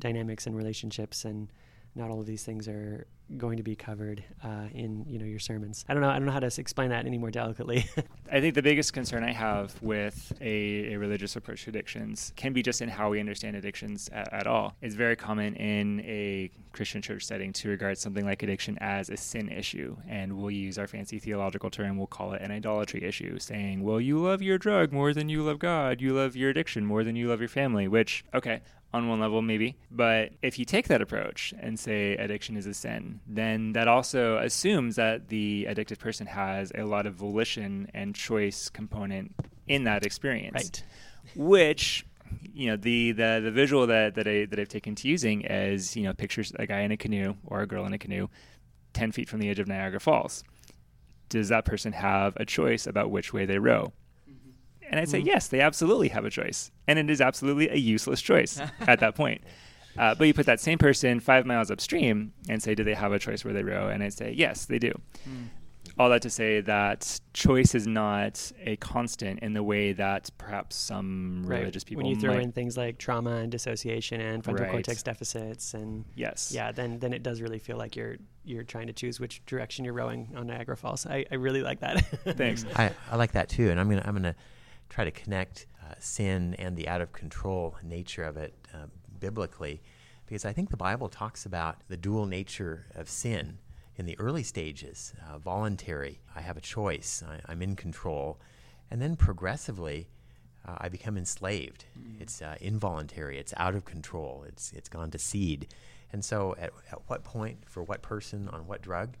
dynamics 0.00 0.46
and 0.46 0.56
relationships 0.56 1.24
and 1.24 1.48
not 1.94 2.10
all 2.10 2.20
of 2.20 2.26
these 2.26 2.44
things 2.44 2.68
are 2.68 3.06
going 3.38 3.56
to 3.56 3.62
be 3.62 3.74
covered 3.74 4.22
uh, 4.42 4.66
in 4.74 5.04
you 5.08 5.18
know 5.18 5.24
your 5.24 5.38
sermons. 5.38 5.84
I 5.88 5.94
don't 5.94 6.02
know. 6.02 6.10
I 6.10 6.14
don't 6.14 6.26
know 6.26 6.32
how 6.32 6.40
to 6.40 6.60
explain 6.60 6.90
that 6.90 7.06
any 7.06 7.18
more 7.18 7.30
delicately. 7.30 7.88
I 8.32 8.40
think 8.40 8.54
the 8.54 8.62
biggest 8.62 8.92
concern 8.92 9.24
I 9.24 9.32
have 9.32 9.80
with 9.82 10.32
a, 10.40 10.92
a 10.92 10.96
religious 10.96 11.36
approach 11.36 11.64
to 11.64 11.70
addictions 11.70 12.32
can 12.36 12.52
be 12.52 12.62
just 12.62 12.82
in 12.82 12.88
how 12.88 13.10
we 13.10 13.20
understand 13.20 13.56
addictions 13.56 14.10
at, 14.12 14.32
at 14.32 14.46
all. 14.46 14.76
It's 14.82 14.94
very 14.94 15.16
common 15.16 15.54
in 15.56 16.00
a 16.00 16.50
Christian 16.72 17.00
church 17.00 17.24
setting 17.24 17.52
to 17.54 17.68
regard 17.68 17.96
something 17.96 18.24
like 18.24 18.42
addiction 18.42 18.76
as 18.80 19.08
a 19.08 19.16
sin 19.16 19.48
issue, 19.48 19.96
and 20.08 20.36
we'll 20.36 20.50
use 20.50 20.78
our 20.78 20.86
fancy 20.86 21.18
theological 21.18 21.70
term. 21.70 21.96
We'll 21.96 22.06
call 22.06 22.32
it 22.34 22.42
an 22.42 22.50
idolatry 22.50 23.04
issue, 23.04 23.38
saying, 23.38 23.82
"Well, 23.82 24.00
you 24.00 24.18
love 24.18 24.42
your 24.42 24.58
drug 24.58 24.92
more 24.92 25.14
than 25.14 25.28
you 25.28 25.42
love 25.42 25.58
God. 25.58 26.00
You 26.00 26.12
love 26.12 26.36
your 26.36 26.50
addiction 26.50 26.84
more 26.84 27.04
than 27.04 27.16
you 27.16 27.28
love 27.28 27.40
your 27.40 27.48
family." 27.48 27.88
Which, 27.88 28.24
okay, 28.34 28.60
on 28.94 29.08
one 29.08 29.18
level, 29.18 29.42
maybe. 29.42 29.76
But 29.90 30.32
if 30.40 30.58
you 30.58 30.64
take 30.64 30.86
that 30.88 31.02
approach 31.02 31.52
and 31.58 31.78
say 31.78 32.16
addiction 32.16 32.56
is 32.56 32.64
a 32.64 32.72
sin, 32.72 33.20
then 33.26 33.72
that 33.72 33.88
also 33.88 34.38
assumes 34.38 34.94
that 34.96 35.28
the 35.28 35.66
addicted 35.66 35.98
person 35.98 36.28
has 36.28 36.70
a 36.76 36.84
lot 36.84 37.04
of 37.06 37.14
volition 37.14 37.90
and 37.92 38.14
choice 38.14 38.70
component 38.70 39.34
in 39.66 39.84
that 39.84 40.06
experience. 40.06 40.54
right. 40.54 40.82
Which 41.34 42.06
you 42.52 42.68
know 42.68 42.76
the, 42.76 43.12
the 43.12 43.40
the 43.42 43.50
visual 43.50 43.86
that 43.88 44.14
that 44.14 44.28
I 44.28 44.46
that 44.46 44.58
I've 44.58 44.68
taken 44.68 44.94
to 44.96 45.08
using 45.08 45.42
is 45.42 45.96
you 45.96 46.04
know 46.04 46.12
pictures 46.12 46.52
a 46.58 46.66
guy 46.66 46.80
in 46.80 46.92
a 46.92 46.96
canoe 46.96 47.34
or 47.46 47.62
a 47.62 47.66
girl 47.66 47.84
in 47.86 47.92
a 47.92 47.98
canoe, 47.98 48.28
ten 48.92 49.10
feet 49.10 49.28
from 49.28 49.40
the 49.40 49.50
edge 49.50 49.58
of 49.58 49.66
Niagara 49.66 50.00
Falls. 50.00 50.44
Does 51.28 51.48
that 51.48 51.64
person 51.64 51.92
have 51.92 52.36
a 52.36 52.44
choice 52.44 52.86
about 52.86 53.10
which 53.10 53.32
way 53.32 53.44
they 53.44 53.58
row? 53.58 53.92
And 54.94 55.00
I'd 55.00 55.08
say 55.08 55.20
Mhm. 55.20 55.26
yes, 55.26 55.48
they 55.48 55.60
absolutely 55.60 56.06
have 56.10 56.24
a 56.24 56.30
choice, 56.30 56.70
and 56.86 57.00
it 57.00 57.10
is 57.10 57.20
absolutely 57.20 57.68
a 57.68 57.74
useless 57.74 58.22
choice 58.22 58.60
at 58.86 59.00
that 59.00 59.16
point. 59.16 59.42
Uh, 59.98 60.14
but 60.14 60.28
you 60.28 60.32
put 60.34 60.46
that 60.46 60.60
same 60.60 60.78
person 60.78 61.18
five 61.18 61.44
miles 61.46 61.68
upstream 61.68 62.32
and 62.48 62.62
say, 62.62 62.76
do 62.76 62.84
they 62.84 62.94
have 62.94 63.12
a 63.12 63.18
choice 63.18 63.44
where 63.44 63.52
they 63.52 63.64
row? 63.64 63.88
And 63.88 64.04
I'd 64.04 64.12
say 64.12 64.32
yes, 64.32 64.66
they 64.66 64.78
do. 64.78 64.92
Mm. 65.28 65.48
All 65.98 66.08
that 66.10 66.22
to 66.22 66.30
say 66.30 66.60
that 66.62 67.20
choice 67.32 67.74
is 67.74 67.86
not 67.86 68.50
a 68.64 68.76
constant 68.76 69.40
in 69.40 69.52
the 69.52 69.62
way 69.62 69.92
that 69.92 70.30
perhaps 70.38 70.74
some 70.76 71.44
Right. 71.44 71.58
religious 71.60 71.84
people 71.84 72.02
when 72.04 72.12
you 72.14 72.20
throw 72.20 72.34
might. 72.34 72.42
in 72.42 72.52
things 72.52 72.76
like 72.76 72.98
trauma 72.98 73.36
and 73.36 73.50
dissociation 73.52 74.20
and 74.20 74.42
frontal 74.44 74.64
Right. 74.64 74.72
cortex 74.72 75.02
deficits 75.02 75.74
and 75.74 76.04
yes. 76.16 76.50
yeah, 76.54 76.70
then 76.72 76.98
then 77.00 77.12
it 77.12 77.22
does 77.24 77.40
really 77.42 77.58
feel 77.58 77.76
like 77.76 77.96
you're 77.96 78.16
you're 78.44 78.64
trying 78.64 78.86
to 78.88 78.92
choose 78.92 79.18
which 79.20 79.44
direction 79.46 79.84
you're 79.84 79.94
rowing 79.94 80.30
on 80.36 80.46
Niagara 80.46 80.76
Falls. 80.76 81.06
I, 81.06 81.24
I 81.30 81.36
really 81.36 81.62
like 81.62 81.80
that. 81.80 82.00
Thanks. 82.36 82.64
I, 82.76 82.90
I 83.10 83.16
like 83.16 83.32
that 83.32 83.48
too, 83.48 83.70
and 83.70 83.78
I'm 83.80 83.88
gonna 83.88 84.02
I'm 84.04 84.14
gonna 84.14 84.34
try 84.88 85.04
to 85.04 85.10
connect 85.10 85.66
uh, 85.82 85.94
sin 85.98 86.54
and 86.58 86.76
the 86.76 86.88
out 86.88 87.00
of 87.00 87.12
control 87.12 87.76
nature 87.82 88.24
of 88.24 88.36
it 88.36 88.54
uh, 88.72 88.86
biblically, 89.18 89.82
because 90.26 90.44
I 90.44 90.52
think 90.52 90.70
the 90.70 90.76
Bible 90.76 91.08
talks 91.08 91.46
about 91.46 91.76
the 91.88 91.96
dual 91.96 92.26
nature 92.26 92.86
of 92.94 93.08
sin 93.08 93.58
in 93.96 94.06
the 94.06 94.18
early 94.18 94.42
stages, 94.42 95.12
uh, 95.28 95.38
voluntary. 95.38 96.20
I 96.34 96.40
have 96.40 96.56
a 96.56 96.60
choice. 96.60 97.22
I, 97.26 97.40
I'm 97.50 97.62
in 97.62 97.76
control, 97.76 98.40
and 98.90 99.00
then 99.00 99.16
progressively. 99.16 100.08
Uh, 100.66 100.76
I 100.78 100.88
become 100.88 101.18
enslaved. 101.18 101.84
It's 102.22 102.40
uh, 102.40 102.56
involuntary. 102.58 103.38
It's 103.38 103.52
out 103.58 103.74
of 103.74 103.84
control. 103.84 104.46
It's 104.48 104.72
it's 104.72 104.88
gone 104.88 105.10
to 105.10 105.18
seed, 105.18 105.66
and 106.10 106.24
so 106.24 106.54
at, 106.58 106.70
at 106.90 107.00
what 107.06 107.22
point 107.22 107.58
for 107.66 107.82
what 107.82 108.00
person 108.00 108.48
on 108.48 108.66
what 108.66 108.80
drug, 108.80 109.16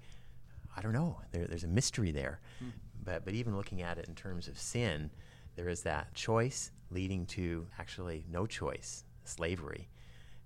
I 0.74 0.80
don't 0.80 0.94
know. 0.94 1.20
There, 1.32 1.46
there's 1.46 1.64
a 1.64 1.68
mystery 1.68 2.12
there. 2.12 2.40
But, 3.04 3.26
but 3.26 3.34
even 3.34 3.54
looking 3.54 3.82
at 3.82 3.98
it 3.98 4.06
in 4.08 4.14
terms 4.14 4.48
of 4.48 4.58
sin, 4.58 5.10
there 5.56 5.68
is 5.68 5.82
that 5.82 6.14
choice 6.14 6.70
leading 6.90 7.26
to 7.26 7.66
actually 7.78 8.24
no 8.30 8.46
choice, 8.46 9.04
slavery. 9.24 9.88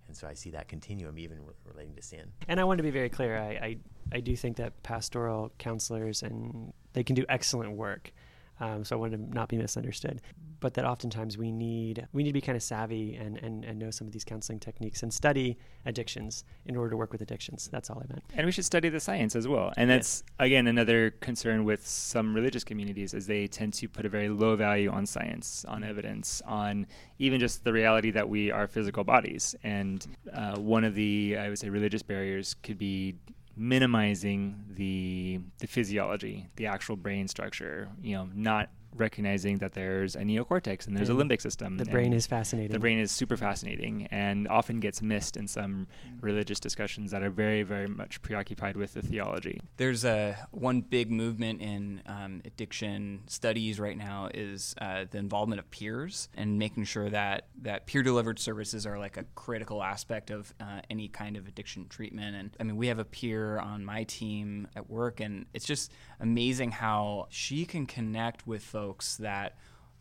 And 0.07 0.17
so 0.17 0.27
I 0.27 0.35
see 0.35 0.51
that 0.51 0.69
continuum 0.69 1.19
even 1.19 1.45
re- 1.45 1.53
relating 1.65 1.95
to 1.97 2.03
sin. 2.03 2.33
And 2.49 2.59
I 2.59 2.65
want 2.65 2.79
to 2.79 2.83
be 2.83 2.91
very 2.91 3.11
clear. 3.11 3.37
I, 3.37 3.49
I, 3.51 3.77
I 4.13 4.21
do 4.21 4.35
think 4.37 4.57
that 4.57 4.83
pastoral 4.83 5.53
counselors 5.59 6.23
and 6.23 6.73
they 6.95 7.03
can 7.03 7.15
do 7.15 7.27
excellent 7.29 7.73
work. 7.73 8.13
Um, 8.61 8.85
so 8.85 8.97
I 8.97 8.99
want 8.99 9.13
to 9.13 9.19
not 9.19 9.49
be 9.49 9.57
misunderstood. 9.57 10.21
But 10.61 10.75
that 10.75 10.85
oftentimes 10.85 11.39
we 11.39 11.53
need 11.53 12.09
we 12.13 12.25
need 12.25 12.31
to 12.31 12.35
be 12.35 12.41
kind 12.41 12.57
of 12.57 12.63
savvy 12.63 13.15
and, 13.15 13.39
and, 13.39 13.65
and 13.65 13.79
know 13.79 13.93
some 13.93 14.09
of 14.09 14.13
these 14.13 14.25
counseling 14.25 14.59
techniques 14.59 15.05
and 15.05 15.15
study 15.15 15.57
addictions 15.87 16.45
in 16.67 16.77
order 16.77 16.91
to 16.91 16.97
work 16.97 17.13
with 17.13 17.23
addictions. 17.23 17.69
That's 17.71 17.91
all 17.91 17.99
I 17.99 18.13
meant. 18.13 18.25
And 18.35 18.45
we 18.45 18.51
should 18.51 18.65
study 18.65 18.89
the 18.89 18.99
science 18.99 19.37
as 19.37 19.47
well. 19.47 19.73
And 19.77 19.89
that's 19.89 20.25
again 20.41 20.67
another 20.67 21.13
concern 21.21 21.65
with 21.65 21.87
some 21.87 22.35
religious 22.35 22.65
communities 22.65 23.15
is 23.15 23.27
they 23.29 23.47
tend 23.47 23.75
to 23.75 23.89
put 23.89 24.05
a 24.05 24.09
very 24.09 24.29
low 24.29 24.57
value 24.57 24.91
on 24.91 25.07
science, 25.07 25.65
on 25.69 25.85
evidence, 25.85 26.43
on 26.45 26.89
even 27.21 27.39
just 27.39 27.63
the 27.63 27.73
reality 27.73 28.11
that 28.11 28.29
we 28.29 28.51
are 28.51 28.67
physical 28.67 29.05
bodies. 29.05 29.55
And 29.63 30.05
uh, 30.35 30.59
one 30.59 30.83
of 30.83 30.97
the 30.97 31.37
I 31.39 31.49
would 31.51 31.59
say 31.61 31.69
religious 31.69 32.03
barriers 32.03 32.55
could 32.65 32.79
be 32.79 33.15
minimizing 33.59 34.65
the 34.71 35.41
the 35.59 35.67
physiology, 35.67 36.49
the 36.57 36.67
actual 36.67 36.97
brain 36.97 37.29
structure. 37.29 37.89
You 38.03 38.17
know, 38.17 38.29
not 38.35 38.71
recognizing 38.97 39.59
that 39.59 39.73
there's 39.75 40.17
a 40.17 40.21
neocortex 40.21 40.87
and 40.87 40.97
there's 40.97 41.09
a 41.09 41.13
limbic 41.13 41.41
system. 41.41 41.77
The 41.77 41.85
brain 41.85 42.13
is 42.13 42.27
fascinating. 42.27 42.73
the 42.73 42.79
brain 42.79 42.99
is 42.99 43.11
super 43.13 43.37
fascinating 43.37 44.09
and 44.11 44.49
often 44.49 44.81
gets 44.81 45.03
missed 45.03 45.37
in 45.37 45.47
some 45.47 45.87
Mm. 46.09 46.23
religious 46.23 46.59
discussions 46.61 47.11
that 47.11 47.23
are 47.23 47.31
very, 47.31 47.63
very 47.63 47.87
much 47.87 48.21
preoccupied 48.23 48.77
with 48.77 48.95
the 48.95 49.03
theology. 49.03 49.61
There's 49.77 50.05
a 50.05 50.37
one 50.51 50.81
big 50.81 51.11
movement 51.11 51.61
in 51.61 52.03
um, 52.07 52.41
addiction 52.45 53.21
studies 53.27 53.79
right 53.79 53.97
now 53.97 54.29
is 54.33 54.75
uh, 54.81 55.05
the 55.11 55.19
involvement 55.19 55.59
of 55.61 55.71
peers 55.71 56.29
and 56.35 56.59
making 56.59 56.85
sure 56.85 57.11
that 57.11 57.49
that 57.63 57.87
peer 57.87 58.03
delivered 58.03 58.39
services 58.39 58.87
are 58.87 58.99
like 58.99 59.17
a 59.17 59.25
critical 59.35 59.83
aspect 59.83 60.31
of 60.31 60.55
uh, 60.61 60.81
any 60.91 61.09
kind 61.09 61.37
of 61.37 61.47
addiction 61.47 61.87
treatment. 61.89 62.37
And 62.37 62.57
I 62.61 62.63
mean, 62.65 62.77
we 62.77 62.87
have 62.89 62.99
a 62.99 63.05
peer 63.05 63.59
on 63.59 63.85
my 63.85 64.05
team 64.05 64.69
at 64.77 64.89
work, 64.89 65.21
and 65.21 65.47
it's 65.53 65.67
just 65.67 65.93
amazing 66.21 66.71
how 66.73 67.27
she 67.31 67.65
can 67.65 67.87
connect 67.87 68.47
with 68.47 68.63
folks 68.79 69.17
that 69.17 69.57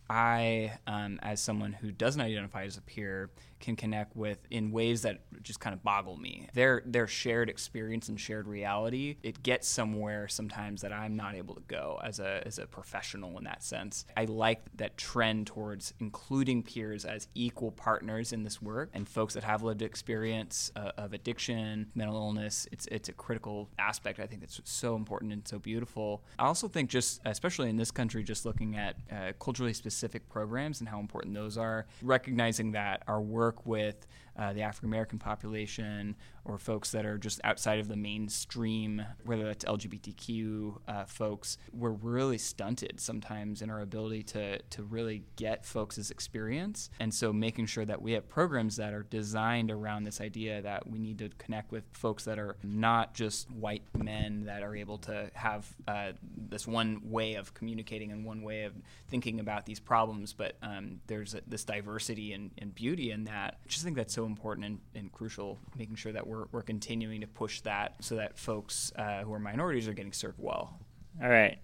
I, 0.08 0.74
um, 0.86 1.20
as 1.24 1.42
someone 1.42 1.74
who 1.74 1.92
doesn't 1.92 2.22
identify 2.22 2.64
as 2.64 2.78
a 2.78 2.82
peer, 2.82 3.32
can 3.60 3.76
connect 3.76 4.16
with 4.16 4.40
in 4.52 4.72
ways 4.72 5.02
that 5.04 5.22
just 5.44 5.60
kind 5.60 5.74
of 5.74 5.84
boggle 5.84 6.18
me. 6.18 6.48
Their 6.54 6.84
their 6.86 7.08
shared 7.08 7.50
experience 7.50 8.10
and 8.10 8.20
shared 8.20 8.48
reality, 8.48 9.18
it 9.24 9.44
gets 9.44 9.68
somewhere 9.68 10.28
sometimes 10.28 10.82
that 10.82 10.94
I'm 10.94 11.16
not 11.16 11.36
able 11.36 11.56
to 11.56 11.64
go 11.68 12.00
as 12.04 12.20
a 12.20 12.44
as 12.46 12.60
a 12.60 12.66
professional 12.66 13.38
in 13.38 13.44
that 13.46 13.64
sense. 13.64 14.06
I 14.16 14.26
like 14.26 14.62
that 14.76 14.98
trend 14.98 15.48
towards 15.48 15.94
including 16.00 16.64
peers 16.64 17.06
as 17.06 17.28
equal 17.36 17.72
partners 17.72 18.34
in 18.34 18.44
this 18.44 18.62
work 18.62 18.90
and 18.94 19.08
folks 19.08 19.34
that 19.34 19.44
have 19.44 19.64
lived 19.64 19.82
experience 19.82 20.72
uh, 20.76 20.92
of 20.98 21.14
addiction, 21.14 21.88
mental 21.96 22.16
illness. 22.16 22.68
It's 22.72 22.86
it's 22.88 23.10
a 23.10 23.14
critical 23.14 23.70
aspect. 23.80 24.20
I 24.20 24.28
think 24.28 24.42
that's 24.42 24.60
so 24.64 24.96
important 24.96 25.34
and 25.34 25.48
so 25.48 25.60
beautiful. 25.60 26.24
I 26.40 26.46
also 26.46 26.68
think 26.68 26.90
just 26.90 27.22
especially 27.26 27.70
in 27.70 27.78
this 27.78 27.92
country, 27.92 28.24
just 28.24 28.46
looking 28.46 28.76
at 28.76 28.96
uh, 29.12 29.34
culturally 29.40 29.74
specific 29.74 30.28
programs 30.30 30.80
and 30.80 30.90
how 30.90 31.00
important 31.00 31.34
those 31.34 31.58
are, 31.58 31.88
recognizing 32.02 32.72
that 32.72 33.04
our 33.08 33.22
work 33.22 33.47
with 33.66 34.06
uh, 34.38 34.54
the 34.54 34.62
African 34.62 34.90
American 34.90 35.20
population 35.20 36.16
or 36.48 36.58
folks 36.58 36.92
that 36.92 37.06
are 37.06 37.18
just 37.18 37.42
outside 37.44 37.80
of 37.80 37.88
the 37.88 37.96
mainstream, 37.96 39.04
whether 39.26 39.44
that's 39.44 39.66
LGBTQ 39.66 40.78
uh, 40.88 41.06
folks, 41.06 41.58
we're 41.74 41.92
really 41.92 42.38
stunted 42.38 43.00
sometimes 43.00 43.62
in 43.62 43.70
our 43.70 43.82
ability 43.82 44.24
to, 44.24 44.60
to 44.62 44.84
really 44.84 45.24
get 45.36 45.66
folks' 45.66 46.10
experience. 46.10 46.90
And 47.00 47.14
so 47.14 47.34
making 47.34 47.66
sure 47.66 47.84
that 47.86 48.02
we 48.02 48.14
have 48.14 48.30
programs 48.30 48.78
that 48.78 48.94
are 48.94 49.04
designed 49.04 49.72
around 49.72 50.06
this 50.06 50.22
idea 50.22 50.62
that 50.62 50.90
we 50.90 51.00
need 51.00 51.18
to 51.20 51.30
connect 51.38 51.72
with 51.72 51.84
folks 51.92 52.24
that 52.24 52.40
are 52.40 52.56
not 52.64 53.14
just 53.14 53.52
white 53.52 53.84
men 53.94 54.46
that 54.46 54.64
are 54.64 54.76
able 54.76 54.98
to 55.00 55.30
have 55.34 55.68
uh, 55.88 56.14
this 56.50 56.66
one 56.66 57.02
way 57.04 57.34
of 57.34 57.54
communicating 57.54 58.12
and 58.12 58.24
one 58.24 58.42
way 58.42 58.64
of 58.64 58.74
thinking 59.10 59.40
about 59.42 59.66
these 59.66 59.80
problems, 59.82 60.32
but 60.32 60.56
um, 60.62 61.02
there's 61.08 61.34
a, 61.34 61.42
this 61.46 61.66
diversity 61.66 62.32
and, 62.32 62.52
and 62.58 62.74
beauty 62.74 63.12
in 63.12 63.26
that. 63.26 63.58
I 63.64 63.68
just 63.68 63.84
think 63.84 63.98
that's 63.98 64.14
so 64.14 64.27
important 64.28 64.66
and, 64.66 64.80
and 64.94 65.12
crucial, 65.12 65.58
making 65.76 65.96
sure 65.96 66.12
that 66.12 66.28
we're, 66.28 66.46
we're 66.52 66.62
continuing 66.62 67.22
to 67.22 67.28
push 67.28 67.62
that 67.62 67.96
so 68.02 68.16
that 68.16 68.38
folks 68.38 68.92
uh, 68.96 69.24
who 69.24 69.34
are 69.34 69.40
minorities 69.40 69.88
are 69.88 69.94
getting 69.94 70.14
served 70.14 70.38
well. 70.38 70.80
All 71.22 71.30
right. 71.30 71.58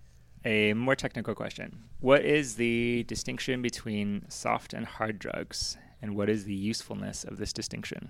A 0.45 0.73
more 0.73 0.95
technical 0.95 1.35
question. 1.35 1.77
What 1.99 2.25
is 2.25 2.55
the 2.55 3.03
distinction 3.03 3.61
between 3.61 4.25
soft 4.29 4.73
and 4.73 4.85
hard 4.85 5.19
drugs? 5.19 5.77
And 6.01 6.15
what 6.15 6.29
is 6.29 6.43
the 6.43 6.55
usefulness 6.55 7.23
of 7.23 7.37
this 7.37 7.53
distinction? 7.53 8.09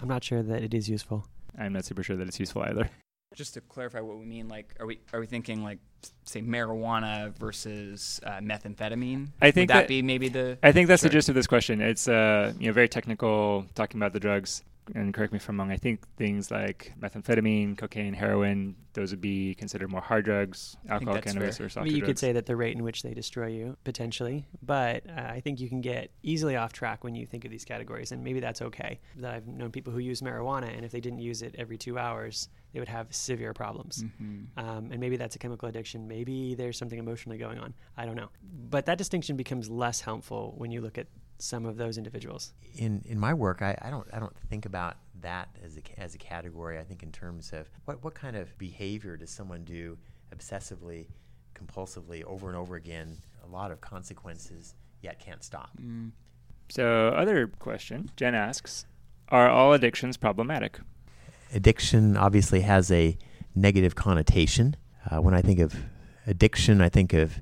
I'm 0.00 0.08
not 0.08 0.22
sure 0.22 0.42
that 0.42 0.62
it 0.62 0.74
is 0.74 0.88
useful. 0.88 1.26
I'm 1.58 1.72
not 1.72 1.84
super 1.84 2.02
sure 2.02 2.16
that 2.16 2.28
it's 2.28 2.38
useful 2.38 2.62
either. 2.62 2.90
Just 3.34 3.54
to 3.54 3.60
clarify 3.60 4.00
what 4.00 4.18
we 4.18 4.24
mean, 4.24 4.48
like, 4.48 4.74
are 4.78 4.86
we 4.86 5.00
are 5.12 5.20
we 5.20 5.26
thinking 5.26 5.62
like, 5.62 5.78
say, 6.24 6.40
marijuana 6.40 7.36
versus 7.36 8.20
uh, 8.24 8.38
methamphetamine? 8.38 9.28
I 9.42 9.50
think 9.50 9.68
Would 9.70 9.74
that, 9.76 9.80
that- 9.82 9.88
be 9.88 10.02
maybe 10.02 10.28
the 10.28 10.58
I 10.62 10.72
think 10.72 10.88
that's 10.88 11.02
the 11.02 11.08
gist 11.08 11.28
of 11.28 11.34
this 11.34 11.46
question. 11.46 11.80
It's 11.80 12.06
uh, 12.08 12.52
you 12.58 12.68
know 12.68 12.72
very 12.72 12.88
technical, 12.88 13.66
talking 13.74 13.98
about 14.00 14.12
the 14.12 14.20
drugs. 14.20 14.62
And 14.94 15.14
correct 15.14 15.32
me 15.32 15.36
if 15.36 15.48
I'm 15.48 15.58
wrong, 15.58 15.70
I 15.70 15.76
think 15.76 16.06
things 16.16 16.50
like 16.50 16.92
methamphetamine, 17.00 17.78
cocaine, 17.78 18.14
heroin, 18.14 18.74
those 18.92 19.10
would 19.10 19.20
be 19.20 19.54
considered 19.54 19.90
more 19.90 20.00
hard 20.00 20.24
drugs, 20.24 20.76
alcohol, 20.88 21.20
cannabis, 21.20 21.58
fair. 21.58 21.64
or 21.64 21.68
I 21.68 21.70
softer 21.70 21.84
mean, 21.84 21.94
you 21.94 22.00
drugs. 22.00 22.08
could 22.08 22.18
say 22.18 22.32
that 22.32 22.46
the 22.46 22.56
rate 22.56 22.76
in 22.76 22.82
which 22.82 23.02
they 23.02 23.14
destroy 23.14 23.48
you 23.48 23.76
potentially, 23.84 24.46
but 24.62 25.04
uh, 25.08 25.20
I 25.20 25.40
think 25.40 25.60
you 25.60 25.68
can 25.68 25.80
get 25.80 26.10
easily 26.22 26.56
off 26.56 26.72
track 26.72 27.04
when 27.04 27.14
you 27.14 27.26
think 27.26 27.44
of 27.44 27.50
these 27.50 27.64
categories, 27.64 28.12
and 28.12 28.22
maybe 28.22 28.40
that's 28.40 28.62
okay. 28.62 29.00
That 29.16 29.34
I've 29.34 29.46
known 29.46 29.70
people 29.70 29.92
who 29.92 29.98
use 29.98 30.20
marijuana, 30.20 30.74
and 30.74 30.84
if 30.84 30.92
they 30.92 31.00
didn't 31.00 31.20
use 31.20 31.42
it 31.42 31.54
every 31.58 31.78
two 31.78 31.98
hours, 31.98 32.48
they 32.72 32.80
would 32.80 32.88
have 32.88 33.14
severe 33.14 33.52
problems. 33.52 34.02
Mm-hmm. 34.02 34.58
Um, 34.58 34.90
and 34.90 34.98
maybe 34.98 35.16
that's 35.16 35.36
a 35.36 35.38
chemical 35.38 35.68
addiction. 35.68 36.08
Maybe 36.08 36.54
there's 36.54 36.76
something 36.76 36.98
emotionally 36.98 37.38
going 37.38 37.58
on. 37.58 37.74
I 37.96 38.04
don't 38.04 38.16
know. 38.16 38.30
But 38.70 38.86
that 38.86 38.98
distinction 38.98 39.36
becomes 39.36 39.70
less 39.70 40.00
helpful 40.00 40.54
when 40.56 40.70
you 40.70 40.80
look 40.80 40.98
at 40.98 41.06
some 41.38 41.66
of 41.66 41.76
those 41.76 41.98
individuals. 41.98 42.52
in 42.76 43.02
in 43.04 43.18
my 43.18 43.34
work, 43.34 43.62
I, 43.62 43.76
I 43.82 43.90
don't 43.90 44.06
I 44.12 44.18
don't 44.18 44.36
think 44.48 44.66
about 44.66 44.96
that 45.20 45.48
as 45.64 45.76
a 45.76 46.00
as 46.00 46.14
a 46.14 46.18
category. 46.18 46.78
I 46.78 46.82
think 46.82 47.02
in 47.02 47.12
terms 47.12 47.52
of 47.52 47.68
what 47.84 48.02
what 48.02 48.14
kind 48.14 48.36
of 48.36 48.56
behavior 48.58 49.16
does 49.16 49.30
someone 49.30 49.64
do 49.64 49.98
obsessively, 50.34 51.06
compulsively, 51.54 52.24
over 52.24 52.48
and 52.48 52.56
over 52.56 52.76
again, 52.76 53.18
a 53.44 53.46
lot 53.46 53.70
of 53.70 53.80
consequences, 53.80 54.74
yet 55.00 55.18
can't 55.18 55.42
stop. 55.42 55.70
Mm. 55.80 56.12
So, 56.68 57.08
other 57.08 57.48
question 57.58 58.10
Jen 58.16 58.34
asks 58.34 58.86
Are 59.28 59.48
all 59.48 59.72
addictions 59.72 60.16
problematic? 60.16 60.78
Addiction 61.52 62.16
obviously 62.16 62.62
has 62.62 62.90
a 62.90 63.16
negative 63.54 63.94
connotation. 63.94 64.76
Uh, 65.10 65.20
when 65.20 65.34
I 65.34 65.42
think 65.42 65.60
of 65.60 65.76
addiction, 66.26 66.80
I 66.80 66.88
think 66.88 67.12
of 67.12 67.40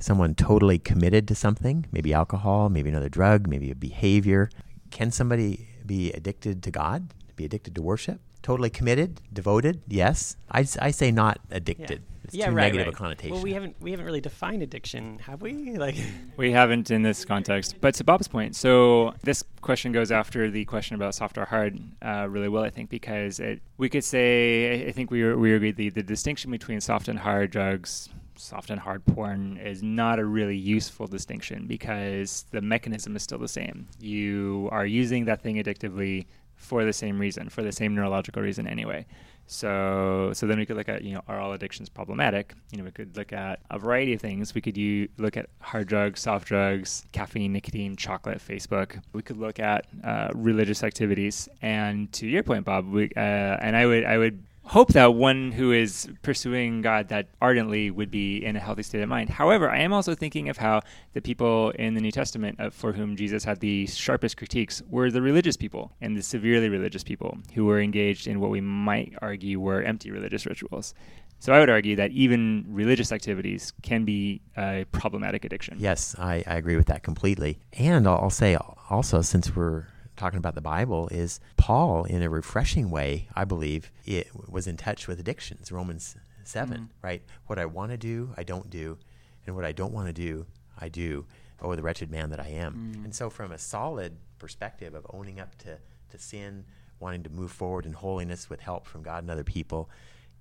someone 0.00 0.34
totally 0.34 0.78
committed 0.78 1.28
to 1.28 1.34
something, 1.34 1.86
maybe 1.92 2.12
alcohol, 2.12 2.68
maybe 2.68 2.88
another 2.88 3.08
drug, 3.08 3.46
maybe 3.46 3.70
a 3.70 3.74
behavior. 3.74 4.50
Can 4.90 5.10
somebody 5.12 5.68
be 5.86 6.10
addicted 6.12 6.62
to 6.64 6.70
God, 6.70 7.14
be 7.36 7.44
addicted 7.44 7.74
to 7.76 7.82
worship? 7.82 8.20
Totally 8.42 8.70
committed, 8.70 9.20
devoted? 9.32 9.82
Yes. 9.86 10.36
I, 10.50 10.66
I 10.80 10.90
say 10.90 11.10
not 11.12 11.38
addicted. 11.50 12.00
Yeah. 12.00 12.06
It's 12.24 12.44
too 12.46 12.52
negative 12.52 12.86
a 12.86 12.92
connotation. 12.92 13.34
Well, 13.34 13.42
we 13.42 13.52
haven't 13.54 13.74
we 13.80 13.90
haven't 13.90 14.06
really 14.06 14.20
defined 14.20 14.62
addiction, 14.62 15.18
have 15.20 15.42
we? 15.42 15.76
Like, 15.78 15.96
We 16.36 16.52
haven't 16.52 16.90
in 16.90 17.02
this 17.02 17.24
context. 17.24 17.76
But 17.80 17.94
to 17.96 18.04
Bob's 18.04 18.28
point, 18.28 18.54
so 18.56 19.14
this 19.22 19.42
question 19.60 19.90
goes 19.92 20.10
after 20.12 20.48
the 20.50 20.64
question 20.64 20.94
about 20.94 21.14
soft 21.14 21.36
or 21.38 21.44
hard 21.44 21.78
uh, 22.02 22.26
really 22.30 22.48
well, 22.48 22.62
I 22.62 22.70
think, 22.70 22.88
because 22.88 23.40
it, 23.40 23.60
we 23.78 23.88
could 23.88 24.04
say, 24.04 24.84
I- 24.84 24.88
I 24.88 24.92
think 24.92 25.10
we, 25.10 25.34
we 25.34 25.54
agreed 25.54 25.76
the, 25.76 25.90
the 25.90 26.02
distinction 26.02 26.50
between 26.50 26.80
soft 26.80 27.08
and 27.08 27.18
hard 27.18 27.50
drugs, 27.50 28.08
soft 28.40 28.70
and 28.70 28.80
hard 28.80 29.04
porn, 29.04 29.58
is 29.58 29.82
not 29.82 30.18
a 30.18 30.24
really 30.24 30.56
useful 30.56 31.06
distinction 31.06 31.66
because 31.66 32.46
the 32.50 32.60
mechanism 32.60 33.14
is 33.16 33.22
still 33.22 33.38
the 33.38 33.48
same. 33.48 33.88
You 34.00 34.68
are 34.72 34.86
using 34.86 35.26
that 35.26 35.42
thing 35.42 35.56
addictively 35.56 36.26
for 36.54 36.84
the 36.84 36.92
same 36.92 37.18
reason, 37.18 37.48
for 37.48 37.62
the 37.62 37.72
same 37.72 37.94
neurological 37.94 38.42
reason 38.42 38.66
anyway. 38.66 39.06
So, 39.46 40.30
so 40.32 40.46
then 40.46 40.58
we 40.58 40.66
could 40.66 40.76
look 40.76 40.88
at, 40.88 41.02
you 41.02 41.14
know, 41.14 41.22
are 41.26 41.40
all 41.40 41.52
addictions 41.52 41.88
problematic? 41.88 42.54
You 42.70 42.78
know, 42.78 42.84
we 42.84 42.92
could 42.92 43.16
look 43.16 43.32
at 43.32 43.58
a 43.70 43.80
variety 43.80 44.12
of 44.12 44.20
things. 44.20 44.54
We 44.54 44.60
could 44.60 44.78
look 45.18 45.36
at 45.36 45.48
hard 45.60 45.88
drugs, 45.88 46.20
soft 46.20 46.46
drugs, 46.46 47.04
caffeine, 47.10 47.52
nicotine, 47.52 47.96
chocolate, 47.96 48.38
Facebook. 48.38 49.02
We 49.12 49.22
could 49.22 49.38
look 49.38 49.58
at 49.58 49.86
uh, 50.04 50.28
religious 50.34 50.84
activities. 50.84 51.48
And 51.62 52.12
to 52.12 52.28
your 52.28 52.44
point, 52.44 52.64
Bob, 52.64 52.86
we, 52.92 53.10
uh, 53.16 53.20
and 53.60 53.74
I 53.74 53.86
would, 53.86 54.04
I 54.04 54.18
would 54.18 54.40
hope 54.70 54.90
that 54.90 55.14
one 55.14 55.50
who 55.50 55.72
is 55.72 56.08
pursuing 56.22 56.80
God 56.80 57.08
that 57.08 57.26
ardently 57.42 57.90
would 57.90 58.08
be 58.08 58.36
in 58.36 58.54
a 58.54 58.60
healthy 58.60 58.84
state 58.84 59.02
of 59.02 59.08
mind. 59.08 59.28
However, 59.28 59.68
I 59.68 59.78
am 59.78 59.92
also 59.92 60.14
thinking 60.14 60.48
of 60.48 60.58
how 60.58 60.82
the 61.12 61.20
people 61.20 61.70
in 61.70 61.94
the 61.94 62.00
New 62.00 62.12
Testament 62.12 62.60
uh, 62.60 62.70
for 62.70 62.92
whom 62.92 63.16
Jesus 63.16 63.42
had 63.42 63.58
the 63.58 63.88
sharpest 63.88 64.36
critiques 64.36 64.80
were 64.88 65.10
the 65.10 65.22
religious 65.22 65.56
people 65.56 65.90
and 66.00 66.16
the 66.16 66.22
severely 66.22 66.68
religious 66.68 67.02
people 67.02 67.36
who 67.52 67.64
were 67.64 67.80
engaged 67.80 68.28
in 68.28 68.38
what 68.38 68.52
we 68.52 68.60
might 68.60 69.12
argue 69.20 69.58
were 69.58 69.82
empty 69.82 70.12
religious 70.12 70.46
rituals. 70.46 70.94
So 71.40 71.52
I 71.52 71.58
would 71.58 71.70
argue 71.70 71.96
that 71.96 72.12
even 72.12 72.64
religious 72.68 73.10
activities 73.10 73.72
can 73.82 74.04
be 74.04 74.40
a 74.56 74.84
problematic 74.92 75.44
addiction. 75.44 75.78
Yes, 75.80 76.14
I, 76.16 76.44
I 76.46 76.54
agree 76.54 76.76
with 76.76 76.86
that 76.86 77.02
completely. 77.02 77.58
And 77.72 78.06
I'll, 78.06 78.18
I'll 78.18 78.30
say 78.30 78.56
also, 78.88 79.20
since 79.20 79.56
we're 79.56 79.86
talking 80.20 80.38
about 80.38 80.54
the 80.54 80.60
Bible, 80.60 81.08
is 81.10 81.40
Paul, 81.56 82.04
in 82.04 82.22
a 82.22 82.28
refreshing 82.28 82.90
way, 82.90 83.28
I 83.34 83.44
believe, 83.44 83.90
it 84.04 84.28
was 84.48 84.66
in 84.66 84.76
touch 84.76 85.08
with 85.08 85.18
addictions. 85.18 85.72
Romans 85.72 86.14
7, 86.44 86.74
mm-hmm. 86.74 86.84
right? 87.02 87.22
What 87.46 87.58
I 87.58 87.64
want 87.64 87.90
to 87.92 87.96
do, 87.96 88.34
I 88.36 88.42
don't 88.42 88.68
do. 88.68 88.98
And 89.46 89.56
what 89.56 89.64
I 89.64 89.72
don't 89.72 89.94
want 89.94 90.08
to 90.08 90.12
do, 90.12 90.46
I 90.78 90.90
do. 90.90 91.24
Oh, 91.62 91.74
the 91.74 91.82
wretched 91.82 92.10
man 92.10 92.28
that 92.30 92.40
I 92.40 92.48
am. 92.48 92.94
Mm. 92.94 93.04
And 93.06 93.14
so, 93.14 93.30
from 93.30 93.52
a 93.52 93.58
solid 93.58 94.16
perspective 94.38 94.94
of 94.94 95.06
owning 95.10 95.40
up 95.40 95.56
to, 95.58 95.78
to 96.10 96.18
sin, 96.18 96.64
wanting 97.00 97.22
to 97.22 97.30
move 97.30 97.50
forward 97.50 97.86
in 97.86 97.92
holiness 97.94 98.50
with 98.50 98.60
help 98.60 98.86
from 98.86 99.02
God 99.02 99.22
and 99.24 99.30
other 99.30 99.44
people, 99.44 99.88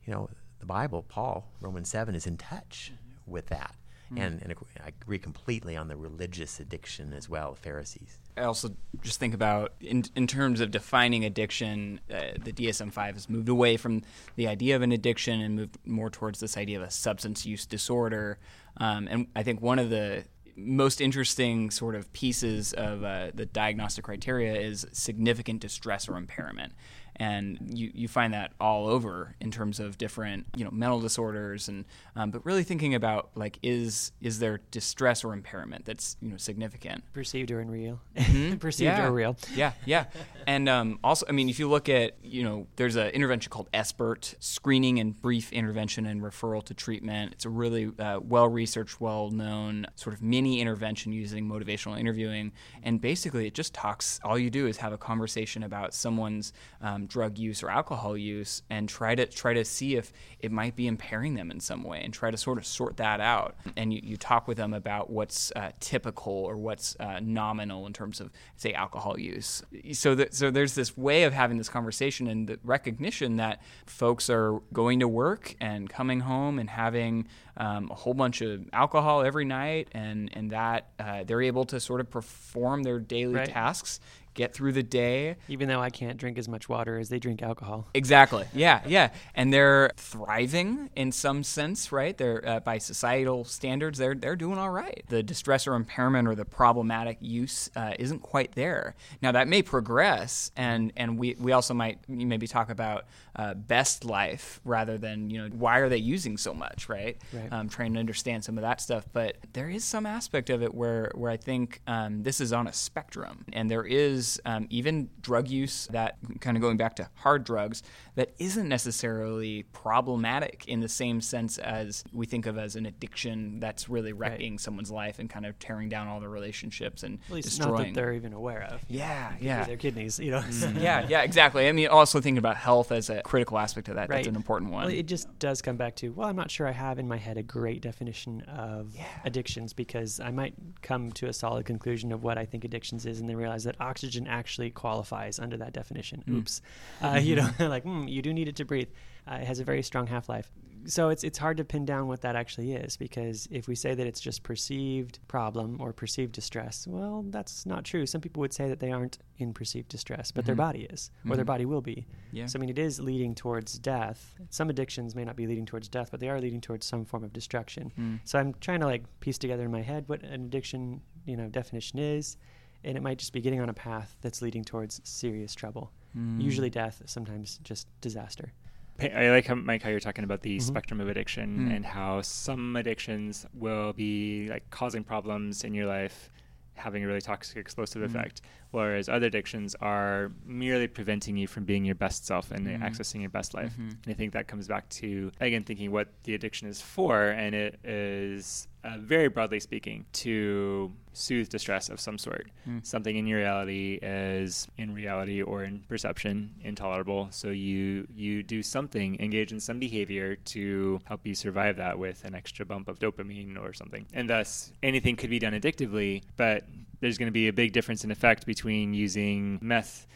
you 0.05 0.13
know, 0.13 0.29
the 0.59 0.65
Bible, 0.65 1.05
Paul, 1.07 1.49
Romans 1.61 1.89
7, 1.89 2.15
is 2.15 2.27
in 2.27 2.35
touch 2.37 2.91
mm-hmm. 2.93 3.31
with 3.31 3.47
that. 3.47 3.75
Mm. 4.13 4.19
And, 4.19 4.41
and 4.41 4.55
I 4.83 4.89
agree 5.01 5.19
completely 5.19 5.77
on 5.77 5.87
the 5.87 5.95
religious 5.95 6.59
addiction 6.59 7.13
as 7.13 7.29
well, 7.29 7.55
Pharisees. 7.55 8.19
I 8.39 8.43
also 8.43 8.75
just 9.01 9.19
think 9.19 9.33
about 9.33 9.73
in 9.81 10.05
in 10.15 10.25
terms 10.25 10.61
of 10.61 10.71
defining 10.71 11.25
addiction, 11.25 11.99
uh, 12.09 12.31
the 12.41 12.53
DSM 12.53 12.91
five 12.91 13.15
has 13.15 13.29
moved 13.29 13.49
away 13.49 13.75
from 13.77 14.01
the 14.35 14.47
idea 14.47 14.75
of 14.75 14.81
an 14.81 14.91
addiction 14.91 15.41
and 15.41 15.55
moved 15.55 15.77
more 15.85 16.09
towards 16.09 16.39
this 16.39 16.55
idea 16.55 16.77
of 16.77 16.87
a 16.87 16.91
substance 16.91 17.45
use 17.45 17.65
disorder. 17.65 18.39
Um, 18.77 19.07
and 19.09 19.27
I 19.35 19.43
think 19.43 19.61
one 19.61 19.77
of 19.77 19.89
the 19.89 20.23
most 20.55 21.01
interesting 21.01 21.69
sort 21.69 21.95
of 21.95 22.11
pieces 22.13 22.73
of 22.73 23.03
uh, 23.03 23.31
the 23.33 23.45
diagnostic 23.45 24.05
criteria 24.05 24.53
is 24.53 24.85
significant 24.91 25.61
distress 25.61 26.07
or 26.07 26.17
impairment. 26.17 26.73
And 27.19 27.77
you, 27.77 27.91
you 27.93 28.07
find 28.07 28.33
that 28.33 28.53
all 28.61 28.87
over 28.87 29.35
in 29.41 29.51
terms 29.51 29.79
of 29.79 29.97
different 29.97 30.45
you 30.55 30.63
know 30.63 30.71
mental 30.71 30.99
disorders 31.01 31.67
and 31.67 31.83
um, 32.15 32.31
but 32.31 32.45
really 32.45 32.63
thinking 32.63 32.95
about 32.95 33.29
like 33.35 33.59
is 33.61 34.11
is 34.21 34.39
there 34.39 34.61
distress 34.71 35.23
or 35.23 35.33
impairment 35.33 35.83
that's 35.85 36.15
you 36.21 36.29
know 36.29 36.37
significant 36.37 37.03
perceived 37.13 37.51
or 37.51 37.59
unreal. 37.59 37.99
Mhm. 38.15 38.59
perceived 38.61 38.97
Yeah. 38.97 39.07
or 39.07 39.11
real. 39.11 39.35
Yeah, 39.53 39.73
yeah. 39.85 40.05
And 40.47 40.69
um, 40.69 40.99
also, 41.03 41.25
I 41.27 41.31
mean, 41.33 41.49
if 41.49 41.59
you 41.59 41.69
look 41.69 41.89
at, 41.89 42.15
you 42.23 42.43
know, 42.43 42.67
there's 42.77 42.95
an 42.95 43.09
intervention 43.09 43.49
called 43.51 43.69
SBIRT, 43.73 44.35
Screening 44.39 44.99
and 44.99 45.19
Brief 45.21 45.51
Intervention 45.53 46.05
and 46.05 46.21
Referral 46.21 46.63
to 46.63 46.73
Treatment. 46.73 47.33
It's 47.33 47.45
a 47.45 47.49
really 47.49 47.91
uh, 47.99 48.19
well 48.23 48.47
researched, 48.47 48.99
well 49.01 49.29
known 49.29 49.85
sort 49.95 50.15
of 50.15 50.21
mini 50.23 50.59
intervention 50.61 51.11
using 51.11 51.47
motivational 51.47 51.99
interviewing. 51.99 52.51
And 52.81 52.99
basically, 53.01 53.45
it 53.45 53.53
just 53.53 53.73
talks, 53.73 54.19
all 54.23 54.39
you 54.39 54.49
do 54.49 54.65
is 54.67 54.77
have 54.77 54.93
a 54.93 54.97
conversation 54.97 55.63
about 55.63 55.93
someone's 55.93 56.53
um, 56.81 57.05
drug 57.09 57.37
use 57.37 57.61
or 57.63 57.69
alcohol 57.69 58.15
use 58.15 58.61
and 58.69 58.87
try 58.87 59.15
to 59.15 59.25
try 59.25 59.53
to 59.53 59.65
see 59.65 59.95
if 59.95 60.13
it 60.39 60.51
might 60.51 60.75
be 60.75 60.87
impairing 60.87 61.33
them 61.35 61.51
in 61.51 61.59
some 61.59 61.83
way 61.83 62.01
and 62.03 62.13
try 62.13 62.31
to 62.31 62.37
sort 62.37 62.57
of 62.57 62.65
sort 62.65 62.97
that 62.97 63.19
out. 63.19 63.55
And 63.75 63.91
you, 63.93 63.99
you 64.03 64.15
talk 64.17 64.47
with 64.47 64.57
them 64.57 64.73
about 64.73 65.09
what's 65.09 65.51
uh, 65.55 65.71
typical 65.79 66.33
or 66.33 66.55
what's 66.55 66.95
uh, 66.99 67.19
nominal 67.21 67.85
in 67.87 67.93
terms 67.93 68.21
of, 68.21 68.31
say, 68.55 68.73
alcohol 68.73 69.19
use. 69.19 69.61
So, 69.93 70.15
that, 70.15 70.33
so 70.33 70.49
there's 70.51 70.75
this 70.75 70.95
way 70.97 71.23
of 71.23 71.33
having 71.33 71.57
this 71.57 71.67
conversation 71.69 72.27
and 72.27 72.47
the 72.47 72.59
recognition 72.63 73.35
that 73.37 73.61
folks 73.85 74.29
are 74.29 74.59
going 74.71 74.99
to 75.01 75.07
work 75.07 75.55
and 75.59 75.89
coming 75.89 76.21
home 76.21 76.59
and 76.59 76.69
having 76.69 77.27
um, 77.57 77.89
a 77.91 77.95
whole 77.95 78.13
bunch 78.13 78.39
of 78.41 78.61
alcohol 78.71 79.21
every 79.21 79.43
night, 79.43 79.89
and 79.91 80.29
and 80.33 80.51
that 80.51 80.91
uh, 80.97 81.25
they're 81.25 81.41
able 81.41 81.65
to 81.65 81.79
sort 81.81 81.99
of 81.99 82.09
perform 82.09 82.83
their 82.83 82.99
daily 82.99 83.33
Right. 83.35 83.49
tasks, 83.49 83.99
get 84.39 84.53
through 84.53 84.71
the 84.71 84.81
day, 84.83 85.35
Even 85.49 85.67
though 85.67 85.81
I 85.81 85.89
can't 85.89 86.17
drink 86.17 86.37
as 86.37 86.47
much 86.47 86.69
water 86.69 86.97
as 86.97 87.09
they 87.09 87.19
drink 87.19 87.43
alcohol. 87.43 87.87
Exactly. 87.93 88.45
Yeah, 88.59 88.81
yeah. 88.87 89.09
And 89.35 89.53
they're 89.53 89.91
thriving 89.95 90.89
in 90.95 91.11
some 91.11 91.43
sense, 91.43 91.91
right? 91.91 92.17
They're 92.17 92.41
uh, 92.45 92.59
by 92.59 92.77
societal 92.77 93.43
standards, 93.45 93.99
they're 93.99 94.15
they're 94.15 94.35
doing 94.35 94.57
all 94.57 94.69
right. 94.69 95.03
The 95.07 95.23
distress 95.23 95.67
or 95.67 95.75
impairment 95.75 96.27
or 96.27 96.35
the 96.35 96.45
problematic 96.45 97.17
use 97.21 97.69
uh, 97.75 97.93
isn't 97.97 98.19
quite 98.19 98.53
there. 98.55 98.95
Now 99.21 99.31
that 99.33 99.47
may 99.47 99.61
progress, 99.61 100.51
and 100.57 100.91
and 100.97 101.17
we 101.17 101.35
we 101.39 101.51
also 101.51 101.73
might 101.73 101.99
maybe 102.07 102.47
talk 102.47 102.69
about 102.69 103.05
uh, 103.35 103.53
best 103.53 104.03
life 104.03 104.59
rather 104.65 104.97
than 104.97 105.29
you 105.29 105.37
know 105.41 105.49
why 105.55 105.79
are 105.79 105.89
they 105.89 105.97
using 106.15 106.37
so 106.37 106.53
much, 106.53 106.89
right? 106.89 107.17
Right. 107.31 107.51
Um, 107.53 107.69
trying 107.69 107.93
to 107.93 107.99
understand 107.99 108.43
some 108.43 108.57
of 108.57 108.63
that 108.63 108.81
stuff, 108.81 109.05
but 109.13 109.37
there 109.53 109.69
is 109.69 109.83
some 109.83 110.05
aspect 110.05 110.49
of 110.49 110.61
it 110.61 110.73
where 110.73 111.11
where 111.15 111.31
I 111.31 111.37
think 111.37 111.81
um, 111.87 112.23
this 112.23 112.41
is 112.41 112.51
on 112.51 112.67
a 112.67 112.73
spectrum, 112.73 113.45
and 113.53 113.69
there 113.69 113.85
is 113.85 114.28
um, 114.45 114.67
even 114.69 115.09
drug 115.21 115.47
use 115.47 115.87
that 115.91 116.17
kind 116.41 116.57
of 116.57 116.61
going 116.61 116.75
back 116.75 116.95
to 116.97 117.09
hard 117.15 117.43
drugs 117.45 117.81
that 118.15 118.33
isn't 118.37 118.67
necessarily 118.67 119.63
problematic 119.71 120.65
in 120.67 120.81
the 120.81 120.89
same 120.89 121.21
sense 121.21 121.57
as 121.57 122.03
we 122.13 122.25
think 122.25 122.45
of 122.45 122.57
as 122.57 122.75
an 122.75 122.85
addiction 122.85 123.59
that's 123.59 123.87
really 123.87 124.11
wrecking 124.11 124.57
someone's 124.59 124.91
life 124.91 125.19
and 125.19 125.29
kind 125.29 125.45
of 125.45 125.57
tearing 125.59 125.89
down 125.89 126.07
all 126.07 126.19
their 126.19 126.29
relationships 126.29 127.03
and 127.03 127.19
At 127.29 127.33
least 127.35 127.47
destroying. 127.49 127.73
not 127.73 127.85
that 127.85 127.93
they're 127.93 128.13
even 128.13 128.33
aware 128.33 128.63
of. 128.71 128.83
yeah, 128.89 129.33
yeah. 129.39 129.63
Their 129.65 129.77
kidneys, 129.77 130.19
you 130.19 130.31
know. 130.31 130.43
yeah, 130.77 131.05
yeah, 131.07 131.21
exactly. 131.21 131.67
I 131.67 131.71
mean, 131.71 131.87
also 131.87 132.19
thinking 132.19 132.37
about 132.37 132.57
health 132.57 132.91
as 132.91 133.09
a 133.09 133.21
critical 133.21 133.57
aspect 133.57 133.87
of 133.89 133.95
that. 133.95 134.09
Right. 134.09 134.17
That's 134.17 134.27
an 134.27 134.35
important 134.35 134.71
one. 134.71 134.85
Well, 134.85 134.93
it 134.93 135.05
just 135.05 135.27
does 135.39 135.61
come 135.61 135.77
back 135.77 135.95
to 135.97 136.09
well, 136.09 136.27
I'm 136.27 136.35
not 136.35 136.51
sure 136.51 136.67
I 136.67 136.71
have 136.71 136.99
in 136.99 137.07
my 137.07 137.17
head 137.17 137.37
a 137.37 137.43
great 137.43 137.81
definition 137.81 138.41
of 138.41 138.95
addictions 139.23 139.73
because 139.73 140.19
I 140.19 140.31
might 140.31 140.53
come 140.81 141.11
to 141.13 141.27
a 141.27 141.33
solid 141.33 141.65
conclusion 141.65 142.11
of 142.11 142.23
what 142.23 142.37
I 142.37 142.45
think 142.45 142.63
addictions 142.65 143.05
is, 143.05 143.19
and 143.19 143.29
then 143.29 143.37
realize 143.37 143.63
that 143.65 143.75
oxygen 143.79 144.18
oxygen 144.19 144.27
actually 144.39 144.69
qualifies 144.71 145.39
under 145.39 145.57
that 145.57 145.73
definition. 145.73 146.23
Mm. 146.27 146.37
Oops. 146.39 146.61
Uh, 147.01 147.19
you 147.23 147.35
know, 147.35 147.49
like, 147.59 147.83
mm, 147.85 148.09
you 148.09 148.21
do 148.21 148.33
need 148.33 148.47
it 148.47 148.55
to 148.57 148.65
breathe. 148.65 148.89
Uh, 149.29 149.35
it 149.35 149.45
has 149.47 149.59
a 149.59 149.63
very 149.63 149.83
strong 149.83 150.07
half 150.07 150.27
life. 150.29 150.51
So 150.85 151.09
it's, 151.09 151.23
it's 151.25 151.37
hard 151.37 151.57
to 151.57 151.65
pin 151.65 151.85
down 151.85 152.07
what 152.07 152.21
that 152.21 152.35
actually 152.37 152.71
is 152.71 152.95
because 152.95 153.47
if 153.51 153.67
we 153.67 153.75
say 153.75 153.93
that 153.95 154.07
it's 154.07 154.21
just 154.21 154.43
perceived 154.43 155.19
problem 155.27 155.77
or 155.81 155.91
perceived 155.91 156.31
distress, 156.31 156.87
well, 156.87 157.25
that's 157.29 157.65
not 157.65 157.83
true. 157.83 158.05
Some 158.05 158.21
people 158.21 158.39
would 158.39 158.53
say 158.53 158.69
that 158.69 158.79
they 158.79 158.91
aren't 158.91 159.19
in 159.37 159.53
perceived 159.53 159.89
distress, 159.89 160.31
but 160.31 160.45
their 160.45 160.55
Mhm. 160.55 160.65
body 160.69 160.83
is, 160.83 161.11
or 161.29 161.35
their 161.35 161.43
Mhm. 161.43 161.47
body 161.53 161.65
will 161.65 161.81
be. 161.81 162.07
Yeah. 162.31 162.45
So 162.47 162.57
I 162.57 162.59
mean, 162.61 162.69
it 162.69 162.79
is 162.79 162.99
leading 163.01 163.35
towards 163.35 163.77
death. 163.77 164.35
Some 164.49 164.69
addictions 164.69 165.15
may 165.15 165.25
not 165.25 165.35
be 165.35 165.47
leading 165.47 165.65
towards 165.65 165.89
death, 165.89 166.11
but 166.11 166.21
they 166.21 166.29
are 166.29 166.39
leading 166.39 166.61
towards 166.61 166.85
some 166.85 167.03
form 167.05 167.25
of 167.25 167.33
destruction. 167.33 167.91
Mm. 167.99 168.19
So 168.23 168.39
I'm 168.39 168.53
trying 168.61 168.79
to 168.79 168.85
like 168.85 169.03
piece 169.19 169.37
together 169.37 169.65
in 169.65 169.71
my 169.71 169.81
head 169.81 170.07
what 170.07 170.23
an 170.23 170.45
addiction, 170.45 171.01
you 171.25 171.35
know, 171.35 171.49
definition 171.49 171.99
is, 171.99 172.37
and 172.83 172.97
it 172.97 173.01
might 173.03 173.17
just 173.17 173.33
be 173.33 173.41
getting 173.41 173.59
on 173.59 173.69
a 173.69 173.73
path 173.73 174.15
that's 174.21 174.41
leading 174.41 174.63
towards 174.63 175.01
serious 175.03 175.53
trouble. 175.55 175.91
Mm. 176.17 176.41
Usually 176.41 176.69
death, 176.69 177.01
sometimes 177.05 177.59
just 177.63 177.87
disaster. 178.01 178.53
I 179.01 179.29
like 179.29 179.45
how 179.45 179.55
Mike 179.55 179.81
how 179.81 179.89
you're 179.89 180.01
talking 180.01 180.25
about 180.25 180.41
the 180.41 180.57
Mhm. 180.57 180.61
spectrum 180.61 180.99
of 180.99 181.07
addiction 181.07 181.69
Mm. 181.69 181.75
and 181.75 181.85
how 181.85 182.21
some 182.21 182.75
addictions 182.75 183.45
will 183.53 183.93
be 183.93 184.49
like 184.49 184.69
causing 184.71 185.03
problems 185.05 185.63
in 185.63 185.73
your 185.73 185.85
life, 185.85 186.29
having 186.73 187.03
a 187.03 187.07
really 187.07 187.21
toxic 187.21 187.57
explosive 187.57 188.01
Mm. 188.01 188.05
effect, 188.05 188.41
whereas 188.71 189.09
other 189.09 189.27
addictions 189.27 189.75
are 189.81 190.31
merely 190.45 190.87
preventing 190.87 191.35
you 191.37 191.47
from 191.47 191.63
being 191.65 191.85
your 191.85 191.95
best 191.95 192.25
self 192.25 192.51
and 192.51 192.67
Mm. 192.67 192.81
accessing 192.81 193.21
your 193.21 193.29
best 193.29 193.53
life. 193.53 193.73
Mhm. 193.77 193.89
And 194.03 194.07
I 194.07 194.13
think 194.13 194.33
that 194.33 194.47
comes 194.47 194.67
back 194.67 194.87
to 194.89 195.31
again 195.39 195.63
thinking 195.63 195.91
what 195.91 196.07
the 196.23 196.35
addiction 196.35 196.67
is 196.67 196.81
for, 196.81 197.29
and 197.29 197.55
it 197.55 197.79
is 197.83 198.67
uh, 198.81 198.97
very 198.97 199.27
broadly 199.27 199.59
speaking 199.59 200.05
to 200.13 200.89
soothe 201.11 201.49
distress 201.49 201.89
of 201.89 201.99
some 201.99 202.17
sort. 202.17 202.47
Mm. 202.65 202.85
Something 202.85 203.17
in 203.17 203.27
your 203.27 203.39
reality 203.39 203.99
is 204.01 204.69
in 204.77 204.93
reality 204.93 205.41
or 205.41 205.65
in 205.65 205.79
perception 205.89 206.55
intolerable. 206.63 207.27
So 207.31 207.49
you 207.49 208.07
you 208.15 208.41
do 208.43 208.63
something, 208.63 209.19
engage 209.19 209.51
in 209.51 209.59
some 209.59 209.79
behavior 209.79 210.35
to 210.55 211.01
help 211.05 211.25
you 211.27 211.35
survive 211.35 211.75
that 211.77 211.99
with 211.99 212.23
an 212.23 212.33
extra 212.35 212.65
bump 212.65 212.87
of 212.87 212.99
dopamine 212.99 213.57
or 213.59 213.73
something. 213.73 214.05
And 214.13 214.29
thus 214.29 214.71
anything 214.81 215.17
could 215.17 215.29
be 215.29 215.39
done 215.39 215.53
addictively, 215.53 216.21
but 216.37 216.65
there's 216.99 217.17
going 217.17 217.27
to 217.27 217.31
be 217.31 217.47
a 217.47 217.53
big 217.53 217.71
difference 217.71 218.03
in 218.03 218.11
effect 218.11 218.45
between 218.45 218.93
using 218.93 219.59
meth 219.61 220.07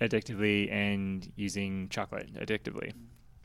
addictively 0.00 0.70
and 0.72 1.30
using 1.36 1.88
chocolate 1.88 2.32
addictively. 2.34 2.92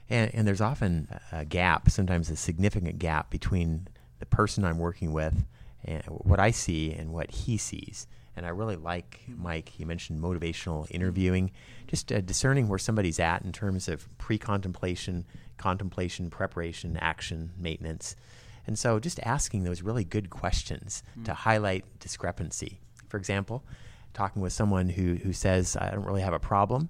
And, 0.10 0.34
and 0.34 0.48
there's 0.48 0.62
often 0.62 1.08
a 1.32 1.46
gap, 1.46 1.90
sometimes 1.90 2.30
a 2.30 2.36
significant 2.36 3.00
gap 3.00 3.30
between 3.30 3.88
the 4.20 4.26
person 4.26 4.64
I'm 4.64 4.80
working 4.80 5.14
with 5.14 5.46
and 5.84 6.04
what 6.06 6.40
I 6.40 6.52
see 6.52 6.94
and 6.94 7.14
what 7.14 7.30
he 7.32 7.58
sees. 7.58 8.08
And 8.36 8.46
I 8.46 8.50
really 8.50 8.76
like, 8.76 9.22
Mike, 9.28 9.80
you 9.80 9.86
mentioned 9.86 10.22
motivational 10.22 10.88
interviewing, 10.92 11.52
just 11.88 12.12
uh, 12.12 12.22
discerning 12.22 12.68
where 12.68 12.78
somebody's 12.78 13.20
at 13.20 13.42
in 13.42 13.52
terms 13.52 13.88
of 13.88 14.08
pre 14.20 14.38
contemplation, 14.38 15.26
contemplation, 15.58 16.30
preparation, 16.30 16.98
action, 16.98 17.52
maintenance. 17.58 18.16
And 18.68 18.78
so 18.78 19.00
just 19.00 19.20
asking 19.24 19.64
those 19.64 19.82
really 19.82 20.04
good 20.04 20.30
questions 20.30 21.02
to 21.24 21.34
highlight 21.34 21.86
discrepancy. 22.00 22.80
For 23.08 23.18
example, 23.18 23.64
talking 24.14 24.42
with 24.42 24.54
someone 24.54 24.90
who, 24.90 25.16
who 25.16 25.34
says, 25.34 25.78
I 25.80 25.92
don't 25.92 26.06
really 26.06 26.22
have 26.22 26.34
a 26.34 26.40
problem, 26.40 26.90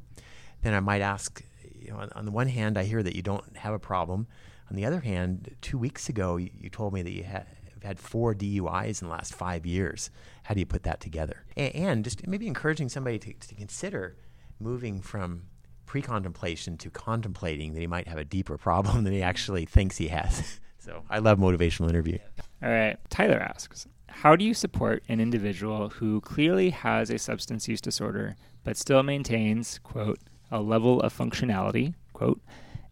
then 0.61 0.73
I 0.73 0.79
might 0.79 1.01
ask, 1.01 1.43
you 1.79 1.91
know, 1.91 1.97
on, 1.97 2.09
on 2.15 2.25
the 2.25 2.31
one 2.31 2.47
hand, 2.47 2.77
I 2.77 2.83
hear 2.83 3.03
that 3.03 3.15
you 3.15 3.21
don't 3.21 3.57
have 3.57 3.73
a 3.73 3.79
problem. 3.79 4.27
On 4.69 4.75
the 4.75 4.85
other 4.85 5.01
hand, 5.01 5.55
two 5.61 5.77
weeks 5.77 6.09
ago, 6.09 6.37
you, 6.37 6.49
you 6.59 6.69
told 6.69 6.93
me 6.93 7.01
that 7.01 7.11
you 7.11 7.23
had 7.23 7.45
had 7.83 7.99
four 7.99 8.33
DUIs 8.33 9.01
in 9.01 9.07
the 9.07 9.13
last 9.13 9.33
five 9.33 9.65
years. 9.65 10.09
How 10.43 10.53
do 10.53 10.59
you 10.59 10.65
put 10.65 10.83
that 10.83 10.99
together? 10.99 11.45
And, 11.55 11.75
and 11.75 12.03
just 12.03 12.25
maybe 12.27 12.47
encouraging 12.47 12.89
somebody 12.89 13.19
to, 13.19 13.33
to 13.33 13.55
consider 13.55 14.17
moving 14.59 15.01
from 15.01 15.43
pre-contemplation 15.85 16.77
to 16.77 16.89
contemplating 16.89 17.73
that 17.73 17.79
he 17.79 17.87
might 17.87 18.07
have 18.07 18.17
a 18.17 18.25
deeper 18.25 18.57
problem 18.57 19.03
than 19.05 19.13
he 19.13 19.21
actually 19.21 19.65
thinks 19.65 19.97
he 19.97 20.09
has. 20.09 20.59
so 20.79 21.03
I 21.09 21.19
love 21.19 21.39
motivational 21.39 21.89
interview. 21.89 22.19
All 22.61 22.69
right. 22.69 22.97
Tyler 23.09 23.39
asks 23.39 23.87
How 24.09 24.35
do 24.35 24.43
you 24.43 24.53
support 24.53 25.03
an 25.07 25.19
individual 25.19 25.89
who 25.89 26.21
clearly 26.21 26.71
has 26.71 27.09
a 27.09 27.19
substance 27.19 27.67
use 27.67 27.81
disorder 27.81 28.35
but 28.63 28.77
still 28.77 29.03
maintains, 29.03 29.79
quote, 29.79 30.19
a 30.51 30.61
level 30.61 31.01
of 31.01 31.15
functionality, 31.17 31.93
quote, 32.13 32.41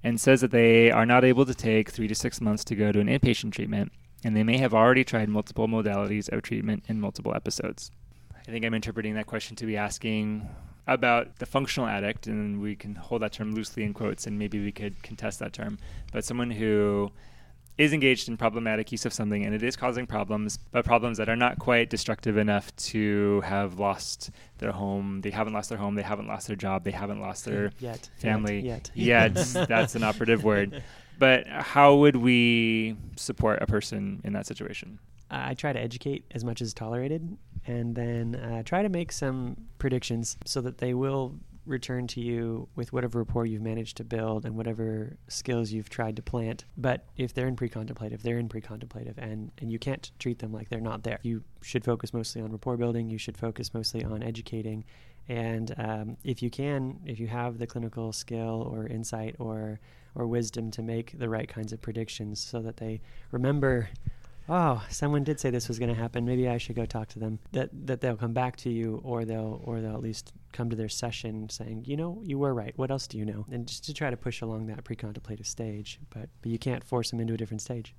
and 0.04 0.22
says 0.22 0.42
that 0.42 0.52
they 0.52 0.92
are 0.92 1.06
not 1.06 1.26
able 1.26 1.46
to 1.46 1.54
take 1.54 1.90
three 1.90 2.08
to 2.08 2.16
six 2.16 2.40
months 2.40 2.64
to 2.66 2.76
go 2.76 2.92
to 2.92 3.00
an 3.00 3.08
inpatient 3.08 3.52
treatment, 3.54 3.92
and 4.24 4.36
they 4.36 4.44
may 4.44 4.58
have 4.58 4.74
already 4.74 5.04
tried 5.04 5.30
multiple 5.30 5.68
modalities 5.68 6.32
of 6.32 6.44
treatment 6.44 6.84
in 6.88 7.02
multiple 7.02 7.34
episodes? 7.36 7.92
I 8.48 8.52
think 8.52 8.64
I'm 8.64 8.74
interpreting 8.74 9.16
that 9.16 9.26
question 9.26 9.56
to 9.58 9.66
be 9.66 9.76
asking 9.78 10.48
about 10.88 11.40
the 11.40 11.46
functional 11.46 11.90
addict, 11.90 12.28
and 12.28 12.62
we 12.62 12.76
can 12.76 12.96
hold 12.96 13.24
that 13.24 13.34
term 13.34 13.56
loosely 13.56 13.84
in 13.84 13.94
quotes, 13.94 14.28
and 14.28 14.38
maybe 14.38 14.64
we 14.64 14.72
could 14.72 15.02
contest 15.02 15.40
that 15.40 15.54
term. 15.54 15.80
But 16.14 16.24
someone 16.24 16.52
who 16.52 17.12
is 17.78 17.92
engaged 17.92 18.30
in 18.30 18.38
problematic 18.38 18.92
use 18.92 19.06
of 19.06 19.14
something 19.14 19.46
and 19.46 19.54
it 19.54 19.62
is 19.62 19.76
causing 19.76 20.08
problems, 20.08 20.58
but 20.72 20.86
problems 20.86 21.18
that 21.18 21.28
are 21.28 21.36
not 21.36 21.60
quite 21.60 21.90
destructive 21.90 22.38
enough 22.38 22.74
to 22.78 23.42
have 23.42 23.80
lost 23.80 24.32
their 24.60 24.72
home. 24.72 25.22
They 25.22 25.32
haven't 25.32 25.54
lost 25.54 25.70
their 25.70 25.78
home. 25.78 25.96
They 25.96 26.02
haven't 26.02 26.28
lost 26.28 26.48
their 26.48 26.56
job. 26.56 26.84
They 26.84 26.92
haven't 26.92 27.20
lost 27.20 27.46
their 27.46 27.72
Yet. 27.80 28.10
family 28.18 28.60
Yet. 28.62 28.92
yet. 28.96 29.36
that's 29.36 29.96
an 29.96 30.04
operative 30.04 30.44
word. 30.44 30.82
But 31.18 31.48
how 31.48 31.96
would 31.96 32.18
we 32.18 32.98
support 33.16 33.62
a 33.62 33.66
person 33.66 34.20
in 34.26 34.34
that 34.34 34.46
situation? 34.46 35.00
I 35.32 35.54
try 35.54 35.72
to 35.72 35.80
educate 35.80 36.26
as 36.32 36.44
much 36.44 36.62
as 36.62 36.74
tolerated 36.74 37.38
and 37.66 37.96
then 37.96 38.36
uh, 38.36 38.64
try 38.64 38.82
to 38.84 38.90
make 38.90 39.14
some 39.14 39.56
predictions 39.78 40.38
so 40.46 40.60
that 40.60 40.80
they 40.80 40.94
will 40.94 41.36
return 41.66 42.08
to 42.08 42.22
you 42.22 42.68
with 42.76 42.94
whatever 42.94 43.20
rapport 43.20 43.46
you've 43.46 43.62
managed 43.62 43.98
to 43.98 44.04
build 44.04 44.46
and 44.46 44.56
whatever 44.56 45.18
skills 45.28 45.72
you've 45.72 45.90
tried 45.90 46.16
to 46.16 46.22
plant. 46.22 46.66
But 46.78 47.06
if 47.18 47.34
they're 47.34 47.48
in 47.48 47.56
pre-contemplative, 47.56 48.24
they're 48.24 48.38
in 48.38 48.50
pre-contemplative 48.50 49.18
and, 49.18 49.52
and 49.58 49.72
you 49.72 49.80
can't 49.80 50.12
treat 50.20 50.40
them 50.40 50.52
like 50.52 50.70
they're 50.70 50.80
not 50.80 51.04
there. 51.04 51.20
You 51.24 51.44
should 51.62 51.84
focus 51.84 52.14
mostly 52.14 52.42
on 52.42 52.52
rapport 52.52 52.78
building. 52.78 53.10
You 53.10 53.18
should 53.18 53.38
focus 53.38 53.74
mostly 53.74 54.04
on 54.04 54.24
educating. 54.24 54.86
And 55.28 55.74
um, 55.78 56.18
if 56.24 56.44
you 56.44 56.50
can, 56.50 57.00
if 57.06 57.20
you 57.20 57.28
have 57.28 57.58
the 57.58 57.68
clinical 57.68 58.14
skill 58.14 58.70
or 58.72 58.86
insight 58.88 59.36
or 59.40 59.80
or 60.16 60.28
wisdom 60.28 60.72
to 60.72 60.82
make 60.82 61.18
the 61.20 61.28
right 61.28 61.50
kinds 61.50 61.74
of 61.74 61.82
predictions 61.82 62.40
so 62.40 62.62
that 62.62 62.78
they 62.78 63.02
remember 63.32 63.90
oh 64.50 64.84
someone 64.90 65.24
did 65.24 65.40
say 65.40 65.50
this 65.50 65.68
was 65.68 65.80
going 65.80 65.94
to 65.94 66.00
happen. 66.00 66.26
Maybe 66.26 66.48
i 66.48 66.58
should 66.58 66.76
go 66.76 66.86
talk 66.86 67.10
to 67.10 67.20
them. 67.20 67.40
That 67.52 67.70
that 67.88 68.02
they'll 68.02 68.18
come 68.18 68.34
back 68.34 68.56
to 68.58 68.70
you 68.70 69.02
or 69.04 69.26
they'll 69.26 69.62
or 69.64 69.82
they'll 69.82 69.96
at 69.96 70.02
least 70.02 70.34
come 70.52 70.70
to 70.70 70.76
their 70.76 70.90
session 70.90 71.50
saying 71.50 71.84
you 71.86 71.98
know 71.98 72.22
you 72.24 72.40
were 72.40 72.54
right. 72.54 72.74
What 72.78 72.92
else 72.92 73.08
do 73.08 73.18
you 73.18 73.26
know? 73.26 73.46
And 73.52 73.68
just 73.68 73.86
to 73.86 73.94
try 73.94 74.10
to 74.10 74.18
push 74.18 74.42
along 74.42 74.68
that 74.68 74.84
pre-contemplative 74.84 75.48
stage 75.48 76.00
but 76.10 76.30
but 76.42 76.52
you 76.52 76.60
can't 76.60 76.84
force 76.84 77.12
them 77.12 77.20
into 77.20 77.34
a 77.34 77.38
different 77.38 77.62
stage. 77.62 77.96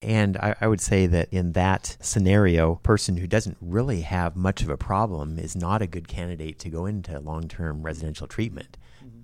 And 0.00 0.36
I, 0.36 0.54
I 0.60 0.68
would 0.68 0.80
say 0.80 1.06
that 1.06 1.28
in 1.32 1.52
that 1.52 1.96
scenario, 2.00 2.76
person 2.76 3.16
who 3.16 3.26
doesn't 3.26 3.56
really 3.60 4.02
have 4.02 4.36
much 4.36 4.62
of 4.62 4.68
a 4.68 4.76
problem 4.76 5.38
is 5.38 5.56
not 5.56 5.82
a 5.82 5.88
good 5.88 6.06
candidate 6.06 6.60
to 6.60 6.70
go 6.70 6.86
into 6.86 7.18
long-term 7.18 7.82
residential 7.82 8.28
treatment. 8.28 8.76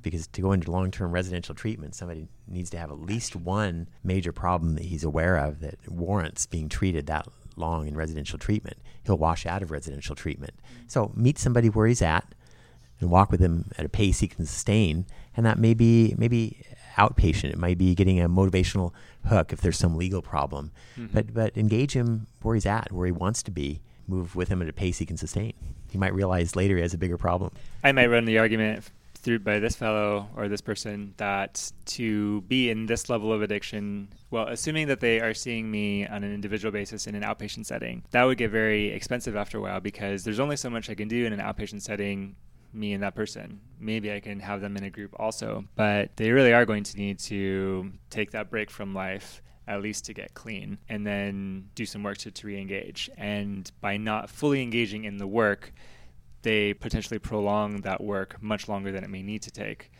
Because 0.02 0.26
to 0.28 0.40
go 0.40 0.52
into 0.52 0.70
long-term 0.70 1.12
residential 1.12 1.54
treatment, 1.54 1.94
somebody 1.94 2.28
needs 2.46 2.70
to 2.70 2.78
have 2.78 2.90
at 2.90 3.00
least 3.00 3.36
one 3.36 3.88
major 4.02 4.32
problem 4.32 4.74
that 4.74 4.84
he's 4.84 5.04
aware 5.04 5.36
of 5.36 5.60
that 5.60 5.76
warrants 5.88 6.46
being 6.46 6.68
treated 6.68 7.06
that 7.06 7.26
long 7.56 7.86
in 7.86 7.96
residential 7.96 8.38
treatment. 8.38 8.78
He'll 9.04 9.18
wash 9.18 9.46
out 9.46 9.62
of 9.62 9.70
residential 9.70 10.14
treatment. 10.14 10.54
Mm. 10.56 10.90
So 10.90 11.12
meet 11.14 11.38
somebody 11.38 11.68
where 11.68 11.86
he's 11.86 12.02
at 12.02 12.34
and 13.00 13.10
walk 13.10 13.30
with 13.30 13.40
him 13.40 13.70
at 13.78 13.84
a 13.84 13.88
pace 13.88 14.20
he 14.20 14.28
can 14.28 14.46
sustain. 14.46 15.06
And 15.36 15.44
that 15.46 15.58
may 15.58 15.74
be 15.74 16.14
maybe 16.18 16.64
outpatient. 16.96 17.50
It 17.50 17.58
might 17.58 17.78
be 17.78 17.94
getting 17.94 18.20
a 18.20 18.28
motivational 18.28 18.92
hook 19.26 19.52
if 19.52 19.60
there's 19.60 19.78
some 19.78 19.96
legal 19.96 20.22
problem. 20.22 20.72
Mm-hmm. 20.96 21.14
But 21.14 21.34
but 21.34 21.56
engage 21.56 21.92
him 21.92 22.26
where 22.42 22.54
he's 22.54 22.66
at, 22.66 22.92
where 22.92 23.06
he 23.06 23.12
wants 23.12 23.42
to 23.44 23.50
be. 23.50 23.82
Move 24.06 24.36
with 24.36 24.48
him 24.48 24.60
at 24.60 24.68
a 24.68 24.72
pace 24.72 24.98
he 24.98 25.06
can 25.06 25.16
sustain. 25.16 25.54
He 25.90 25.96
might 25.96 26.12
realize 26.12 26.54
later 26.54 26.76
he 26.76 26.82
has 26.82 26.92
a 26.92 26.98
bigger 26.98 27.16
problem. 27.16 27.52
I 27.82 27.92
might 27.92 28.08
run 28.08 28.26
the 28.26 28.38
argument 28.38 28.84
through 29.24 29.40
by 29.40 29.58
this 29.58 29.74
fellow 29.74 30.28
or 30.36 30.48
this 30.48 30.60
person 30.60 31.14
that 31.16 31.72
to 31.86 32.42
be 32.42 32.70
in 32.70 32.86
this 32.86 33.08
level 33.08 33.32
of 33.32 33.42
addiction, 33.42 34.08
well, 34.30 34.46
assuming 34.48 34.86
that 34.88 35.00
they 35.00 35.20
are 35.20 35.34
seeing 35.34 35.70
me 35.70 36.06
on 36.06 36.22
an 36.22 36.32
individual 36.32 36.70
basis 36.70 37.06
in 37.06 37.14
an 37.14 37.22
outpatient 37.22 37.66
setting, 37.66 38.04
that 38.10 38.22
would 38.24 38.38
get 38.38 38.50
very 38.50 38.88
expensive 38.88 39.34
after 39.34 39.58
a 39.58 39.60
while 39.60 39.80
because 39.80 40.22
there's 40.22 40.40
only 40.40 40.56
so 40.56 40.70
much 40.70 40.90
I 40.90 40.94
can 40.94 41.08
do 41.08 41.24
in 41.24 41.32
an 41.32 41.40
outpatient 41.40 41.82
setting. 41.82 42.36
Me 42.72 42.92
and 42.92 43.04
that 43.04 43.14
person. 43.14 43.60
Maybe 43.78 44.12
I 44.12 44.18
can 44.18 44.40
have 44.40 44.60
them 44.60 44.76
in 44.76 44.82
a 44.82 44.90
group 44.90 45.14
also, 45.16 45.64
but 45.76 46.16
they 46.16 46.32
really 46.32 46.52
are 46.52 46.66
going 46.66 46.82
to 46.82 46.96
need 46.96 47.20
to 47.20 47.92
take 48.10 48.32
that 48.32 48.50
break 48.50 48.68
from 48.68 48.92
life 48.92 49.42
at 49.66 49.80
least 49.80 50.04
to 50.06 50.12
get 50.12 50.34
clean 50.34 50.78
and 50.88 51.06
then 51.06 51.68
do 51.74 51.86
some 51.86 52.02
work 52.02 52.18
to, 52.18 52.30
to 52.30 52.46
re-engage 52.46 53.10
and 53.16 53.70
by 53.80 53.96
not 53.96 54.28
fully 54.28 54.60
engaging 54.60 55.04
in 55.04 55.18
the 55.18 55.26
work 55.26 55.72
they 56.44 56.72
potentially 56.74 57.18
prolong 57.18 57.80
that 57.80 58.00
work 58.02 58.40
much 58.40 58.68
longer 58.68 58.92
than 58.92 59.02
it 59.02 59.10
may 59.10 59.22
need 59.22 59.42
to 59.42 59.50
take 59.50 59.90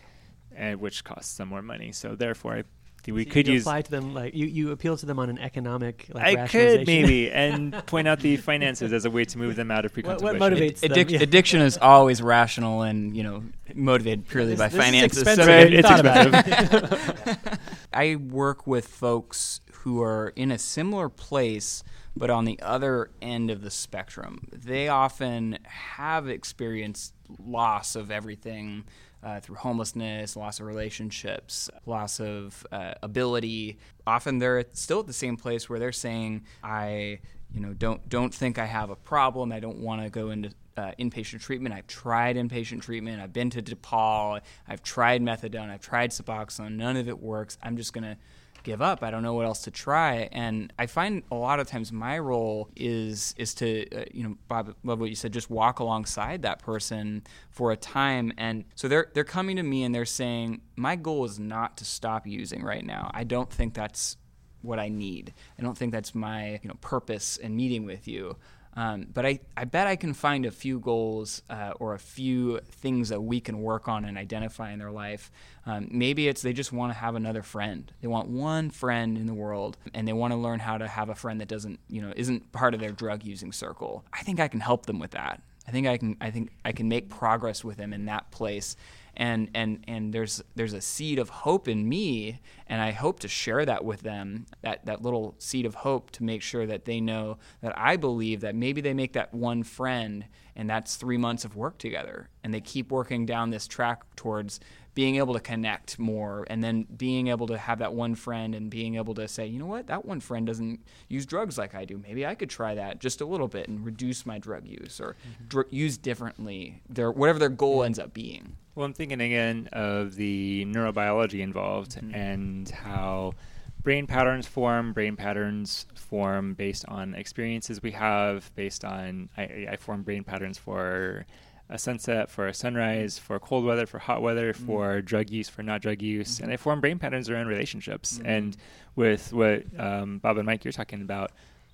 and 0.56 0.80
which 0.80 1.02
costs 1.02 1.36
them 1.36 1.48
more 1.48 1.62
money 1.62 1.90
so 1.90 2.14
therefore 2.14 2.52
i 2.52 2.62
think 3.02 3.16
we 3.16 3.24
So 3.24 3.30
could 3.32 3.46
you 3.48 3.54
use. 3.54 3.62
apply 3.64 3.82
to 3.82 3.90
them 3.90 4.14
like 4.14 4.32
you, 4.34 4.46
you 4.46 4.70
appeal 4.70 4.96
to 4.96 5.04
them 5.04 5.18
on 5.18 5.28
an 5.28 5.36
economic 5.38 6.06
like 6.14 6.38
I 6.38 6.46
could 6.48 6.86
maybe 6.86 7.30
and 7.44 7.72
point 7.84 8.08
out 8.08 8.20
the 8.20 8.38
finances 8.38 8.94
as 8.94 9.04
a 9.04 9.10
way 9.10 9.26
to 9.26 9.36
move 9.36 9.56
them 9.56 9.70
out 9.70 9.84
of 9.84 9.90
what, 9.90 9.94
pre-contemplation. 9.94 10.40
what 10.40 10.52
motivates 10.52 10.80
them? 10.80 10.90
Addic- 10.92 11.10
Yeah. 11.10 11.18
Addiction 11.20 11.60
is 11.60 11.76
always 11.76 12.22
rational 12.22 12.80
and 12.80 13.14
you 13.14 13.22
know 13.22 13.42
motivated 13.74 14.26
purely 14.26 14.54
This- 14.54 14.58
by 14.58 14.68
this 14.68 14.74
is 14.78 14.84
finances. 14.84 15.18
expensive. 15.18 15.44
So 15.44 15.50
Right, 15.50 15.60
Have 15.60 15.70
you 15.72 15.78
it's 15.80 15.88
thought 15.88 16.00
about 16.00 17.44
it? 17.44 17.58
I 17.92 18.16
work 18.16 18.66
with 18.66 18.86
folks 18.88 19.60
who 19.80 20.00
are 20.02 20.32
in 20.34 20.50
a 20.50 20.56
similar 20.58 21.10
place, 21.10 21.84
but 22.16 22.30
on 22.30 22.44
the 22.44 22.58
other 22.62 23.10
end 23.20 23.50
of 23.50 23.62
the 23.62 23.70
spectrum. 23.70 24.48
They 24.52 24.88
often 24.88 25.58
have 25.64 26.28
experienced 26.28 27.14
loss 27.38 27.96
of 27.96 28.10
everything 28.10 28.84
uh, 29.22 29.40
through 29.40 29.56
homelessness, 29.56 30.36
loss 30.36 30.60
of 30.60 30.66
relationships, 30.66 31.70
loss 31.86 32.20
of 32.20 32.66
uh, 32.70 32.94
ability. 33.02 33.78
Often 34.06 34.38
they're 34.38 34.64
still 34.72 35.00
at 35.00 35.06
the 35.06 35.14
same 35.14 35.36
place 35.36 35.68
where 35.68 35.78
they're 35.78 35.92
saying, 35.92 36.44
"I." 36.62 37.20
You 37.52 37.60
know, 37.60 37.72
don't 37.72 38.08
don't 38.08 38.34
think 38.34 38.58
I 38.58 38.66
have 38.66 38.90
a 38.90 38.96
problem. 38.96 39.52
I 39.52 39.60
don't 39.60 39.78
want 39.78 40.02
to 40.02 40.10
go 40.10 40.30
into 40.30 40.50
uh, 40.76 40.90
inpatient 40.98 41.40
treatment. 41.40 41.72
I've 41.72 41.86
tried 41.86 42.34
inpatient 42.34 42.82
treatment. 42.82 43.22
I've 43.22 43.32
been 43.32 43.48
to 43.50 43.62
DePaul. 43.62 44.40
I've 44.66 44.82
tried 44.82 45.22
methadone. 45.22 45.70
I've 45.70 45.80
tried 45.80 46.10
Suboxone. 46.10 46.72
None 46.72 46.96
of 46.96 47.08
it 47.08 47.20
works. 47.20 47.56
I'm 47.62 47.76
just 47.76 47.92
gonna 47.92 48.16
give 48.64 48.82
up. 48.82 49.04
I 49.04 49.10
don't 49.10 49.22
know 49.22 49.34
what 49.34 49.46
else 49.46 49.62
to 49.62 49.70
try. 49.70 50.28
And 50.32 50.72
I 50.78 50.86
find 50.86 51.22
a 51.30 51.36
lot 51.36 51.60
of 51.60 51.68
times 51.68 51.92
my 51.92 52.18
role 52.18 52.68
is 52.74 53.34
is 53.38 53.54
to 53.54 53.88
uh, 53.96 54.04
you 54.12 54.24
know 54.24 54.36
Bob 54.48 54.74
love 54.82 54.98
what 54.98 55.10
you 55.10 55.14
said. 55.14 55.32
Just 55.32 55.50
walk 55.50 55.78
alongside 55.78 56.42
that 56.42 56.58
person 56.58 57.22
for 57.50 57.70
a 57.70 57.76
time. 57.76 58.32
And 58.36 58.64
so 58.74 58.88
they're 58.88 59.10
they're 59.14 59.22
coming 59.22 59.56
to 59.56 59.62
me 59.62 59.84
and 59.84 59.94
they're 59.94 60.04
saying 60.04 60.62
my 60.74 60.96
goal 60.96 61.24
is 61.24 61.38
not 61.38 61.76
to 61.76 61.84
stop 61.84 62.26
using 62.26 62.64
right 62.64 62.84
now. 62.84 63.10
I 63.14 63.22
don't 63.22 63.50
think 63.50 63.74
that's 63.74 64.16
what 64.62 64.78
I 64.78 64.88
need. 64.88 65.34
I 65.58 65.62
don't 65.62 65.76
think 65.76 65.92
that's 65.92 66.14
my 66.14 66.58
you 66.62 66.68
know 66.68 66.76
purpose 66.80 67.36
in 67.36 67.54
meeting 67.54 67.84
with 67.84 68.08
you. 68.08 68.36
Um, 68.76 69.06
but 69.12 69.24
I, 69.24 69.40
I 69.56 69.64
bet 69.64 69.86
I 69.86 69.96
can 69.96 70.14
find 70.14 70.44
a 70.44 70.50
few 70.50 70.80
goals 70.80 71.42
uh, 71.48 71.72
or 71.78 71.94
a 71.94 71.98
few 71.98 72.60
things 72.60 73.08
that 73.10 73.20
we 73.20 73.40
can 73.40 73.62
work 73.62 73.88
on 73.88 74.04
and 74.04 74.18
identify 74.18 74.72
in 74.72 74.78
their 74.78 74.90
life. 74.90 75.30
Um, 75.64 75.88
maybe 75.90 76.28
it's 76.28 76.42
they 76.42 76.52
just 76.52 76.72
want 76.72 76.92
to 76.92 76.98
have 76.98 77.14
another 77.14 77.42
friend. 77.42 77.90
They 78.00 78.08
want 78.08 78.28
one 78.28 78.70
friend 78.70 79.16
in 79.16 79.26
the 79.26 79.34
world, 79.34 79.76
and 79.94 80.06
they 80.06 80.12
want 80.12 80.32
to 80.32 80.36
learn 80.36 80.58
how 80.58 80.78
to 80.78 80.88
have 80.88 81.08
a 81.08 81.14
friend 81.14 81.40
that 81.40 81.48
doesn't, 81.48 81.78
you 81.88 82.02
know, 82.02 82.12
isn't 82.16 82.50
part 82.52 82.74
of 82.74 82.80
their 82.80 82.92
drug 82.92 83.24
using 83.24 83.52
circle. 83.52 84.04
I 84.12 84.22
think 84.22 84.40
I 84.40 84.48
can 84.48 84.60
help 84.60 84.86
them 84.86 84.98
with 84.98 85.12
that. 85.12 85.40
I 85.66 85.70
think 85.70 85.86
I 85.86 85.96
can. 85.96 86.16
I 86.20 86.30
think 86.30 86.50
I 86.64 86.72
can 86.72 86.88
make 86.88 87.08
progress 87.08 87.64
with 87.64 87.76
them 87.76 87.92
in 87.92 88.04
that 88.06 88.30
place 88.30 88.76
and 89.16 89.50
and 89.54 89.84
and 89.86 90.12
there's 90.12 90.42
there's 90.54 90.72
a 90.72 90.80
seed 90.80 91.18
of 91.18 91.28
hope 91.28 91.68
in 91.68 91.88
me 91.88 92.40
and 92.66 92.80
I 92.80 92.90
hope 92.90 93.20
to 93.20 93.28
share 93.28 93.64
that 93.64 93.84
with 93.84 94.02
them 94.02 94.46
that 94.62 94.86
that 94.86 95.02
little 95.02 95.34
seed 95.38 95.66
of 95.66 95.74
hope 95.74 96.10
to 96.12 96.24
make 96.24 96.42
sure 96.42 96.66
that 96.66 96.84
they 96.84 97.00
know 97.00 97.38
that 97.60 97.76
I 97.78 97.96
believe 97.96 98.40
that 98.40 98.54
maybe 98.54 98.80
they 98.80 98.94
make 98.94 99.12
that 99.12 99.32
one 99.32 99.62
friend 99.62 100.26
and 100.56 100.68
that's 100.70 100.96
3 100.96 101.16
months 101.16 101.44
of 101.44 101.56
work 101.56 101.78
together 101.78 102.28
and 102.42 102.52
they 102.52 102.60
keep 102.60 102.90
working 102.90 103.26
down 103.26 103.50
this 103.50 103.66
track 103.66 104.02
towards 104.16 104.60
being 104.94 105.16
able 105.16 105.34
to 105.34 105.40
connect 105.40 105.98
more 105.98 106.46
and 106.48 106.62
then 106.62 106.86
being 106.96 107.26
able 107.28 107.46
to 107.48 107.58
have 107.58 107.80
that 107.80 107.92
one 107.92 108.14
friend 108.14 108.54
and 108.54 108.70
being 108.70 108.94
able 108.94 109.14
to 109.14 109.26
say, 109.26 109.46
you 109.46 109.58
know 109.58 109.66
what, 109.66 109.88
that 109.88 110.04
one 110.04 110.20
friend 110.20 110.46
doesn't 110.46 110.80
use 111.08 111.26
drugs 111.26 111.58
like 111.58 111.74
I 111.74 111.84
do. 111.84 111.98
Maybe 111.98 112.24
I 112.24 112.34
could 112.34 112.48
try 112.48 112.76
that 112.76 113.00
just 113.00 113.20
a 113.20 113.26
little 113.26 113.48
bit 113.48 113.68
and 113.68 113.84
reduce 113.84 114.24
my 114.24 114.38
drug 114.38 114.66
use 114.66 115.00
or 115.00 115.16
mm-hmm. 115.28 115.48
dr- 115.48 115.66
use 115.70 115.98
differently, 115.98 116.80
their 116.88 117.10
whatever 117.10 117.38
their 117.38 117.48
goal 117.48 117.82
ends 117.82 117.98
up 117.98 118.14
being. 118.14 118.56
Well, 118.74 118.84
I'm 118.86 118.92
thinking 118.92 119.20
again 119.20 119.68
of 119.72 120.16
the 120.16 120.64
neurobiology 120.66 121.40
involved 121.40 121.92
Mhm. 121.96 122.14
and 122.14 122.68
how 122.70 123.34
brain 123.82 124.06
patterns 124.06 124.46
form. 124.46 124.92
Brain 124.92 125.14
patterns 125.16 125.86
form 125.94 126.54
based 126.54 126.84
on 126.88 127.14
experiences 127.14 127.82
we 127.82 127.92
have, 127.92 128.50
based 128.56 128.84
on, 128.84 129.28
I, 129.36 129.66
I 129.72 129.76
form 129.76 130.02
brain 130.02 130.24
patterns 130.24 130.58
for 130.58 131.24
a 131.68 131.78
sunset, 131.78 132.30
for 132.30 132.46
a 132.46 132.52
sunrise, 132.54 133.18
for 133.18 133.38
cold 133.38 133.64
weather, 133.64 133.86
for 133.86 133.98
hot 133.98 134.22
weather, 134.22 134.52
Mhm. 134.52 134.66
for 134.66 135.00
drug 135.02 135.30
use, 135.30 135.48
for 135.48 135.62
not 135.62 135.80
drug 135.80 136.02
use. 136.02 136.40
And 136.40 136.50
I 136.52 136.56
form 136.56 136.80
brain 136.80 136.98
patterns 136.98 137.30
around 137.30 137.46
relationships. 137.46 138.18
Mhm. 138.18 138.26
And 138.26 138.56
with 138.96 139.32
what 139.32 139.64
um, 139.78 140.18
Bob 140.18 140.36
and 140.36 140.46
Mike, 140.46 140.64
you're 140.64 140.72
talking 140.72 141.00
about, 141.00 141.30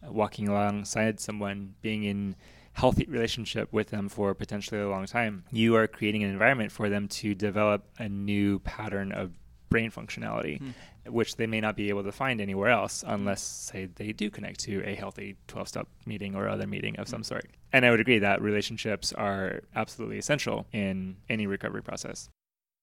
uh, 0.06 0.12
walking 0.12 0.48
alongside 0.48 1.18
someone, 1.18 1.74
being 1.82 2.04
in 2.04 2.36
healthy 2.72 3.04
relationship 3.08 3.72
with 3.72 3.88
them 3.88 4.08
for 4.08 4.32
potentially 4.34 4.80
a 4.80 4.88
long 4.88 5.06
time, 5.06 5.44
you 5.50 5.74
are 5.76 5.86
creating 5.86 6.22
an 6.24 6.30
environment 6.30 6.72
for 6.72 6.88
them 6.88 7.08
to 7.08 7.34
develop 7.34 7.84
a 7.98 8.08
new 8.08 8.58
pattern 8.60 9.12
of 9.12 9.32
brain 9.68 9.90
functionality, 9.90 10.58
Hmm. 10.58 10.70
which 11.12 11.36
they 11.36 11.46
may 11.46 11.60
not 11.60 11.76
be 11.76 11.88
able 11.90 12.02
to 12.02 12.10
find 12.12 12.40
anywhere 12.40 12.70
else 12.70 13.04
unless, 13.06 13.40
say, 13.42 13.84
they 13.86 14.12
do 14.12 14.28
connect 14.30 14.58
to 14.60 14.82
a 14.84 14.94
healthy 14.96 15.36
12 15.46 15.68
step 15.68 15.86
meeting 16.06 16.34
or 16.34 16.48
other 16.48 16.66
meeting 16.66 16.98
of 16.98 17.06
some 17.08 17.22
sort. 17.22 17.46
And 17.72 17.86
I 17.86 17.90
would 17.92 18.00
agree 18.00 18.18
that 18.18 18.42
relationships 18.42 19.12
are 19.12 19.60
absolutely 19.76 20.18
essential 20.18 20.66
in 20.72 21.16
any 21.28 21.46
recovery 21.46 21.82
process. 21.82 22.28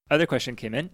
Other 0.10 0.26
question 0.26 0.56
came 0.56 0.74
in. 0.74 0.90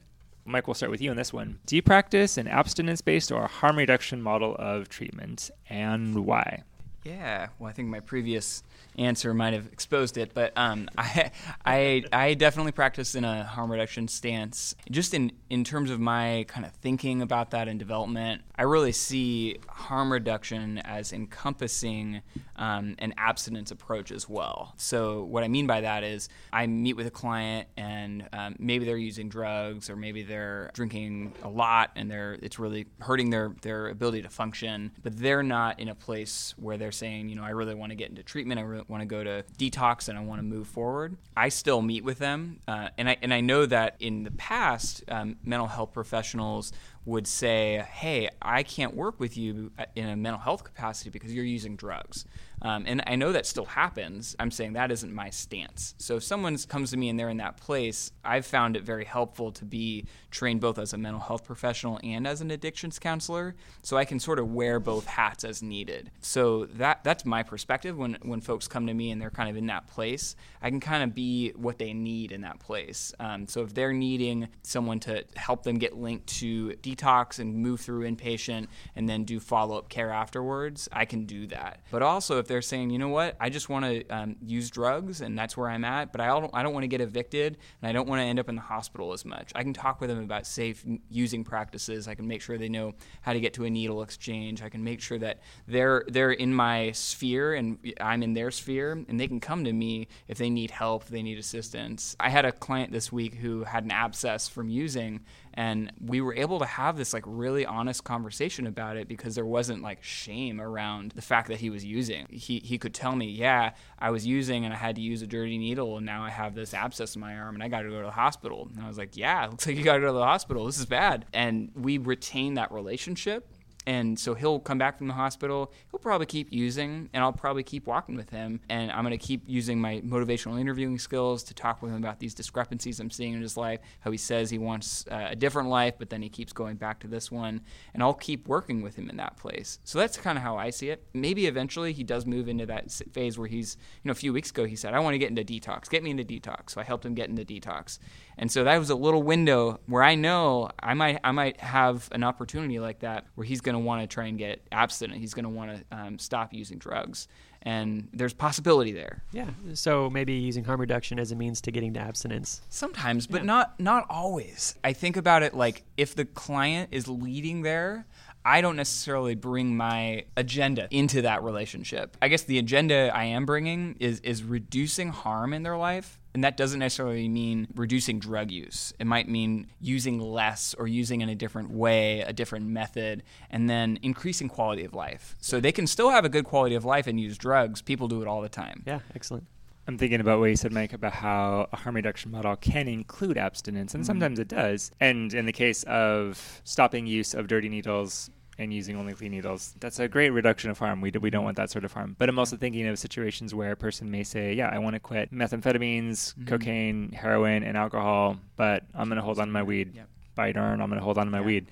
Mike, 0.46 0.68
we'll 0.68 0.74
start 0.74 0.90
with 0.92 1.00
you 1.02 1.12
on 1.12 1.16
this 1.16 1.32
one. 1.32 1.60
Do 1.68 1.76
you 1.76 1.82
practice 1.84 2.38
an 2.38 2.48
abstinence 2.48 3.02
based 3.02 3.32
or 3.32 3.48
harm 3.48 3.78
reduction 3.78 4.22
model 4.22 4.56
of 4.58 4.90
treatment 4.90 5.52
and 5.70 6.26
why? 6.26 6.64
Yeah, 7.04 7.50
well, 7.60 7.70
I 7.70 7.74
think 7.74 7.90
my 7.90 8.00
previous 8.00 8.64
answer 8.98 9.34
might 9.34 9.54
have 9.54 9.68
exposed 9.68 10.18
it, 10.18 10.34
but 10.34 10.54
um, 10.56 10.90
I, 10.98 11.32
I, 11.66 12.04
I 12.12 12.34
definitely 12.34 12.72
practice 12.72 13.16
in 13.16 13.24
a 13.24 13.44
harm 13.44 13.72
reduction 13.72 14.08
stance. 14.08 14.76
Just 14.90 15.14
in, 15.14 15.32
in 15.50 15.64
terms 15.64 15.90
of 15.90 16.00
my 16.00 16.46
kind 16.48 16.66
of 16.66 16.72
thinking 16.74 17.22
about 17.22 17.52
that 17.52 17.68
and 17.68 17.80
development, 17.80 18.42
I 18.56 18.64
really 18.64 18.92
see 18.92 19.58
harm 19.68 20.12
reduction 20.12 20.80
as 20.80 21.12
encompassing 21.12 22.22
um, 22.56 22.96
an 23.00 23.14
abstinence 23.18 23.72
approach 23.72 24.12
as 24.12 24.30
well. 24.30 24.74
So, 24.78 25.24
what 25.24 25.44
I 25.44 25.48
mean 25.48 25.66
by 25.66 25.82
that 25.82 26.04
is 26.04 26.30
I 26.52 26.68
meet 26.68 26.94
with 26.94 27.08
a 27.08 27.12
client 27.12 27.68
and 27.78 28.28
um, 28.32 28.56
maybe 28.60 28.86
they're 28.86 28.98
using 28.98 29.30
drugs 29.30 29.90
or 29.90 29.96
maybe 29.96 30.24
they're 30.24 30.70
drinking 30.74 31.34
a 31.44 31.50
lot 31.50 31.92
and 31.96 32.10
they're 32.10 32.38
it's 32.42 32.60
really 32.60 32.86
hurting 33.00 33.30
their, 33.30 33.56
their 33.62 33.88
ability 33.88 34.22
to 34.22 34.30
function, 34.30 34.92
but 35.02 35.18
they're 35.18 35.44
not 35.44 35.80
in 35.80 35.90
a 35.90 35.96
place 35.96 36.54
where 36.58 36.78
they're 36.78 36.92
saying, 36.92 37.30
you 37.30 37.36
know, 37.36 37.44
I 37.44 37.50
really 37.50 37.76
want 37.76 37.92
to 37.92 37.96
get 37.96 38.10
into 38.10 38.24
treatment, 38.24 38.60
I 38.60 38.64
really 38.64 38.83
want 38.88 39.02
to 39.02 39.06
go 39.06 39.24
to 39.24 39.44
detox, 39.58 40.10
and 40.10 40.18
I 40.18 40.22
want 40.22 40.40
to 40.40 40.44
move 40.44 40.68
forward. 40.68 41.18
I 41.36 41.50
still 41.50 41.82
meet 41.82 42.04
with 42.04 42.20
them, 42.20 42.60
uh, 42.68 42.90
and 42.98 43.10
I 43.10 43.18
and 43.22 43.34
I 43.34 43.42
know 43.42 43.66
that 43.66 43.96
in 44.00 44.24
the 44.24 44.32
past, 44.32 45.04
um, 45.08 45.38
mental 45.44 45.68
health 45.68 45.94
professionals 45.94 46.72
would 47.06 47.28
say, 47.28 47.86
"Hey, 47.92 48.30
I 48.42 48.64
can't 48.64 48.96
work 48.96 49.20
with 49.20 49.38
you 49.38 49.72
in 49.96 50.08
a 50.08 50.16
mental 50.16 50.42
health 50.42 50.64
capacity 50.64 51.10
because 51.10 51.34
you're 51.34 51.46
using 51.46 51.76
drugs." 51.76 52.26
Um, 52.64 52.86
and 52.88 53.04
I 53.06 53.16
know 53.16 53.32
that 53.34 53.46
still 53.46 53.66
happens. 53.66 54.36
I'm 54.40 54.52
saying 54.52 54.74
that 54.74 54.92
isn't 54.92 55.14
my 55.14 55.30
stance. 55.30 55.96
So 55.98 56.16
if 56.16 56.24
someone 56.24 56.58
comes 56.58 56.92
to 56.92 56.98
me 56.98 57.10
and 57.10 57.20
they're 57.20 57.30
in 57.30 57.38
that 57.38 57.58
place, 57.58 58.12
I've 58.24 58.46
found 58.46 58.78
it 58.78 58.84
very 58.84 59.06
helpful 59.06 59.52
to 59.52 59.66
be 59.66 60.06
trained 60.32 60.62
both 60.62 60.80
as 60.80 60.94
a 60.94 60.98
mental 60.98 61.22
health 61.22 61.44
professional 61.44 62.00
and 62.04 62.26
as 62.26 62.42
an 62.42 62.52
addictions 62.52 63.00
counselor, 63.00 63.56
so 63.82 63.98
I 63.98 64.06
can 64.06 64.20
sort 64.20 64.40
of 64.40 64.52
wear 64.52 64.80
both 64.80 65.06
hats 65.06 65.44
as 65.44 65.62
needed. 65.62 66.10
So 66.22 66.66
that 66.66 67.04
that's 67.04 67.26
my 67.26 67.44
perspective 67.44 67.98
when 67.98 68.18
when 68.22 68.42
folks 68.42 68.68
come 68.68 68.88
to 68.88 68.94
me 68.94 69.12
and 69.12 69.22
they're 69.22 69.30
kind 69.30 69.50
of 69.50 69.58
in 69.58 69.68
that 69.68 69.88
place. 69.88 70.36
I 70.62 70.70
can 70.70 70.80
kind 70.80 71.04
of 71.04 71.14
be 71.14 71.52
what 71.52 71.78
they 71.78 71.94
need 71.94 72.32
in 72.32 72.42
that 72.42 72.60
place. 72.60 73.14
Um, 73.20 73.48
so 73.48 73.62
if 73.64 73.74
they're 73.74 73.94
needing 73.94 74.48
someone 74.64 75.00
to 75.02 75.26
help 75.36 75.64
them 75.64 75.78
get 75.78 75.98
linked 75.98 76.28
to 76.40 76.70
detox 76.82 77.40
and 77.40 77.56
move 77.56 77.82
through 77.82 78.10
inpatient 78.10 78.68
and 78.96 79.10
then 79.10 79.26
do 79.26 79.40
follow 79.40 79.78
up 79.78 79.90
care 79.90 80.10
afterwards, 80.12 80.88
I 80.92 81.06
can 81.06 81.26
do 81.26 81.48
that. 81.48 81.82
But 81.92 82.02
also 82.02 82.40
if 82.40 82.48
they're 82.54 82.62
saying, 82.62 82.92
you 82.92 83.00
know 83.00 83.10
what, 83.10 83.36
I 83.40 83.50
just 83.50 83.68
want 83.68 83.84
to 83.84 84.08
um, 84.10 84.36
use 84.46 84.70
drugs 84.70 85.22
and 85.22 85.36
that's 85.36 85.58
where 85.58 85.68
I'm 85.68 85.84
at, 85.84 86.12
but 86.12 86.22
I 86.22 86.28
don't, 86.28 86.52
I 86.54 86.62
don't 86.62 86.72
want 86.72 86.84
to 86.84 86.88
get 86.88 87.02
evicted 87.02 87.58
and 87.82 87.90
I 87.90 87.92
don't 87.92 88.08
want 88.08 88.20
to 88.20 88.24
end 88.24 88.38
up 88.38 88.48
in 88.48 88.56
the 88.56 88.62
hospital 88.62 89.12
as 89.12 89.26
much. 89.26 89.52
I 89.56 89.64
can 89.64 89.74
talk 89.74 90.00
with 90.00 90.12
them 90.12 90.24
about 90.24 90.46
safe 90.46 90.86
using 91.10 91.44
practices. 91.44 92.08
I 92.08 92.14
can 92.14 92.28
make 92.28 92.44
sure 92.44 92.60
they 92.60 92.70
know 92.70 92.94
how 93.22 93.34
to 93.34 93.40
get 93.40 93.56
to 93.56 93.66
a 93.66 93.72
needle 93.72 94.04
exchange. 94.04 94.62
I 94.62 94.70
can 94.70 94.84
make 94.84 95.02
sure 95.02 95.18
that 95.18 95.42
they're 95.68 96.06
they're 96.08 96.32
in 96.32 96.54
my 96.54 96.92
sphere 96.92 97.56
and 97.56 97.80
I'm 98.00 98.22
in 98.22 98.36
their 98.36 98.52
sphere, 98.52 98.92
and 98.92 99.20
they 99.20 99.28
can 99.28 99.40
come 99.40 99.64
to 99.64 99.74
me 99.74 100.08
if 100.28 100.38
they 100.38 100.52
need 100.52 100.70
help, 100.70 101.06
they 101.06 101.24
need 101.24 101.40
assistance. 101.40 102.16
I 102.20 102.30
had 102.30 102.46
a 102.46 102.52
client 102.52 102.92
this 102.92 103.12
week 103.12 103.34
who 103.34 103.64
had 103.64 103.84
an 103.84 103.92
abscess 103.92 104.48
from 104.48 104.70
using, 104.70 105.22
and 105.54 105.92
we 106.00 106.22
were 106.22 106.34
able 106.34 106.60
to 106.60 106.66
have 106.66 106.98
this 106.98 107.14
like 107.14 107.24
really 107.26 107.66
honest 107.66 108.04
conversation 108.04 108.66
about 108.66 108.98
it 108.98 109.08
because 109.08 109.36
there 109.36 109.46
wasn't 109.46 109.82
like 109.82 110.04
shame 110.04 110.60
around 110.60 111.12
the 111.12 111.22
fact 111.22 111.48
that 111.50 111.60
he 111.60 111.70
was 111.70 111.86
using. 111.86 112.28
He 112.30 112.60
he 112.60 112.78
could 112.78 112.94
tell 112.94 113.16
me, 113.16 113.28
yeah, 113.28 113.74
I 114.00 114.12
was 114.12 114.26
using 114.26 114.66
and 114.66 114.74
I 114.74 114.78
had 114.78 114.96
to 114.96 115.02
use 115.02 115.22
a 115.22 115.28
dirty 115.28 115.58
needle, 115.58 115.98
and 115.98 116.06
now 116.06 116.24
I 116.24 116.30
have 116.30 116.56
this 116.56 116.74
abscess 116.74 117.16
in 117.16 117.22
my 117.22 117.38
arm, 117.38 117.56
and 117.56 117.64
I 117.64 117.68
got 117.68 117.82
to 117.82 117.90
go 117.90 118.00
to 118.00 118.06
the 118.06 118.12
hospital. 118.12 118.70
And 118.74 118.84
I 118.84 118.88
was 118.88 118.98
like, 118.98 119.16
yeah, 119.16 119.48
looks 119.52 119.68
like 119.68 119.76
you 119.76 119.84
got 119.84 119.96
to 119.96 120.00
go 120.00 120.08
to 120.08 120.14
the 120.14 120.24
hospital. 120.24 120.66
This 120.66 120.80
is 120.80 120.86
bad. 120.86 121.26
And 121.34 121.72
we 121.76 121.98
retain 121.98 122.56
that 122.56 122.72
relationship 122.72 123.48
And 123.86 124.18
so 124.18 124.34
he'll 124.34 124.60
come 124.60 124.78
back 124.78 124.98
from 124.98 125.08
the 125.08 125.14
hospital. 125.14 125.72
He'll 125.92 126.00
probably 126.00 126.26
keep 126.26 126.52
using, 126.52 127.10
and 127.14 127.24
I'll 127.24 127.34
probably 127.34 127.64
keep 127.64 127.88
walking 127.88 128.16
with 128.16 128.30
him. 128.30 128.60
And 128.70 128.92
I'm 128.92 129.04
going 129.04 129.18
to 129.18 129.26
keep 129.26 129.44
using 129.46 129.80
my 129.80 130.02
motivational 130.02 130.60
interviewing 130.60 131.00
skills 131.00 131.44
to 131.44 131.54
talk 131.54 131.82
with 131.82 131.92
him 131.92 131.98
about 131.98 132.20
these 132.20 132.34
discrepancies 132.34 133.00
I'm 133.00 133.12
seeing 133.12 133.34
in 133.34 133.42
his 133.42 133.58
life, 133.58 133.80
how 134.02 134.12
he 134.12 134.18
says 134.18 134.50
he 134.50 134.58
wants 134.58 135.06
uh, 135.12 135.28
a 135.32 135.36
different 135.36 135.70
life, 135.70 135.96
but 135.98 136.10
then 136.10 136.22
he 136.22 136.30
keeps 136.30 136.54
going 136.54 136.76
back 136.76 137.00
to 137.02 137.08
this 137.08 137.32
one. 137.32 137.62
And 137.94 138.02
I'll 138.02 138.14
keep 138.14 138.48
working 138.48 138.82
with 138.82 138.96
him 138.96 139.10
in 139.10 139.18
that 139.18 139.38
place. 139.38 139.80
So 139.84 140.00
that's 140.00 140.18
kind 140.18 140.38
of 140.38 140.44
how 140.44 140.58
I 140.58 140.70
see 140.70 140.90
it. 140.90 141.04
Maybe 141.14 141.48
eventually 141.48 141.94
he 141.94 142.04
does 142.04 142.26
move 142.26 142.48
into 142.48 142.66
that 142.68 142.92
phase 143.12 143.38
where 143.38 143.48
he's, 143.48 143.78
you 144.04 144.08
know, 144.08 144.12
a 144.12 144.16
few 144.16 144.34
weeks 144.34 144.50
ago 144.50 144.66
he 144.66 144.76
said, 144.76 144.94
I 144.94 145.00
want 145.00 145.14
to 145.14 145.18
get 145.18 145.30
into 145.30 145.44
detox. 145.44 145.90
Get 145.90 146.04
me 146.04 146.12
into 146.12 146.24
detox. 146.24 146.72
So 146.72 146.82
I 146.82 146.84
helped 146.84 147.06
him 147.06 147.14
get 147.14 147.30
into 147.30 147.44
detox. 147.44 148.00
And 148.38 148.52
so 148.52 148.64
that 148.64 148.78
was 148.78 148.90
a 148.90 148.96
little 148.96 149.24
window 149.24 149.80
where 149.86 150.04
I 150.04 150.16
know 150.16 150.70
I 150.80 150.94
might 150.94 151.20
I 151.24 151.32
might 151.32 151.60
have 151.62 152.10
an 152.12 152.24
opportunity 152.24 152.80
like 152.80 153.00
that 153.00 153.26
where 153.36 153.46
he's 153.46 153.62
going 153.62 153.73
to 153.74 153.80
want 153.80 154.02
to 154.02 154.08
try 154.08 154.26
and 154.26 154.38
get 154.38 154.62
abstinent. 154.72 155.20
He's 155.20 155.34
going 155.34 155.44
to 155.44 155.50
want 155.50 155.72
to 155.90 155.98
um, 155.98 156.20
stop 156.20 156.54
using 156.54 156.78
drugs, 156.78 157.28
and 157.62 158.08
there's 158.14 158.34
possibility 158.34 158.92
there. 158.92 159.24
Yeah. 159.32 159.50
So 159.74 160.10
maybe 160.10 160.34
using 160.34 160.64
harm 160.64 160.80
reduction 160.80 161.20
as 161.20 161.32
a 161.32 161.36
means 161.36 161.62
to 161.62 161.72
getting 161.72 161.94
to 161.94 162.00
abstinence. 162.00 162.62
Sometimes, 162.70 163.28
but 163.28 163.42
Yeah. 163.42 163.46
not 163.46 163.80
not 163.80 164.06
always. 164.10 164.76
I 164.84 164.94
think 164.94 165.18
about 165.18 165.44
it 165.44 165.54
like 165.54 165.84
if 165.98 166.16
the 166.16 166.26
client 166.26 166.90
is 166.92 167.08
leading 167.08 167.62
there, 167.62 168.06
I 168.46 168.60
don't 168.60 168.76
necessarily 168.76 169.36
bring 169.36 169.78
my 169.78 170.26
agenda 170.36 170.88
into 170.92 171.22
that 171.22 171.44
relationship. 171.44 172.18
I 172.22 172.28
guess 172.28 172.44
the 172.44 172.60
agenda 172.60 173.10
I 173.14 173.24
am 173.26 173.46
bringing 173.46 173.96
is 174.00 174.20
is 174.22 174.44
reducing 174.44 175.10
harm 175.10 175.54
in 175.54 175.64
their 175.64 175.78
life. 175.78 176.20
And 176.34 176.44
that 176.44 176.58
doesn't 176.58 176.80
necessarily 176.80 177.30
mean 177.30 177.68
reducing 177.76 178.20
drug 178.20 178.50
use. 178.50 178.92
It 179.00 179.06
might 179.06 179.30
mean 179.30 179.68
using 179.80 180.20
less 180.20 180.74
or 180.74 180.88
using 180.88 181.22
in 181.22 181.30
a 181.30 181.36
different 181.36 181.70
way, 181.70 182.22
a 182.22 182.34
different 182.34 182.66
method, 182.66 183.22
and 183.52 183.70
then 183.70 184.00
increasing 184.02 184.50
quality 184.50 184.84
of 184.84 184.94
life. 184.94 185.36
So 185.40 185.60
they 185.60 185.72
can 185.72 185.86
still 185.86 186.10
have 186.10 186.26
a 186.26 186.30
good 186.30 186.46
quality 186.46 186.74
of 186.76 186.86
life 186.86 187.06
and 187.06 187.20
use 187.20 187.38
drugs. 187.38 187.82
People 187.82 188.08
do 188.08 188.22
it 188.22 188.28
all 188.28 188.42
the 188.42 188.50
time. 188.50 188.84
Yeah. 188.88 189.00
Excellent. 189.14 189.46
I'm 189.88 189.98
thinking 189.98 190.22
about 190.22 190.40
what 190.40 190.46
you 190.50 190.56
said, 190.56 190.72
Mike, 190.72 190.94
about 190.94 191.12
how 191.12 191.68
a 191.74 191.76
harm 191.76 191.96
reduction 191.98 192.32
model 192.32 192.56
can 192.56 192.88
include 192.88 193.38
abstinence, 193.38 193.94
and 193.94 194.04
Mhm. 194.04 194.08
sometimes 194.08 194.40
it 194.40 194.48
does. 194.48 194.92
And 195.02 195.34
in 195.34 195.46
the 195.46 195.52
case 195.52 195.84
of 195.84 196.62
stopping 196.64 197.06
use 197.06 197.34
of 197.34 197.48
dirty 197.48 197.68
needles 197.68 198.30
and 198.58 198.74
using 198.74 198.96
only 198.96 199.14
clean 199.14 199.32
needles, 199.32 199.74
that's 199.80 200.00
a 200.00 200.08
great 200.08 200.30
reduction 200.30 200.70
of 200.70 200.78
harm. 200.80 201.02
We, 201.02 201.12
do, 201.12 201.20
we 201.20 201.30
don't 201.30 201.44
want 201.44 201.58
that 201.58 201.70
sort 201.70 201.86
of 201.86 201.94
harm. 201.94 202.16
But 202.20 202.30
I'm 202.30 202.38
also 202.40 202.56
thinking 202.58 202.88
of 202.88 203.00
situations 203.00 203.54
where 203.56 203.72
a 203.72 203.76
person 203.76 204.12
may 204.12 204.24
say, 204.24 204.54
Yeah, 204.54 204.70
I 204.72 204.78
want 204.80 204.94
to 204.96 205.00
quit 205.00 205.32
methamphetamines, 205.34 206.36
Mhm. 206.36 206.48
cocaine, 206.48 207.12
heroin, 207.12 207.64
and 207.64 207.78
alcohol, 207.78 208.38
but 208.56 208.84
I'm 208.94 209.08
going 209.10 209.18
to 209.18 209.24
hold 209.24 209.40
on 209.40 209.48
to 209.48 209.54
my 209.54 209.64
weed. 209.64 209.94
Yep. 209.96 210.08
By 210.36 210.52
darn, 210.52 210.82
I'm 210.82 210.90
going 210.90 211.00
to 211.00 211.04
hold 211.04 211.18
on 211.18 211.26
to 211.28 211.32
my 211.32 211.42
weed. 211.42 211.68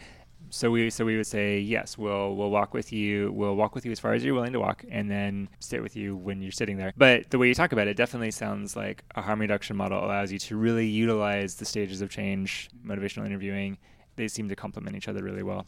So 0.53 0.69
we 0.69 0.89
so 0.89 1.05
we 1.05 1.15
would 1.15 1.27
say 1.27 1.59
yes, 1.59 1.97
we'll 1.97 2.35
we'll 2.35 2.49
walk 2.49 2.73
with 2.73 2.91
you. 2.91 3.31
We'll 3.31 3.55
walk 3.55 3.73
with 3.73 3.85
you 3.85 3.91
as 3.93 4.01
far 4.01 4.13
as 4.13 4.21
you're 4.25 4.33
willing 4.33 4.51
to 4.51 4.59
walk, 4.59 4.83
and 4.91 5.09
then 5.09 5.47
sit 5.59 5.81
with 5.81 5.95
you 5.95 6.17
when 6.17 6.41
you're 6.41 6.51
sitting 6.51 6.75
there. 6.75 6.91
But 6.97 7.29
the 7.29 7.37
way 7.37 7.47
you 7.47 7.53
talk 7.55 7.71
about 7.71 7.87
it 7.87 7.95
definitely 7.95 8.31
sounds 8.31 8.75
like 8.75 9.05
a 9.15 9.21
harm 9.21 9.39
reduction 9.39 9.77
model 9.77 10.03
allows 10.03 10.29
you 10.29 10.39
to 10.39 10.57
really 10.57 10.87
utilize 10.87 11.55
the 11.55 11.63
stages 11.63 12.01
of 12.01 12.09
change, 12.09 12.69
motivational 12.85 13.25
interviewing. 13.25 13.77
They 14.17 14.27
seem 14.27 14.49
to 14.49 14.55
complement 14.57 14.97
each 14.97 15.07
other 15.07 15.23
really 15.23 15.41
well. 15.43 15.67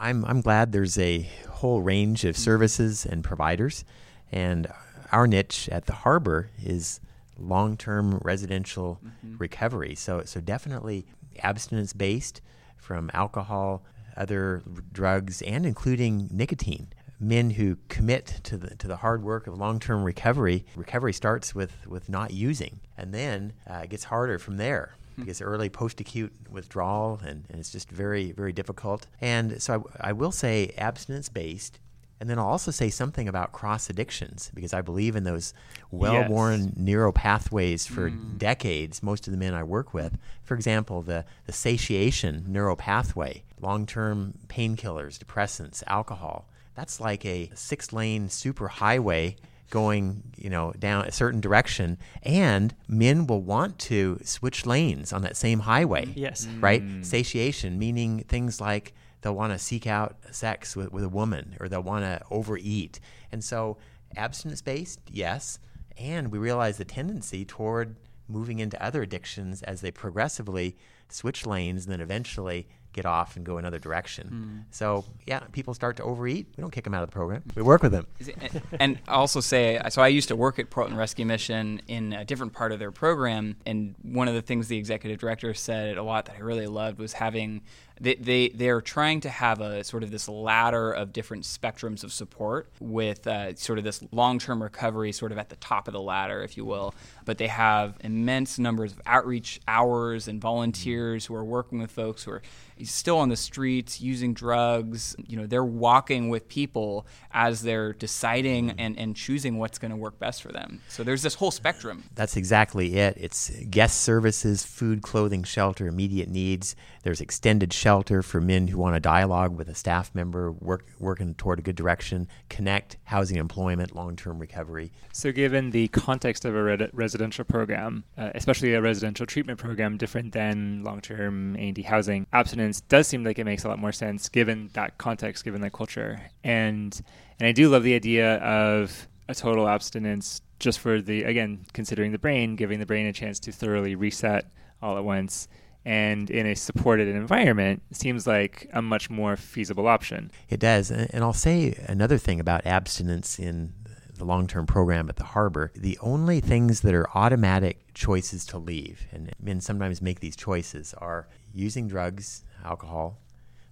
I'm, 0.00 0.24
I'm 0.24 0.40
glad 0.40 0.72
there's 0.72 0.98
a 0.98 1.28
whole 1.48 1.80
range 1.82 2.24
of 2.24 2.36
services 2.36 3.06
and 3.06 3.22
providers. 3.22 3.84
And 4.30 4.66
our 5.12 5.26
niche 5.26 5.68
at 5.70 5.86
the 5.86 5.92
harbor 5.92 6.50
is 6.62 7.00
long 7.38 7.76
term 7.76 8.18
residential 8.18 9.00
Mhm. 9.24 9.38
recovery. 9.38 9.94
So, 9.94 10.22
so 10.24 10.40
definitely 10.40 11.06
abstinence 11.42 11.92
based 11.92 12.40
from 12.76 13.10
alcohol, 13.14 13.84
other 14.16 14.62
r- 14.66 14.82
drugs, 14.92 15.42
and 15.42 15.64
including 15.66 16.28
nicotine. 16.32 16.88
Men 17.20 17.50
who 17.50 17.76
commit 17.88 18.40
to 18.42 18.56
the 18.58 18.74
to 18.76 18.88
the 18.88 18.96
hard 18.96 19.22
work 19.22 19.46
of 19.46 19.56
long 19.56 19.78
term 19.78 20.02
recovery. 20.02 20.64
Recovery 20.74 21.12
starts 21.12 21.54
with 21.54 21.86
with 21.86 22.08
not 22.08 22.32
using, 22.32 22.80
and 22.98 23.14
then 23.14 23.52
uh, 23.70 23.82
it 23.84 23.90
gets 23.90 24.04
harder 24.04 24.38
from 24.40 24.56
there 24.56 24.96
because 25.16 25.40
early 25.40 25.68
post 25.68 26.00
acute 26.00 26.32
withdrawal, 26.50 27.20
and, 27.24 27.44
and 27.48 27.58
it's 27.60 27.70
just 27.70 27.90
very 27.90 28.32
very 28.32 28.52
difficult. 28.52 29.06
And 29.20 29.60
so 29.62 29.88
I, 30.00 30.10
I 30.10 30.12
will 30.12 30.32
say 30.32 30.72
abstinence 30.78 31.28
based. 31.28 31.78
And 32.20 32.30
then 32.30 32.38
I'll 32.38 32.46
also 32.46 32.70
say 32.70 32.88
something 32.88 33.26
about 33.28 33.50
cross 33.50 33.90
addictions 33.90 34.52
because 34.54 34.72
I 34.72 34.80
believe 34.80 35.16
in 35.16 35.24
those 35.24 35.52
well 35.90 36.22
worn 36.28 36.72
neural 36.76 37.12
pathways 37.12 37.84
for 37.88 38.10
Mm. 38.10 38.38
decades, 38.38 39.02
most 39.02 39.26
of 39.26 39.32
the 39.32 39.36
men 39.38 39.54
I 39.54 39.64
work 39.64 39.92
with. 39.92 40.16
For 40.44 40.54
example, 40.54 41.02
the, 41.02 41.24
the 41.46 41.52
satiation 41.52 42.44
neural 42.46 42.76
pathway, 42.76 43.42
long 43.60 43.86
term 43.86 44.34
painkillers, 44.46 45.18
depressants, 45.18 45.82
alcohol. 45.88 46.46
That's 46.76 47.00
like 47.00 47.24
a 47.26 47.50
six 47.54 47.92
lane 47.92 48.28
super 48.28 48.68
highway 48.68 49.34
going 49.72 50.22
you 50.36 50.50
know 50.50 50.70
down 50.78 51.04
a 51.06 51.10
certain 51.10 51.40
direction 51.40 51.96
and 52.22 52.74
men 52.88 53.26
will 53.26 53.40
want 53.40 53.78
to 53.78 54.20
switch 54.22 54.66
lanes 54.66 55.14
on 55.14 55.22
that 55.22 55.34
same 55.36 55.60
highway 55.60 56.04
Yes. 56.14 56.46
right 56.60 56.82
Mm. 56.82 57.02
satiation 57.04 57.78
meaning 57.78 58.22
things 58.28 58.60
like 58.60 58.92
they'll 59.22 59.34
want 59.34 59.52
to 59.54 59.58
seek 59.58 59.86
out 59.86 60.16
sex 60.30 60.76
with, 60.76 60.92
with 60.92 61.04
a 61.04 61.08
woman 61.08 61.56
or 61.58 61.68
they'll 61.70 61.82
want 61.94 62.04
to 62.04 62.20
overeat 62.30 63.00
and 63.32 63.42
so 63.42 63.78
abstinence 64.14 64.60
based 64.60 65.00
yes 65.10 65.58
and 65.96 66.30
we 66.30 66.38
realize 66.38 66.76
the 66.76 66.84
tendency 66.84 67.42
toward 67.46 67.96
moving 68.28 68.58
into 68.58 68.76
other 68.84 69.00
addictions 69.02 69.62
as 69.62 69.80
they 69.80 69.90
progressively 69.90 70.76
switch 71.08 71.46
lanes 71.46 71.84
and 71.86 71.92
then 71.94 72.00
eventually 72.02 72.68
get 72.92 73.06
off 73.06 73.36
and 73.36 73.44
go 73.46 73.58
another 73.58 73.78
direction. 73.78 74.28
Hmm. 74.28 74.58
So 74.70 75.04
yeah 75.26 75.40
people 75.52 75.74
start 75.74 75.96
to 75.96 76.02
overeat. 76.02 76.46
We 76.56 76.60
don't 76.60 76.70
kick 76.70 76.84
them 76.84 76.94
out 76.94 77.02
of 77.02 77.08
the 77.10 77.12
program. 77.14 77.42
We 77.54 77.62
work 77.62 77.82
with 77.82 77.92
them. 77.92 78.06
It- 78.18 78.62
and 78.78 78.98
also 79.08 79.40
say, 79.40 79.78
uh, 79.78 79.88
so 79.90 80.02
I 80.02 80.08
used 80.08 80.28
to 80.28 80.36
work 80.36 80.58
at 80.58 80.70
Portland 80.70 80.98
Rescue 80.98 81.24
Mission 81.26 81.80
in 81.88 82.12
a 82.12 82.24
different 82.24 82.52
part 82.52 82.72
of 82.72 82.78
their 82.78 82.90
program, 82.92 83.56
and 83.66 83.94
one 84.02 84.28
of 84.28 84.34
the 84.34 84.42
things 84.42 84.68
the 84.68 84.76
executive 84.76 85.18
director 85.18 85.54
said 85.54 85.96
a 85.96 86.02
lot 86.02 86.26
that 86.26 86.36
I 86.36 86.40
really 86.40 86.66
loved 86.66 86.98
was 86.98 87.14
having 87.14 87.62
they 88.00 88.14
they 88.16 88.48
they're 88.48 88.80
trying 88.80 89.20
to 89.20 89.28
have 89.28 89.60
a 89.60 89.84
sort 89.84 90.02
of 90.02 90.10
this 90.10 90.28
ladder 90.28 90.92
of 90.92 91.12
different 91.12 91.44
spectrums 91.44 92.04
of 92.04 92.12
support 92.12 92.70
with 92.80 93.26
uh, 93.26 93.54
sort 93.54 93.78
of 93.78 93.84
this 93.84 94.02
long 94.12 94.38
term 94.38 94.62
recovery 94.62 95.12
sort 95.12 95.32
of 95.32 95.38
at 95.38 95.48
the 95.48 95.56
top 95.56 95.88
of 95.88 95.92
the 95.92 96.00
ladder, 96.00 96.42
if 96.42 96.56
you 96.56 96.64
will. 96.64 96.94
But 97.24 97.38
they 97.38 97.46
have 97.48 97.96
immense 98.00 98.58
numbers 98.58 98.92
of 98.92 99.00
outreach 99.06 99.60
hours 99.68 100.28
and 100.28 100.40
volunteers 100.40 101.26
who 101.26 101.34
are 101.34 101.44
working 101.44 101.80
with 101.80 101.90
folks 101.90 102.24
who 102.24 102.32
are 102.32 102.42
still 102.82 103.18
on 103.18 103.28
the 103.28 103.36
streets 103.36 104.00
using 104.00 104.34
drugs. 104.34 105.14
You 105.26 105.36
know, 105.36 105.46
they're 105.46 105.64
walking 105.64 106.28
with 106.28 106.48
people 106.48 107.06
as 107.32 107.62
they're 107.62 107.92
deciding 107.92 108.70
and, 108.72 108.98
and 108.98 109.14
choosing 109.14 109.58
what's 109.58 109.78
going 109.78 109.90
to 109.90 109.96
work 109.96 110.18
best 110.18 110.42
for 110.42 110.50
them. 110.50 110.80
So 110.88 111.04
there's 111.04 111.22
this 111.22 111.34
whole 111.34 111.50
spectrum. 111.50 112.04
That's 112.14 112.36
exactly 112.36 112.96
it. 112.96 113.16
It's 113.18 113.50
guest 113.70 114.00
services, 114.00 114.64
food, 114.64 115.02
clothing, 115.02 115.44
shelter, 115.44 115.86
immediate 115.86 116.28
needs. 116.28 116.74
There's 117.02 117.20
extended 117.20 117.72
shelter 117.82 118.22
for 118.22 118.40
men 118.40 118.68
who 118.68 118.78
want 118.78 118.94
to 118.94 119.00
dialogue 119.00 119.56
with 119.56 119.68
a 119.68 119.74
staff 119.74 120.14
member, 120.14 120.52
work, 120.52 120.86
working 121.00 121.34
toward 121.34 121.58
a 121.58 121.62
good 121.62 121.74
direction, 121.74 122.28
connect, 122.48 122.96
housing, 123.02 123.38
employment, 123.38 123.92
long 123.92 124.14
term 124.14 124.38
recovery. 124.38 124.92
So, 125.12 125.32
given 125.32 125.70
the 125.70 125.88
context 125.88 126.44
of 126.44 126.54
a 126.54 126.62
red- 126.62 126.90
residential 126.92 127.44
program, 127.44 128.04
uh, 128.16 128.30
especially 128.36 128.74
a 128.74 128.80
residential 128.80 129.26
treatment 129.26 129.58
program, 129.58 129.96
different 129.96 130.32
than 130.32 130.84
long-term 130.84 131.56
A&D 131.56 131.82
housing, 131.82 132.24
abstinence 132.32 132.82
does 132.82 133.08
seem 133.08 133.24
like 133.24 133.40
it 133.40 133.44
makes 133.44 133.64
a 133.64 133.68
lot 133.68 133.80
more 133.80 133.90
sense 133.90 134.28
given 134.28 134.70
that 134.74 134.96
context, 134.98 135.44
given 135.44 135.60
that 135.62 135.72
culture. 135.72 136.20
And 136.44 136.98
and 137.40 137.48
I 137.48 137.52
do 137.52 137.68
love 137.68 137.82
the 137.82 137.94
idea 137.96 138.36
of 138.36 139.08
a 139.28 139.34
total 139.34 139.68
abstinence 139.68 140.40
just 140.60 140.78
for 140.78 141.02
the 141.02 141.24
again 141.24 141.64
considering 141.72 142.12
the 142.12 142.18
brain, 142.18 142.54
giving 142.54 142.78
the 142.78 142.86
brain 142.86 143.06
a 143.06 143.12
chance 143.12 143.40
to 143.40 143.50
thoroughly 143.50 143.96
reset 143.96 144.46
all 144.80 144.96
at 144.96 145.04
once. 145.04 145.48
And 145.84 146.30
in 146.30 146.46
a 146.46 146.54
supported 146.54 147.08
environment, 147.08 147.82
seems 147.90 148.26
like 148.26 148.68
a 148.72 148.80
much 148.80 149.10
more 149.10 149.36
feasible 149.36 149.88
option. 149.88 150.30
It 150.48 150.60
does. 150.60 150.90
And, 150.90 151.12
and 151.12 151.24
I'll 151.24 151.32
say 151.32 151.74
another 151.88 152.18
thing 152.18 152.38
about 152.38 152.66
abstinence 152.66 153.38
in 153.38 153.72
the 154.16 154.24
long 154.24 154.46
term 154.46 154.66
program 154.66 155.08
at 155.08 155.16
the 155.16 155.24
harbor. 155.24 155.72
The 155.74 155.98
only 156.00 156.40
things 156.40 156.82
that 156.82 156.94
are 156.94 157.08
automatic 157.14 157.92
choices 157.94 158.46
to 158.46 158.58
leave, 158.58 159.06
and 159.10 159.32
men 159.40 159.60
sometimes 159.60 160.00
make 160.00 160.20
these 160.20 160.36
choices, 160.36 160.94
are 160.98 161.28
using 161.52 161.88
drugs, 161.88 162.44
alcohol, 162.64 163.18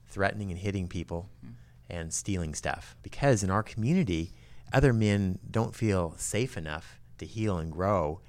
threatening 0.09 0.51
and 0.51 0.59
hitting 0.59 0.89
people, 0.89 1.29
mm-hmm. 1.45 1.55
and 1.89 2.13
stealing 2.13 2.55
stuff. 2.55 2.97
Because 3.03 3.45
in 3.45 3.51
our 3.51 3.63
community, 3.63 4.33
other 4.73 4.93
men 4.93 5.39
don't 5.49 5.75
feel 5.75 6.15
safe 6.17 6.57
enough 6.57 6.99
to 7.19 7.27
heal 7.27 7.59
and 7.59 7.71
grow 7.71 8.21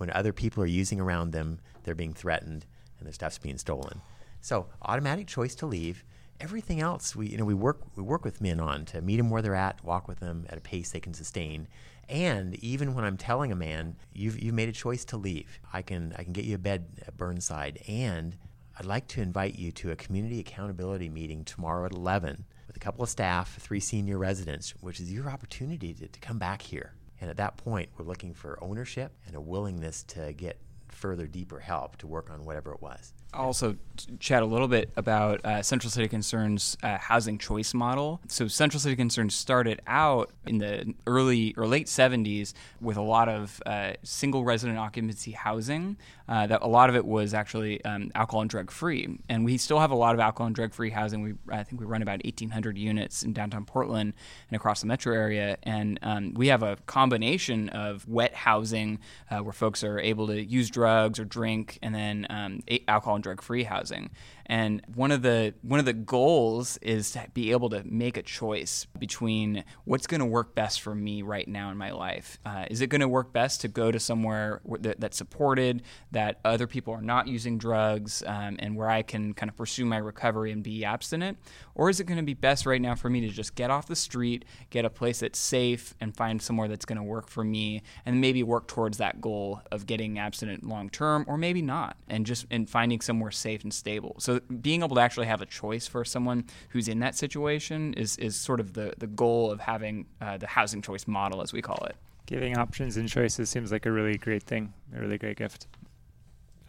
when 0.00 0.10
other 0.12 0.32
people 0.32 0.62
are 0.62 0.66
using 0.66 0.98
around 0.98 1.30
them, 1.32 1.60
they're 1.84 1.94
being 1.94 2.14
threatened, 2.14 2.64
and 3.00 3.06
their 3.06 3.12
stuff's 3.12 3.38
being 3.38 3.58
stolen. 3.58 4.00
So 4.40 4.66
automatic 4.82 5.26
choice 5.26 5.54
to 5.56 5.66
leave. 5.66 6.04
Everything 6.40 6.80
else 6.80 7.14
we 7.14 7.28
you 7.28 7.36
know 7.36 7.44
we 7.44 7.54
work 7.54 7.80
we 7.96 8.02
work 8.02 8.24
with 8.24 8.40
men 8.40 8.60
on 8.60 8.84
to 8.86 9.02
meet 9.02 9.16
them 9.16 9.28
where 9.28 9.42
they're 9.42 9.54
at, 9.54 9.82
walk 9.84 10.08
with 10.08 10.20
them 10.20 10.46
at 10.48 10.56
a 10.56 10.60
pace 10.60 10.90
they 10.90 11.00
can 11.00 11.12
sustain. 11.12 11.68
And 12.08 12.54
even 12.56 12.94
when 12.94 13.04
I'm 13.04 13.16
telling 13.16 13.52
a 13.52 13.56
man, 13.56 13.96
you've 14.12 14.40
you've 14.40 14.54
made 14.54 14.68
a 14.68 14.72
choice 14.72 15.04
to 15.06 15.16
leave, 15.16 15.60
I 15.72 15.82
can 15.82 16.14
I 16.16 16.22
can 16.22 16.32
get 16.32 16.44
you 16.44 16.54
a 16.54 16.58
bed 16.58 16.86
at 17.06 17.16
Burnside, 17.16 17.82
and 17.88 18.36
I'd 18.80 18.86
like 18.86 19.08
to 19.08 19.20
invite 19.20 19.58
you 19.58 19.72
to 19.72 19.90
a 19.90 19.96
community 19.96 20.40
accountability 20.40 21.10
meeting 21.10 21.44
tomorrow 21.44 21.84
at 21.84 21.92
11 21.92 22.46
with 22.66 22.76
a 22.76 22.80
couple 22.80 23.02
of 23.02 23.10
staff, 23.10 23.58
three 23.60 23.80
senior 23.80 24.16
residents, 24.16 24.70
which 24.80 25.00
is 25.00 25.12
your 25.12 25.28
opportunity 25.28 25.92
to, 25.92 26.08
to 26.08 26.20
come 26.20 26.38
back 26.38 26.62
here. 26.62 26.94
And 27.20 27.28
at 27.28 27.36
that 27.36 27.58
point, 27.58 27.90
we're 27.98 28.06
looking 28.06 28.32
for 28.32 28.58
ownership 28.62 29.12
and 29.26 29.36
a 29.36 29.40
willingness 29.40 30.02
to 30.04 30.32
get 30.32 30.58
further, 31.00 31.26
deeper 31.26 31.58
help 31.58 31.96
to 31.98 32.06
work 32.06 32.30
on 32.30 32.44
whatever 32.44 32.72
it 32.72 32.82
was. 32.82 33.12
Also 33.32 33.76
chat 34.18 34.42
a 34.42 34.46
little 34.46 34.68
bit 34.68 34.90
about 34.96 35.44
uh, 35.44 35.62
Central 35.62 35.90
City 35.90 36.08
Concern's 36.08 36.76
uh, 36.82 36.98
housing 36.98 37.38
choice 37.38 37.74
model. 37.74 38.20
So 38.28 38.48
Central 38.48 38.80
City 38.80 38.96
Concerns 38.96 39.34
started 39.34 39.80
out 39.86 40.30
in 40.46 40.58
the 40.58 40.94
early 41.06 41.54
or 41.56 41.66
late 41.66 41.86
70s 41.86 42.54
with 42.80 42.96
a 42.96 43.02
lot 43.02 43.28
of 43.28 43.62
uh, 43.66 43.92
single 44.02 44.44
resident 44.44 44.78
occupancy 44.78 45.32
housing. 45.32 45.96
Uh, 46.28 46.46
that 46.46 46.62
a 46.62 46.66
lot 46.68 46.88
of 46.88 46.94
it 46.94 47.04
was 47.04 47.34
actually 47.34 47.84
um, 47.84 48.08
alcohol 48.14 48.40
and 48.40 48.48
drug 48.48 48.70
free, 48.70 49.18
and 49.28 49.44
we 49.44 49.58
still 49.58 49.80
have 49.80 49.90
a 49.90 49.96
lot 49.96 50.14
of 50.14 50.20
alcohol 50.20 50.46
and 50.46 50.54
drug 50.54 50.72
free 50.72 50.90
housing. 50.90 51.22
We 51.22 51.34
I 51.52 51.64
think 51.64 51.80
we 51.80 51.86
run 51.86 52.02
about 52.02 52.22
1,800 52.22 52.78
units 52.78 53.24
in 53.24 53.32
downtown 53.32 53.64
Portland 53.64 54.12
and 54.48 54.56
across 54.56 54.80
the 54.80 54.86
metro 54.86 55.12
area, 55.12 55.58
and 55.64 55.98
um, 56.02 56.32
we 56.34 56.46
have 56.46 56.62
a 56.62 56.76
combination 56.86 57.68
of 57.70 58.06
wet 58.06 58.32
housing 58.32 59.00
uh, 59.28 59.38
where 59.38 59.52
folks 59.52 59.82
are 59.82 59.98
able 59.98 60.28
to 60.28 60.40
use 60.40 60.70
drugs 60.70 61.18
or 61.18 61.24
drink, 61.24 61.80
and 61.82 61.92
then 61.92 62.28
um, 62.30 62.60
alcohol 62.86 63.16
and 63.20 63.22
drug 63.22 63.42
free 63.42 63.64
housing. 63.64 64.10
And 64.46 64.82
one 64.94 65.12
of 65.12 65.22
the 65.22 65.54
one 65.62 65.78
of 65.78 65.86
the 65.86 65.92
goals 65.92 66.76
is 66.78 67.12
to 67.12 67.24
be 67.34 67.52
able 67.52 67.68
to 67.70 67.84
make 67.84 68.16
a 68.16 68.22
choice 68.22 68.86
between 68.98 69.62
what's 69.84 70.08
going 70.08 70.18
to 70.20 70.26
work 70.26 70.56
best 70.56 70.80
for 70.80 70.94
me 70.94 71.22
right 71.22 71.46
now 71.46 71.70
in 71.70 71.76
my 71.76 71.92
life. 71.92 72.38
Uh, 72.44 72.64
is 72.68 72.80
it 72.80 72.88
going 72.88 73.00
to 73.00 73.08
work 73.08 73.32
best 73.32 73.60
to 73.60 73.68
go 73.68 73.92
to 73.92 74.00
somewhere 74.00 74.60
that, 74.80 74.98
that's 74.98 75.16
supported, 75.16 75.82
that 76.10 76.40
other 76.44 76.66
people 76.66 76.92
are 76.92 77.02
not 77.02 77.28
using 77.28 77.58
drugs, 77.58 78.24
um, 78.26 78.56
and 78.58 78.74
where 78.74 78.90
I 78.90 79.02
can 79.02 79.34
kind 79.34 79.48
of 79.48 79.56
pursue 79.56 79.84
my 79.84 79.98
recovery 79.98 80.50
and 80.50 80.64
be 80.64 80.84
abstinent, 80.84 81.38
or 81.76 81.88
is 81.88 82.00
it 82.00 82.04
going 82.04 82.18
to 82.18 82.24
be 82.24 82.34
best 82.34 82.66
right 82.66 82.80
now 82.80 82.96
for 82.96 83.08
me 83.08 83.20
to 83.20 83.28
just 83.28 83.54
get 83.54 83.70
off 83.70 83.86
the 83.86 83.94
street, 83.94 84.44
get 84.70 84.84
a 84.84 84.90
place 84.90 85.20
that's 85.20 85.38
safe, 85.38 85.94
and 86.00 86.16
find 86.16 86.42
somewhere 86.42 86.66
that's 86.66 86.84
going 86.84 86.98
to 86.98 87.04
work 87.04 87.28
for 87.28 87.44
me, 87.44 87.82
and 88.04 88.20
maybe 88.20 88.42
work 88.42 88.66
towards 88.66 88.98
that 88.98 89.20
goal 89.20 89.60
of 89.70 89.86
getting 89.86 90.18
abstinent 90.18 90.66
long 90.66 90.90
term, 90.90 91.24
or 91.28 91.36
maybe 91.36 91.62
not, 91.62 91.96
and 92.08 92.26
just 92.26 92.46
and 92.50 92.68
finding 92.68 93.00
somewhere 93.10 93.32
safe 93.32 93.64
and 93.64 93.74
stable. 93.74 94.14
So 94.18 94.38
being 94.38 94.84
able 94.84 94.94
to 94.94 95.02
actually 95.02 95.26
have 95.26 95.42
a 95.42 95.46
choice 95.46 95.88
for 95.88 96.04
someone 96.04 96.44
who's 96.68 96.86
in 96.86 97.00
that 97.00 97.16
situation 97.16 97.92
is, 97.94 98.16
is 98.18 98.36
sort 98.36 98.60
of 98.60 98.74
the, 98.74 98.92
the 98.98 99.08
goal 99.08 99.50
of 99.50 99.58
having 99.58 100.06
uh, 100.20 100.36
the 100.36 100.46
housing 100.46 100.80
choice 100.80 101.08
model, 101.08 101.42
as 101.42 101.52
we 101.52 101.60
call 101.60 101.84
it. 101.86 101.96
Giving 102.26 102.56
options 102.56 102.96
and 102.96 103.08
choices 103.08 103.50
seems 103.50 103.72
like 103.72 103.84
a 103.84 103.90
really 103.90 104.16
great 104.16 104.44
thing, 104.44 104.72
a 104.96 105.00
really 105.00 105.18
great 105.18 105.36
gift. 105.36 105.66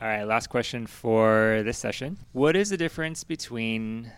All 0.02 0.08
right, 0.08 0.24
last 0.24 0.48
question 0.50 0.88
for 0.88 1.62
this 1.64 1.78
session. 1.78 2.18
What 2.32 2.56
is 2.56 2.72
the 2.72 2.78
difference 2.78 3.24
between 3.24 4.12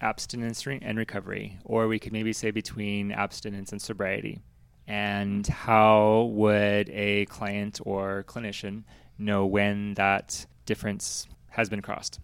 abstinence 0.00 0.66
and 0.66 0.98
recovery? 0.98 1.58
Or 1.64 1.86
we 1.86 2.00
could 2.00 2.12
maybe 2.12 2.32
say 2.32 2.50
between 2.50 3.12
abstinence 3.12 3.70
and 3.70 3.80
sobriety. 3.80 4.40
And 4.88 5.46
how 5.46 6.28
would 6.32 6.90
a 6.90 7.26
client 7.26 7.78
or 7.84 8.24
clinician 8.26 8.82
know 9.16 9.46
when 9.46 9.94
that 9.94 10.44
difference 10.66 11.28
has 11.52 11.68
been 11.68 11.82
crossed? 11.82 12.20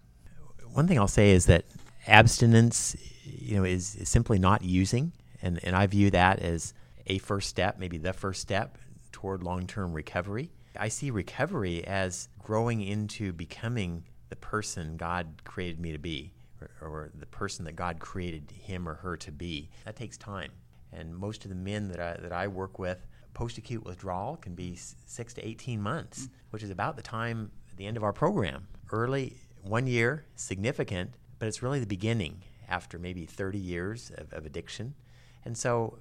one 0.73 0.87
thing 0.87 0.99
I'll 0.99 1.07
say 1.07 1.31
is 1.31 1.45
that 1.47 1.65
abstinence, 2.07 2.95
you 3.25 3.57
know, 3.57 3.63
is, 3.63 3.95
is 3.95 4.09
simply 4.09 4.39
not 4.39 4.63
using, 4.63 5.11
and 5.41 5.59
and 5.63 5.75
I 5.75 5.87
view 5.87 6.11
that 6.11 6.39
as 6.39 6.73
a 7.07 7.17
first 7.19 7.49
step, 7.49 7.79
maybe 7.79 7.97
the 7.97 8.13
first 8.13 8.41
step 8.41 8.77
toward 9.11 9.43
long-term 9.43 9.93
recovery. 9.93 10.51
I 10.77 10.87
see 10.87 11.11
recovery 11.11 11.85
as 11.85 12.29
growing 12.41 12.81
into 12.81 13.33
becoming 13.33 14.03
the 14.29 14.35
person 14.35 14.95
God 14.97 15.41
created 15.43 15.79
me 15.79 15.91
to 15.91 15.97
be, 15.97 16.31
or, 16.61 16.69
or 16.81 17.09
the 17.15 17.25
person 17.25 17.65
that 17.65 17.75
God 17.75 17.99
created 17.99 18.51
him 18.51 18.87
or 18.87 18.93
her 18.95 19.17
to 19.17 19.31
be. 19.31 19.69
That 19.85 19.95
takes 19.95 20.17
time, 20.17 20.51
and 20.93 21.15
most 21.15 21.45
of 21.45 21.49
the 21.49 21.55
men 21.55 21.87
that 21.89 21.99
I 21.99 22.17
that 22.21 22.31
I 22.31 22.47
work 22.47 22.79
with, 22.79 23.07
post-acute 23.33 23.83
withdrawal 23.83 24.37
can 24.37 24.53
be 24.53 24.75
six 24.75 25.33
to 25.33 25.47
eighteen 25.47 25.81
months, 25.81 26.27
mm. 26.27 26.29
which 26.51 26.63
is 26.63 26.69
about 26.69 26.95
the 26.95 27.01
time 27.01 27.51
at 27.71 27.77
the 27.77 27.87
end 27.87 27.97
of 27.97 28.03
our 28.03 28.13
program. 28.13 28.67
Early 28.91 29.37
one 29.61 29.87
year, 29.87 30.25
significant, 30.35 31.11
but 31.37 31.47
it's 31.47 31.61
really 31.61 31.79
the 31.79 31.85
beginning 31.85 32.43
after 32.67 32.99
maybe 32.99 33.25
30 33.25 33.57
years 33.57 34.11
of, 34.17 34.33
of 34.33 34.45
addiction. 34.45 34.95
And 35.45 35.57
so 35.57 35.99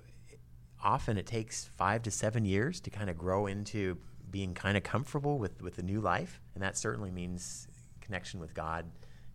often 0.82 1.18
it 1.18 1.26
takes 1.26 1.70
five 1.76 2.02
to 2.02 2.10
seven 2.10 2.44
years 2.44 2.80
to 2.80 2.90
kind 2.90 3.10
of 3.10 3.18
grow 3.18 3.46
into 3.46 3.98
being 4.30 4.54
kind 4.54 4.76
of 4.76 4.82
comfortable 4.82 5.38
with, 5.38 5.62
with 5.62 5.76
the 5.76 5.82
new 5.82 6.00
life. 6.00 6.40
And 6.54 6.62
that 6.62 6.76
certainly 6.76 7.10
means 7.10 7.68
connection 8.00 8.40
with 8.40 8.54
God 8.54 8.86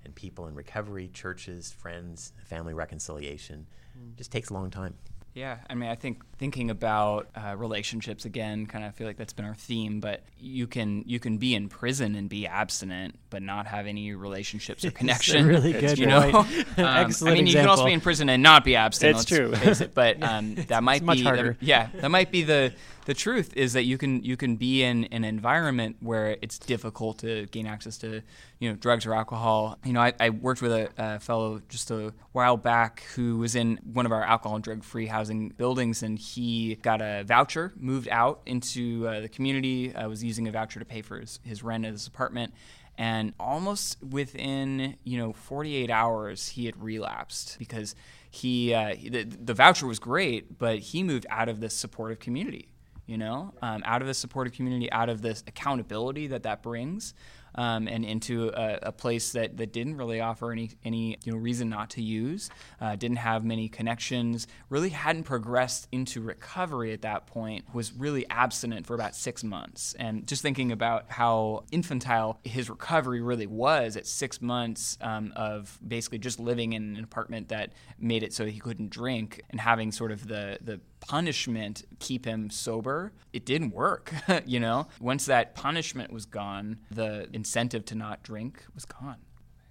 and 0.04 0.14
people 0.14 0.48
in 0.48 0.56
recovery, 0.56 1.10
churches, 1.14 1.72
friends, 1.72 2.34
family 2.46 2.74
reconciliation. 2.74 3.66
Mm. 3.98 4.16
Just 4.18 4.32
takes 4.32 4.50
a 4.50 4.54
long 4.54 4.70
time. 4.70 4.96
Yeah, 5.34 5.58
I 5.68 5.74
mean, 5.74 5.90
I 5.90 5.96
think 5.96 6.22
thinking 6.38 6.70
about 6.70 7.28
uh, 7.36 7.56
relationships 7.58 8.24
again, 8.26 8.68
kind 8.68 8.86
of 8.86 8.94
feel 8.94 9.08
like 9.08 9.18
that's 9.18 9.34
been 9.34 9.46
our 9.46 9.56
theme. 9.56 10.00
But 10.00 10.22
you 10.40 10.68
can 10.68 11.04
you 11.08 11.20
can 11.20 11.38
be 11.38 11.56
in 11.56 11.70
prison 11.70 12.14
and 12.14 12.30
be 12.30 12.46
abstinent, 12.46 13.18
but 13.32 13.42
not 13.42 13.66
have 13.66 13.88
any 13.88 14.14
relationships 14.14 14.86
or 14.86 14.92
connection. 15.00 15.48
really 15.48 15.74
good, 15.74 15.98
you 15.98 16.06
know. 16.06 16.20
um, 16.40 16.46
Excellent. 16.78 17.32
I 17.32 17.36
mean, 17.36 17.48
example. 17.48 17.48
you 17.48 17.56
can 17.56 17.68
also 17.68 17.86
be 17.86 17.94
in 17.94 18.02
prison 18.02 18.30
and 18.30 18.44
not 18.44 18.64
be 18.64 18.76
abstinent. 18.76 19.18
It's 19.18 19.26
true. 19.26 19.54
It, 19.56 19.96
but 19.96 20.22
um, 20.22 20.54
that 20.68 20.84
might 20.84 21.04
be 21.04 21.24
the, 21.24 21.56
yeah, 21.62 21.90
that 21.96 22.10
might 22.10 22.32
be 22.32 22.44
the 22.44 22.72
the 23.06 23.14
truth 23.14 23.56
is 23.56 23.74
that 23.74 23.84
you 23.84 23.98
can 23.98 24.24
you 24.24 24.38
can 24.38 24.56
be 24.56 24.84
in 24.84 25.06
an 25.06 25.24
environment 25.24 25.98
where 26.00 26.38
it's 26.42 26.58
difficult 26.58 27.20
to 27.20 27.46
gain 27.48 27.68
access 27.68 27.98
to 28.00 28.22
you 28.60 28.70
know 28.70 28.76
drugs 28.76 29.06
or 29.06 29.14
alcohol. 29.14 29.78
You 29.84 29.94
know, 29.94 30.02
I, 30.02 30.14
I 30.20 30.30
worked 30.30 30.62
with 30.62 30.72
a, 30.72 30.90
a, 30.98 31.20
fellow 31.20 31.62
just 31.70 31.92
a 31.92 32.14
while 32.32 32.58
back 32.58 33.04
who 33.16 33.38
was 33.38 33.56
in 33.56 33.80
one 33.84 34.06
of 34.06 34.12
our 34.12 34.24
alcohol 34.24 34.56
and 34.56 34.64
drug 34.64 34.84
free 34.84 35.08
housing 35.08 35.50
buildings, 35.50 36.04
and 36.04 36.18
he 36.18 36.76
got 36.76 37.02
a 37.02 37.24
voucher, 37.26 37.74
moved 37.78 38.08
out 38.10 38.42
into 38.46 39.08
uh, 39.08 39.20
the 39.20 39.30
community, 39.30 39.94
uh, 39.94 40.08
was 40.08 40.24
using 40.24 40.48
a 40.48 40.52
voucher 40.52 40.80
to 40.80 40.86
pay 40.86 41.02
for 41.02 41.20
his, 41.20 41.40
his 41.44 41.64
rent 41.64 41.86
at 41.86 41.92
his 41.92 42.08
apartment. 42.08 42.54
And 42.96 43.34
almost 43.40 43.98
within, 44.04 44.98
you 45.04 45.18
know, 45.18 45.34
48 45.34 45.90
hours, 45.90 46.50
he 46.50 46.68
had 46.68 46.82
relapsed 46.82 47.56
because 47.58 47.96
he, 48.30 48.72
uh, 48.72 48.96
the, 49.02 49.24
the 49.24 49.56
voucher 49.56 49.88
was 49.88 49.98
great, 49.98 50.60
but 50.60 50.78
he 50.78 51.02
moved 51.02 51.26
out 51.32 51.50
of 51.50 51.60
this 51.60 51.74
supportive 51.74 52.20
community 52.20 52.70
you 53.06 53.18
know, 53.18 53.54
um, 53.62 53.82
out 53.86 54.02
of 54.02 54.08
the 54.08 54.14
supportive 54.14 54.54
community, 54.54 54.92
out 54.92 55.10
of 55.10 55.22
this 55.22 55.44
accountability 55.48 56.28
that 56.28 56.44
that 56.44 56.64
brings 56.64 57.14
um, 57.56 57.88
and 57.88 58.04
into 58.04 58.50
a, 58.50 58.80
a, 58.84 58.92
place 58.92 59.32
that, 59.34 59.58
that 59.58 59.72
didn't 59.74 59.98
really 59.98 60.20
offer 60.20 60.52
any 60.52 60.72
any 60.84 61.18
you 61.24 61.32
know 61.32 61.38
reason 61.38 61.70
not 61.70 61.90
to 61.92 62.02
use, 62.02 62.50
uh, 62.82 62.96
didn't 62.96 63.18
have 63.18 63.44
many 63.44 63.70
connections, 63.70 64.48
really 64.70 64.90
hadn't 64.90 65.24
progressed 65.24 65.88
into 65.92 66.22
recovery 66.22 66.94
at 66.94 67.02
that 67.02 67.28
point, 67.28 67.66
was 67.74 67.94
really 67.94 68.28
abstinent 68.30 68.86
for 68.88 68.96
about 68.96 69.16
six 69.16 69.44
months. 69.44 69.96
And 70.00 70.28
just 70.28 70.42
thinking 70.42 70.72
about 70.72 71.06
how 71.10 71.66
infantile 71.72 72.40
his 72.44 72.70
recovery 72.70 73.22
really 73.22 73.48
was 73.48 73.98
at 73.98 74.08
six 74.08 74.42
months 74.42 74.98
um, 75.02 75.34
of 75.36 75.78
basically 75.86 76.20
just 76.20 76.40
living 76.40 76.74
in 76.74 76.96
an 76.96 77.04
apartment 77.04 77.50
that 77.50 77.74
made 78.00 78.24
it 78.24 78.34
so 78.34 78.46
he 78.46 78.60
couldn't 78.60 78.90
drink 78.90 79.42
and 79.50 79.60
having 79.60 79.92
sort 79.92 80.12
of 80.12 80.28
the 80.28 80.58
the 80.62 80.80
punishment 81.08 81.84
keep 82.00 82.26
him 82.26 82.50
sober, 82.50 83.12
it 83.34 83.46
didn't 83.46 83.72
work. 83.72 84.14
you 84.46 84.60
know, 84.60 84.88
once 85.00 85.26
that 85.26 85.56
punishment 85.56 86.12
was 86.12 86.26
gone, 86.26 86.80
the 86.92 87.28
incentive 87.34 87.86
to 87.86 87.96
not 87.96 88.24
drink 88.24 88.64
was 88.74 88.86
gone. 88.86 89.18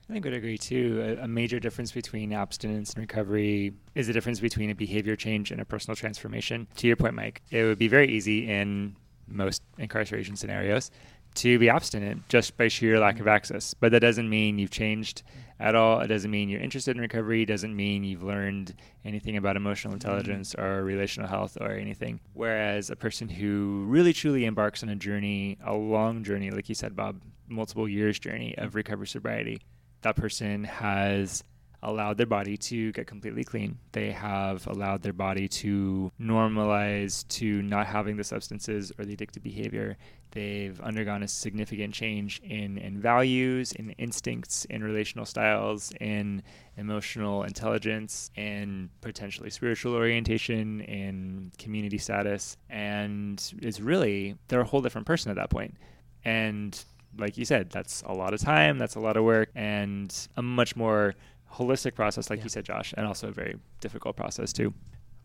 I 0.09 0.13
think 0.13 0.27
I 0.27 0.31
would 0.31 0.37
agree 0.37 0.59
too. 0.59 1.17
A, 1.23 1.29
major 1.29 1.59
difference 1.59 1.93
between 1.93 2.33
abstinence 2.33 2.93
and 2.93 3.01
recovery 3.01 3.73
is 3.95 4.09
the 4.09 4.13
difference 4.13 4.41
between 4.41 4.69
a 4.69 4.75
behavior 4.75 5.17
change 5.17 5.51
and 5.51 5.61
a 5.61 5.65
personal 5.65 5.97
transformation. 5.97 6.67
To 6.77 6.87
your 6.87 6.97
point, 6.97 7.15
Mike, 7.15 7.41
it 7.51 7.63
would 7.63 7.79
be 7.79 7.89
very 7.89 8.09
easy 8.09 8.49
in 8.51 8.97
most 9.27 9.63
incarceration 9.79 10.37
scenarios 10.37 10.91
to 11.37 11.59
be 11.59 11.71
abstinent 11.71 12.29
just 12.29 12.57
by 12.57 12.69
sheer 12.69 12.99
lack 12.99 13.21
of 13.21 13.27
access. 13.27 13.75
But 13.75 13.93
that 13.93 14.01
doesn't 14.01 14.29
mean 14.29 14.59
you've 14.59 14.71
changed 14.71 15.23
at 15.63 15.77
all. 15.77 16.01
It 16.01 16.09
doesn't 16.09 16.31
mean 16.31 16.49
you're 16.49 16.61
interested 16.61 16.97
in 16.97 17.01
recovery. 17.01 17.43
It 17.43 17.47
doesn't 17.47 17.75
mean 17.75 18.03
you've 18.03 18.25
learned 18.25 18.75
anything 19.05 19.37
about 19.37 19.57
emotional 19.57 19.93
mm-hmm. 19.93 20.09
intelligence 20.09 20.55
or 20.57 20.83
relational 20.83 21.29
health 21.29 21.57
or 21.61 21.71
anything. 21.71 22.21
Whereas 22.35 22.91
a 22.91 22.97
person 22.97 23.29
who 23.29 23.85
really 23.87 24.13
truly 24.13 24.45
embarks 24.45 24.83
on 24.83 24.89
a 24.89 24.97
journey, 24.97 25.59
a 25.65 25.73
long 25.73 26.25
journey, 26.25 26.51
like 26.51 26.69
you 26.69 26.75
said, 26.75 26.97
Bob, 26.97 27.23
multiple 27.49 27.89
years 27.89 28.19
journey 28.19 28.57
of 28.59 28.75
recovery 28.75 29.07
sobriety, 29.07 29.63
that 30.03 30.17
person 30.17 30.65
has 30.65 31.45
allowed 31.83 32.17
their 32.17 32.27
body 32.27 32.57
to 32.57 32.93
get 32.93 33.07
completely 33.07 33.45
clean. 33.45 33.79
They 33.93 34.13
have 34.13 34.67
allowed 34.67 35.03
their 35.03 35.13
body 35.13 35.49
to 35.49 36.13
normalize 36.21 37.27
to 37.29 37.63
not 37.63 37.87
having 37.87 38.17
the 38.17 38.25
substances 38.25 38.93
or 38.99 39.05
the 39.05 39.17
addictive 39.17 39.43
behavior. 39.43 39.97
They've 40.31 40.81
undergone 40.81 41.23
a 41.23 41.29
significant 41.29 41.93
change 41.93 42.41
in, 42.43 42.79
in 42.79 43.01
values, 43.01 43.73
in 43.73 43.91
instincts, 43.93 44.65
in 44.67 44.83
relational 44.83 45.27
styles, 45.27 45.93
in 46.01 46.43
emotional 46.77 47.43
intelligence, 47.43 48.31
and 48.37 48.89
potentially 49.03 49.51
spiritual 49.51 49.95
orientation, 49.95 50.81
and 50.83 51.57
community 51.59 51.99
status. 51.99 52.57
And 52.71 53.53
it's 53.61 53.81
really, 53.81 54.37
they're 54.49 54.61
a 54.61 54.65
whole 54.65 54.81
different 54.81 55.07
person 55.07 55.31
at 55.31 55.37
that 55.37 55.51
point. 55.51 55.77
And 56.25 56.83
like 57.19 57.37
you 57.37 57.45
said, 57.45 57.69
that's 57.69 58.03
a 58.07 58.15
lot 58.15 58.33
of 58.33 58.41
time, 58.41 58.79
that's 58.79 58.95
a 58.95 59.01
lot 59.01 59.17
of 59.17 59.25
work, 59.25 59.51
and 59.55 60.29
a 60.37 60.43
much 60.43 60.77
more 60.77 61.15
holistic 61.55 61.95
process, 61.95 62.31
like 62.31 62.39
Yeah. 62.39 62.45
you 62.45 62.49
said, 62.49 62.65
Josh, 62.65 62.95
and 62.97 63.07
also 63.07 63.29
a 63.29 63.33
very 63.33 63.57
difficult 63.81 64.17
process 64.17 64.53
too. 64.53 64.75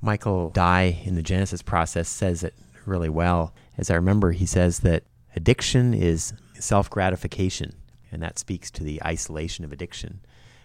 Michael 0.02 0.50
Dye 0.52 1.02
in 1.04 1.16
the 1.16 1.24
Genesis 1.24 1.62
process 1.62 2.08
says 2.08 2.44
it 2.44 2.54
really 2.86 3.10
well. 3.10 3.54
As 3.78 3.90
I 3.90 3.96
remember, 3.96 4.32
he 4.32 4.46
says 4.46 4.80
that 4.80 5.04
addiction 5.36 5.94
is 5.94 6.34
self 6.60 6.90
gratification, 6.90 7.74
and 8.12 8.22
that 8.22 8.40
speaks 8.40 8.72
to 8.72 8.84
the 8.84 9.02
isolation 9.04 9.66
of 9.66 9.72
addiction. 9.72 10.22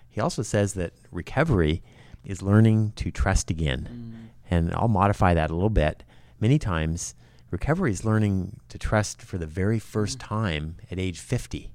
He 0.08 0.20
also 0.20 0.42
says 0.42 0.74
that 0.74 0.92
recovery 1.10 1.82
is 2.24 2.42
learning 2.42 2.92
to 2.96 3.10
trust 3.10 3.50
again. 3.50 3.88
Mm. 3.90 4.28
And 4.50 4.74
I'll 4.74 4.88
modify 4.88 5.34
that 5.34 5.50
a 5.50 5.54
little 5.54 5.70
bit. 5.70 6.04
Many 6.38 6.58
times, 6.58 7.14
recovery 7.50 7.90
is 7.90 8.04
learning 8.04 8.60
to 8.68 8.78
trust 8.78 9.22
for 9.22 9.38
the 9.38 9.46
very 9.46 9.78
first 9.78 10.18
mm. 10.18 10.26
time 10.28 10.76
at 10.90 10.98
age 10.98 11.18
50. 11.18 11.71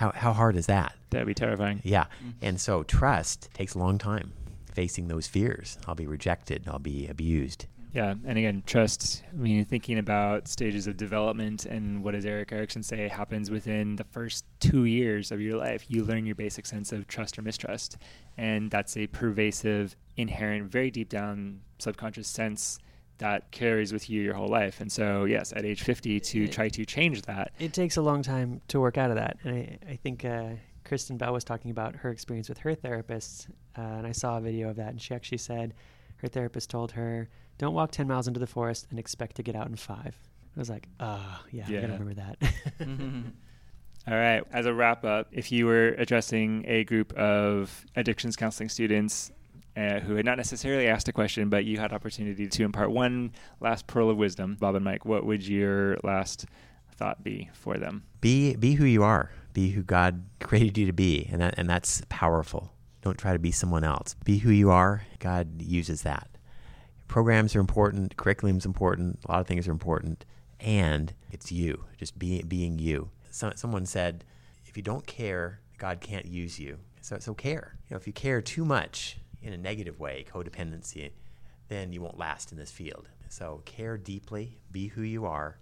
How, 0.00 0.12
how 0.14 0.32
hard 0.32 0.56
is 0.56 0.64
that? 0.64 0.94
That'd 1.10 1.26
be 1.26 1.34
terrifying. 1.34 1.82
Yeah. 1.84 2.06
And 2.40 2.58
so 2.58 2.84
trust 2.84 3.50
takes 3.52 3.74
a 3.74 3.78
long 3.78 3.98
time 3.98 4.32
facing 4.72 5.08
those 5.08 5.26
fears. 5.26 5.76
I'll 5.86 5.94
be 5.94 6.06
rejected, 6.06 6.64
I'll 6.66 6.78
be 6.78 7.06
abused. 7.06 7.66
Yeah, 7.92 8.14
and 8.24 8.38
again, 8.38 8.62
trust. 8.64 9.22
I 9.30 9.36
mean, 9.36 9.62
thinking 9.66 9.98
about 9.98 10.48
stages 10.48 10.86
of 10.86 10.96
development 10.96 11.66
and 11.66 12.02
what 12.02 12.12
does 12.12 12.24
Erik 12.24 12.50
Erikson 12.50 12.82
say 12.82 13.08
happens 13.08 13.50
within 13.50 13.96
the 13.96 14.04
first 14.04 14.46
two 14.58 14.86
years 14.86 15.32
of 15.32 15.40
your 15.42 15.58
life. 15.58 15.84
You 15.88 16.04
learn 16.04 16.24
your 16.24 16.34
basic 16.34 16.64
sense 16.64 16.92
of 16.92 17.06
trust 17.06 17.38
or 17.38 17.42
mistrust, 17.42 17.98
and 18.38 18.70
that's 18.70 18.96
a 18.96 19.06
pervasive, 19.08 19.96
inherent, 20.16 20.72
very 20.72 20.90
deep 20.90 21.10
down 21.10 21.60
subconscious 21.78 22.28
sense 22.28 22.78
that 23.20 23.50
carries 23.52 23.92
with 23.92 24.10
you 24.10 24.20
your 24.20 24.34
whole 24.34 24.48
life. 24.48 24.80
And 24.80 24.90
so, 24.92 25.24
yes, 25.24 25.52
at 25.54 25.64
age 25.64 25.82
50, 25.82 26.20
to 26.20 26.48
try 26.48 26.68
to 26.68 26.84
change 26.84 27.22
that. 27.22 27.52
It 27.58 27.72
takes 27.72 27.96
a 27.96 28.02
long 28.02 28.22
time 28.22 28.60
to 28.68 28.80
work 28.80 28.98
out 28.98 29.10
of 29.10 29.16
that. 29.16 29.38
And 29.44 29.54
I, 29.54 29.78
I 29.88 29.96
think 29.96 30.24
uh, 30.24 30.50
Kristen 30.84 31.16
Bell 31.16 31.32
was 31.32 31.44
talking 31.44 31.70
about 31.70 31.94
her 31.96 32.10
experience 32.10 32.48
with 32.48 32.58
her 32.58 32.74
therapist. 32.74 33.48
Uh, 33.78 33.80
and 33.82 34.06
I 34.06 34.12
saw 34.12 34.38
a 34.38 34.40
video 34.40 34.68
of 34.68 34.76
that. 34.76 34.88
And 34.88 35.00
she 35.00 35.14
actually 35.14 35.38
said 35.38 35.72
her 36.16 36.28
therapist 36.28 36.68
told 36.68 36.92
her, 36.92 37.28
don't 37.58 37.74
walk 37.74 37.92
10 37.92 38.06
miles 38.08 38.26
into 38.26 38.40
the 38.40 38.46
forest 38.46 38.86
and 38.90 38.98
expect 38.98 39.36
to 39.36 39.42
get 39.42 39.54
out 39.54 39.68
in 39.68 39.76
five. 39.76 40.18
I 40.56 40.58
was 40.58 40.68
like, 40.68 40.88
oh, 40.98 41.40
yeah, 41.52 41.64
I 41.68 41.70
Yeah. 41.70 41.80
gotta 41.82 41.92
remember 41.92 42.14
that. 42.14 42.38
All 44.08 44.14
right. 44.16 44.42
As 44.50 44.66
a 44.66 44.72
wrap 44.74 45.04
up, 45.04 45.28
if 45.30 45.52
you 45.52 45.66
were 45.66 45.88
addressing 45.98 46.64
a 46.66 46.84
group 46.84 47.12
of 47.14 47.84
addictions 47.96 48.34
counseling 48.34 48.68
students 48.70 49.30
uh, 49.80 50.00
who 50.00 50.16
had 50.16 50.26
not 50.26 50.36
necessarily 50.36 50.86
asked 50.86 51.08
a 51.08 51.12
question, 51.12 51.48
but 51.48 51.64
you 51.64 51.78
had 51.78 51.92
opportunity 51.92 52.46
to 52.46 52.64
impart 52.64 52.90
one 52.90 53.32
last 53.60 53.86
pearl 53.86 54.10
of 54.10 54.16
wisdom, 54.16 54.56
Bob 54.60 54.74
and 54.74 54.84
Mike, 54.84 55.06
what 55.06 55.24
would 55.24 55.46
your 55.46 55.96
last 56.02 56.44
thought 56.96 57.24
be 57.24 57.48
for 57.54 57.78
them? 57.78 58.04
Be 58.20 58.56
be 58.56 58.74
who 58.74 58.84
you 58.84 59.02
are. 59.02 59.30
Be 59.54 59.70
who 59.70 59.82
God 59.82 60.24
created 60.40 60.76
you 60.76 60.86
to 60.86 60.92
be, 60.92 61.28
and 61.32 61.40
that 61.40 61.54
and 61.56 61.68
that's 61.68 62.02
powerful. 62.08 62.72
Don't 63.00 63.16
try 63.16 63.32
to 63.32 63.38
be 63.38 63.50
someone 63.50 63.82
else. 63.82 64.14
Be 64.24 64.38
who 64.38 64.50
you 64.50 64.70
are. 64.70 65.02
God 65.18 65.62
uses 65.62 66.02
that. 66.02 66.28
Programs 67.08 67.56
are 67.56 67.60
important, 67.60 68.16
curriculum's 68.16 68.66
important, 68.66 69.18
a 69.24 69.32
lot 69.32 69.40
of 69.40 69.46
things 69.46 69.66
are 69.66 69.72
important, 69.72 70.24
and 70.60 71.14
it's 71.32 71.50
you. 71.50 71.84
Just 71.96 72.18
be, 72.18 72.42
being 72.42 72.78
you. 72.78 73.10
So, 73.30 73.50
someone 73.56 73.84
said, 73.84 74.24
if 74.66 74.76
you 74.76 74.82
don't 74.84 75.06
care, 75.06 75.58
God 75.78 76.00
can't 76.00 76.26
use 76.26 76.60
you. 76.60 76.78
So 77.00 77.18
so 77.18 77.34
care. 77.34 77.76
You 77.88 77.94
know, 77.94 77.96
if 77.96 78.06
you 78.06 78.12
care 78.12 78.40
too 78.42 78.64
much 78.64 79.16
in 79.42 79.52
a 79.52 79.58
negative 79.58 79.98
way, 79.98 80.24
codependency, 80.32 81.10
then 81.68 81.92
you 81.92 82.02
won't 82.02 82.18
last 82.18 82.52
in 82.52 82.58
this 82.58 82.70
field. 82.70 83.08
So 83.28 83.62
care 83.64 83.96
deeply, 83.96 84.58
be 84.72 84.88
who 84.88 85.02
you 85.02 85.24
are, 85.24 85.58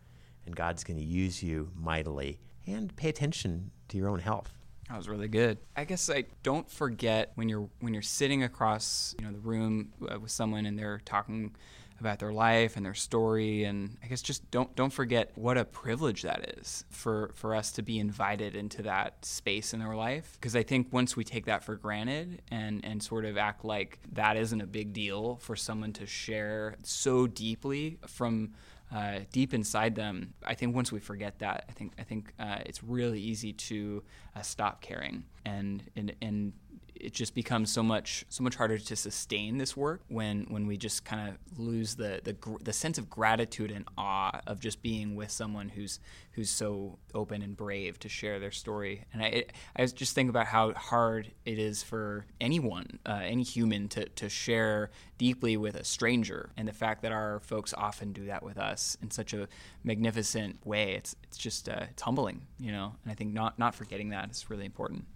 and 0.46 0.56
God's 0.56 0.84
going 0.84 0.98
to 0.98 1.04
use 1.04 1.42
you 1.42 1.70
mightily. 1.74 2.40
And 2.66 2.94
pay 2.96 3.08
attention 3.08 3.70
to 3.88 3.96
your 3.96 4.08
own 4.08 4.20
health. 4.20 4.52
That 4.88 4.96
was 4.96 5.08
really 5.08 5.28
good. 5.28 5.58
I 5.76 5.84
guess 5.84 6.08
I 6.08 6.24
don't 6.42 6.70
forget 6.70 7.32
when 7.34 7.48
you're 7.48 7.68
when 7.80 7.92
you're 7.92 8.02
sitting 8.02 8.42
across 8.42 9.14
you 9.18 9.26
know 9.26 9.32
the 9.32 9.38
room 9.38 9.92
uh, 10.10 10.18
with 10.18 10.30
someone 10.30 10.64
and 10.64 10.78
they're 10.78 11.00
talking 11.04 11.54
about 12.00 12.18
their 12.18 12.32
life 12.32 12.76
and 12.76 12.86
their 12.86 12.94
story 12.94 13.64
and 13.64 13.96
I 14.02 14.06
guess 14.06 14.22
just 14.22 14.50
don't 14.50 14.74
don't 14.76 14.92
forget 14.92 15.32
what 15.34 15.58
a 15.58 15.64
privilege 15.64 16.22
that 16.22 16.56
is 16.58 16.84
for 16.90 17.32
for 17.34 17.54
us 17.54 17.72
to 17.72 17.82
be 17.82 17.98
invited 17.98 18.54
into 18.54 18.82
that 18.82 19.24
space 19.24 19.74
in 19.74 19.80
their 19.80 19.96
life 19.96 20.32
because 20.34 20.54
I 20.54 20.62
think 20.62 20.92
once 20.92 21.16
we 21.16 21.24
take 21.24 21.46
that 21.46 21.64
for 21.64 21.76
granted 21.76 22.42
and 22.50 22.84
and 22.84 23.02
sort 23.02 23.24
of 23.24 23.36
act 23.36 23.64
like 23.64 23.98
that 24.12 24.36
isn't 24.36 24.60
a 24.60 24.66
big 24.66 24.92
deal 24.92 25.36
for 25.36 25.56
someone 25.56 25.92
to 25.94 26.06
share 26.06 26.76
so 26.82 27.26
deeply 27.26 27.98
from 28.06 28.52
uh, 28.94 29.20
deep 29.32 29.52
inside 29.52 29.94
them. 29.94 30.32
I 30.44 30.54
think 30.54 30.74
once 30.74 30.90
we 30.90 31.00
forget 31.00 31.40
that, 31.40 31.66
I 31.68 31.72
think 31.72 31.92
I 31.98 32.02
think 32.02 32.32
uh, 32.38 32.58
it's 32.64 32.82
really 32.82 33.20
easy 33.20 33.52
to 33.52 34.02
uh, 34.34 34.42
stop 34.42 34.80
caring, 34.80 35.24
and 35.44 35.82
and 35.94 36.14
and 36.22 36.52
it 37.00 37.12
just 37.12 37.34
becomes 37.34 37.70
so 37.70 37.82
much 37.82 38.24
so 38.28 38.42
much 38.42 38.56
harder 38.56 38.78
to 38.78 38.96
sustain 38.96 39.58
this 39.58 39.76
work 39.76 40.02
when 40.08 40.46
when 40.48 40.66
we 40.66 40.76
just 40.76 41.04
kind 41.04 41.28
of 41.28 41.58
lose 41.58 41.94
the 41.94 42.20
the 42.24 42.36
the 42.62 42.72
sense 42.72 42.98
of 42.98 43.08
gratitude 43.08 43.70
and 43.70 43.84
awe 43.96 44.40
of 44.46 44.60
just 44.60 44.82
being 44.82 45.14
with 45.14 45.30
someone 45.30 45.68
who's 45.68 46.00
who's 46.32 46.50
so 46.50 46.98
open 47.14 47.42
and 47.42 47.56
brave 47.56 47.98
to 47.98 48.08
share 48.08 48.38
their 48.38 48.50
story. 48.50 49.04
And 49.12 49.22
I 49.22 49.26
it, 49.26 49.52
I 49.74 49.82
was 49.82 49.92
just 49.92 50.14
think 50.14 50.30
about 50.30 50.46
how 50.46 50.72
hard 50.74 51.32
it 51.44 51.58
is 51.58 51.82
for 51.82 52.26
anyone, 52.40 52.98
uh, 53.06 53.20
any 53.22 53.42
human, 53.42 53.88
to 53.88 54.08
to 54.08 54.28
share 54.28 54.90
deeply 55.18 55.56
with 55.56 55.74
a 55.74 55.84
stranger, 55.84 56.50
and 56.56 56.68
the 56.68 56.72
fact 56.72 57.02
that 57.02 57.12
our 57.12 57.40
folks 57.40 57.74
often 57.74 58.12
do 58.12 58.26
that 58.26 58.42
with 58.42 58.58
us 58.58 58.96
in 59.02 59.10
such 59.10 59.34
a 59.34 59.48
magnificent 59.82 60.64
way. 60.66 60.94
It's 60.94 61.16
it's 61.24 61.38
just 61.38 61.68
uh, 61.68 61.86
it's 61.90 62.02
humbling, 62.02 62.46
you 62.58 62.72
know. 62.72 62.94
And 63.02 63.12
I 63.12 63.14
think 63.14 63.32
not 63.32 63.58
not 63.58 63.74
forgetting 63.74 64.10
that 64.10 64.30
is 64.30 64.48
really 64.50 64.66
important. 64.66 65.06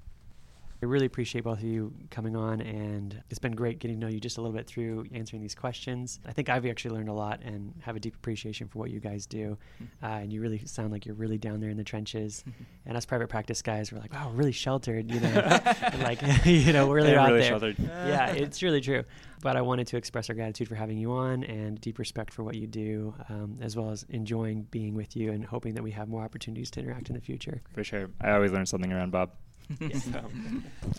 I 0.83 0.87
really 0.87 1.07
appreciate 1.07 1.45
both 1.45 1.59
of 1.59 1.64
you 1.64 1.95
coming 2.11 2.35
on, 2.35 2.61
and 2.61 3.22
it's 3.30 3.39
been 3.39 3.53
great 3.53 3.78
getting 3.78 4.01
to 4.01 4.07
know 4.07 4.11
you 4.12 4.18
just 4.18 4.37
a 4.37 4.41
little 4.41 4.57
bit 4.57 4.66
through 4.66 5.07
answering 5.14 5.41
these 5.41 5.55
questions. 5.55 6.18
I 6.26 6.33
think 6.33 6.49
I've 6.49 6.66
actually 6.66 6.97
learned 6.97 7.09
a 7.09 7.12
lot 7.12 7.41
and 7.45 7.72
have 7.83 7.95
a 7.95 8.01
deep 8.01 8.16
appreciation 8.16 8.66
for 8.66 8.80
what 8.80 8.91
you 8.91 8.99
guys 8.99 9.24
do. 9.24 9.57
Uh, 10.03 10.07
and 10.07 10.33
you 10.33 10.41
really 10.41 10.66
sound 10.66 10.91
like 10.91 11.07
you're 11.07 11.14
really 11.14 11.39
down 11.39 11.61
there 11.61 11.70
in 11.70 11.76
the 11.76 11.85
trenches. 11.85 12.43
and 12.87 12.97
us 12.97 13.07
private 13.07 13.28
practice 13.28 13.62
guys, 13.62 13.93
we're 13.93 14.01
like, 14.01 14.12
wow, 14.12 14.33
really 14.33 14.51
sheltered, 14.51 15.09
you 15.09 15.20
know, 15.20 15.61
like 16.01 16.20
you 16.45 16.72
know, 16.72 16.89
we're 16.89 16.97
really 16.97 17.14
out 17.14 17.28
really 17.28 17.43
there. 17.43 17.51
sheltered. 17.51 17.76
yeah, 17.78 18.33
it's 18.33 18.61
really 18.61 18.80
true. 18.80 19.05
But 19.41 19.57
I 19.57 19.61
wanted 19.61 19.87
to 19.89 19.97
express 19.97 20.28
our 20.30 20.35
gratitude 20.35 20.66
for 20.66 20.74
having 20.74 20.99
you 20.99 21.12
on 21.12 21.45
and 21.45 21.80
deep 21.80 22.01
respect 22.01 22.33
for 22.33 22.43
what 22.43 22.57
you 22.57 22.66
do, 22.66 23.14
um, 23.28 23.57
as 23.61 23.76
well 23.76 23.91
as 23.91 24.05
enjoying 24.09 24.62
being 24.72 24.95
with 24.95 25.14
you 25.14 25.30
and 25.30 25.45
hoping 25.45 25.74
that 25.74 25.83
we 25.85 25.93
have 25.93 26.09
more 26.09 26.24
opportunities 26.24 26.72
to 26.72 26.80
interact 26.80 27.09
in 27.09 27.14
the 27.14 27.20
future. 27.20 27.62
For 27.72 27.85
sure. 27.85 28.11
I 28.20 28.33
always 28.33 28.51
learn 28.51 28.66
something 28.66 28.93
around 28.93 29.12
Bob. 29.12 29.30
so. 30.01 30.25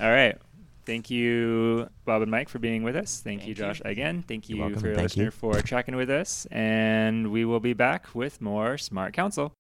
All 0.01 0.11
right. 0.11 0.38
Thank 0.86 1.09
you, 1.09 1.88
Bob 2.03 2.22
and 2.22 2.30
Mike, 2.30 2.49
for 2.49 2.59
being 2.59 2.84
with 2.84 2.97
us. 2.97 3.22
Thank, 3.22 3.41
Thank 3.41 3.49
you, 3.49 3.55
Josh, 3.55 3.82
you. 3.84 3.89
again. 3.89 4.24
Thank 4.28 4.49
you 4.49 4.57
for 4.76 4.88
your 4.88 4.95
Thank 4.95 5.05
listener 5.05 5.26
you. 5.26 5.32
for 5.32 5.61
tracking 5.61 5.95
with 5.95 6.09
us. 6.09 6.45
And 6.51 7.32
we 7.32 7.45
will 7.45 7.61
be 7.61 7.74
back 7.74 8.14
with 8.14 8.41
more 8.41 8.78
Smart 8.78 9.14
Council. 9.14 9.53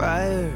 fire 0.00 0.49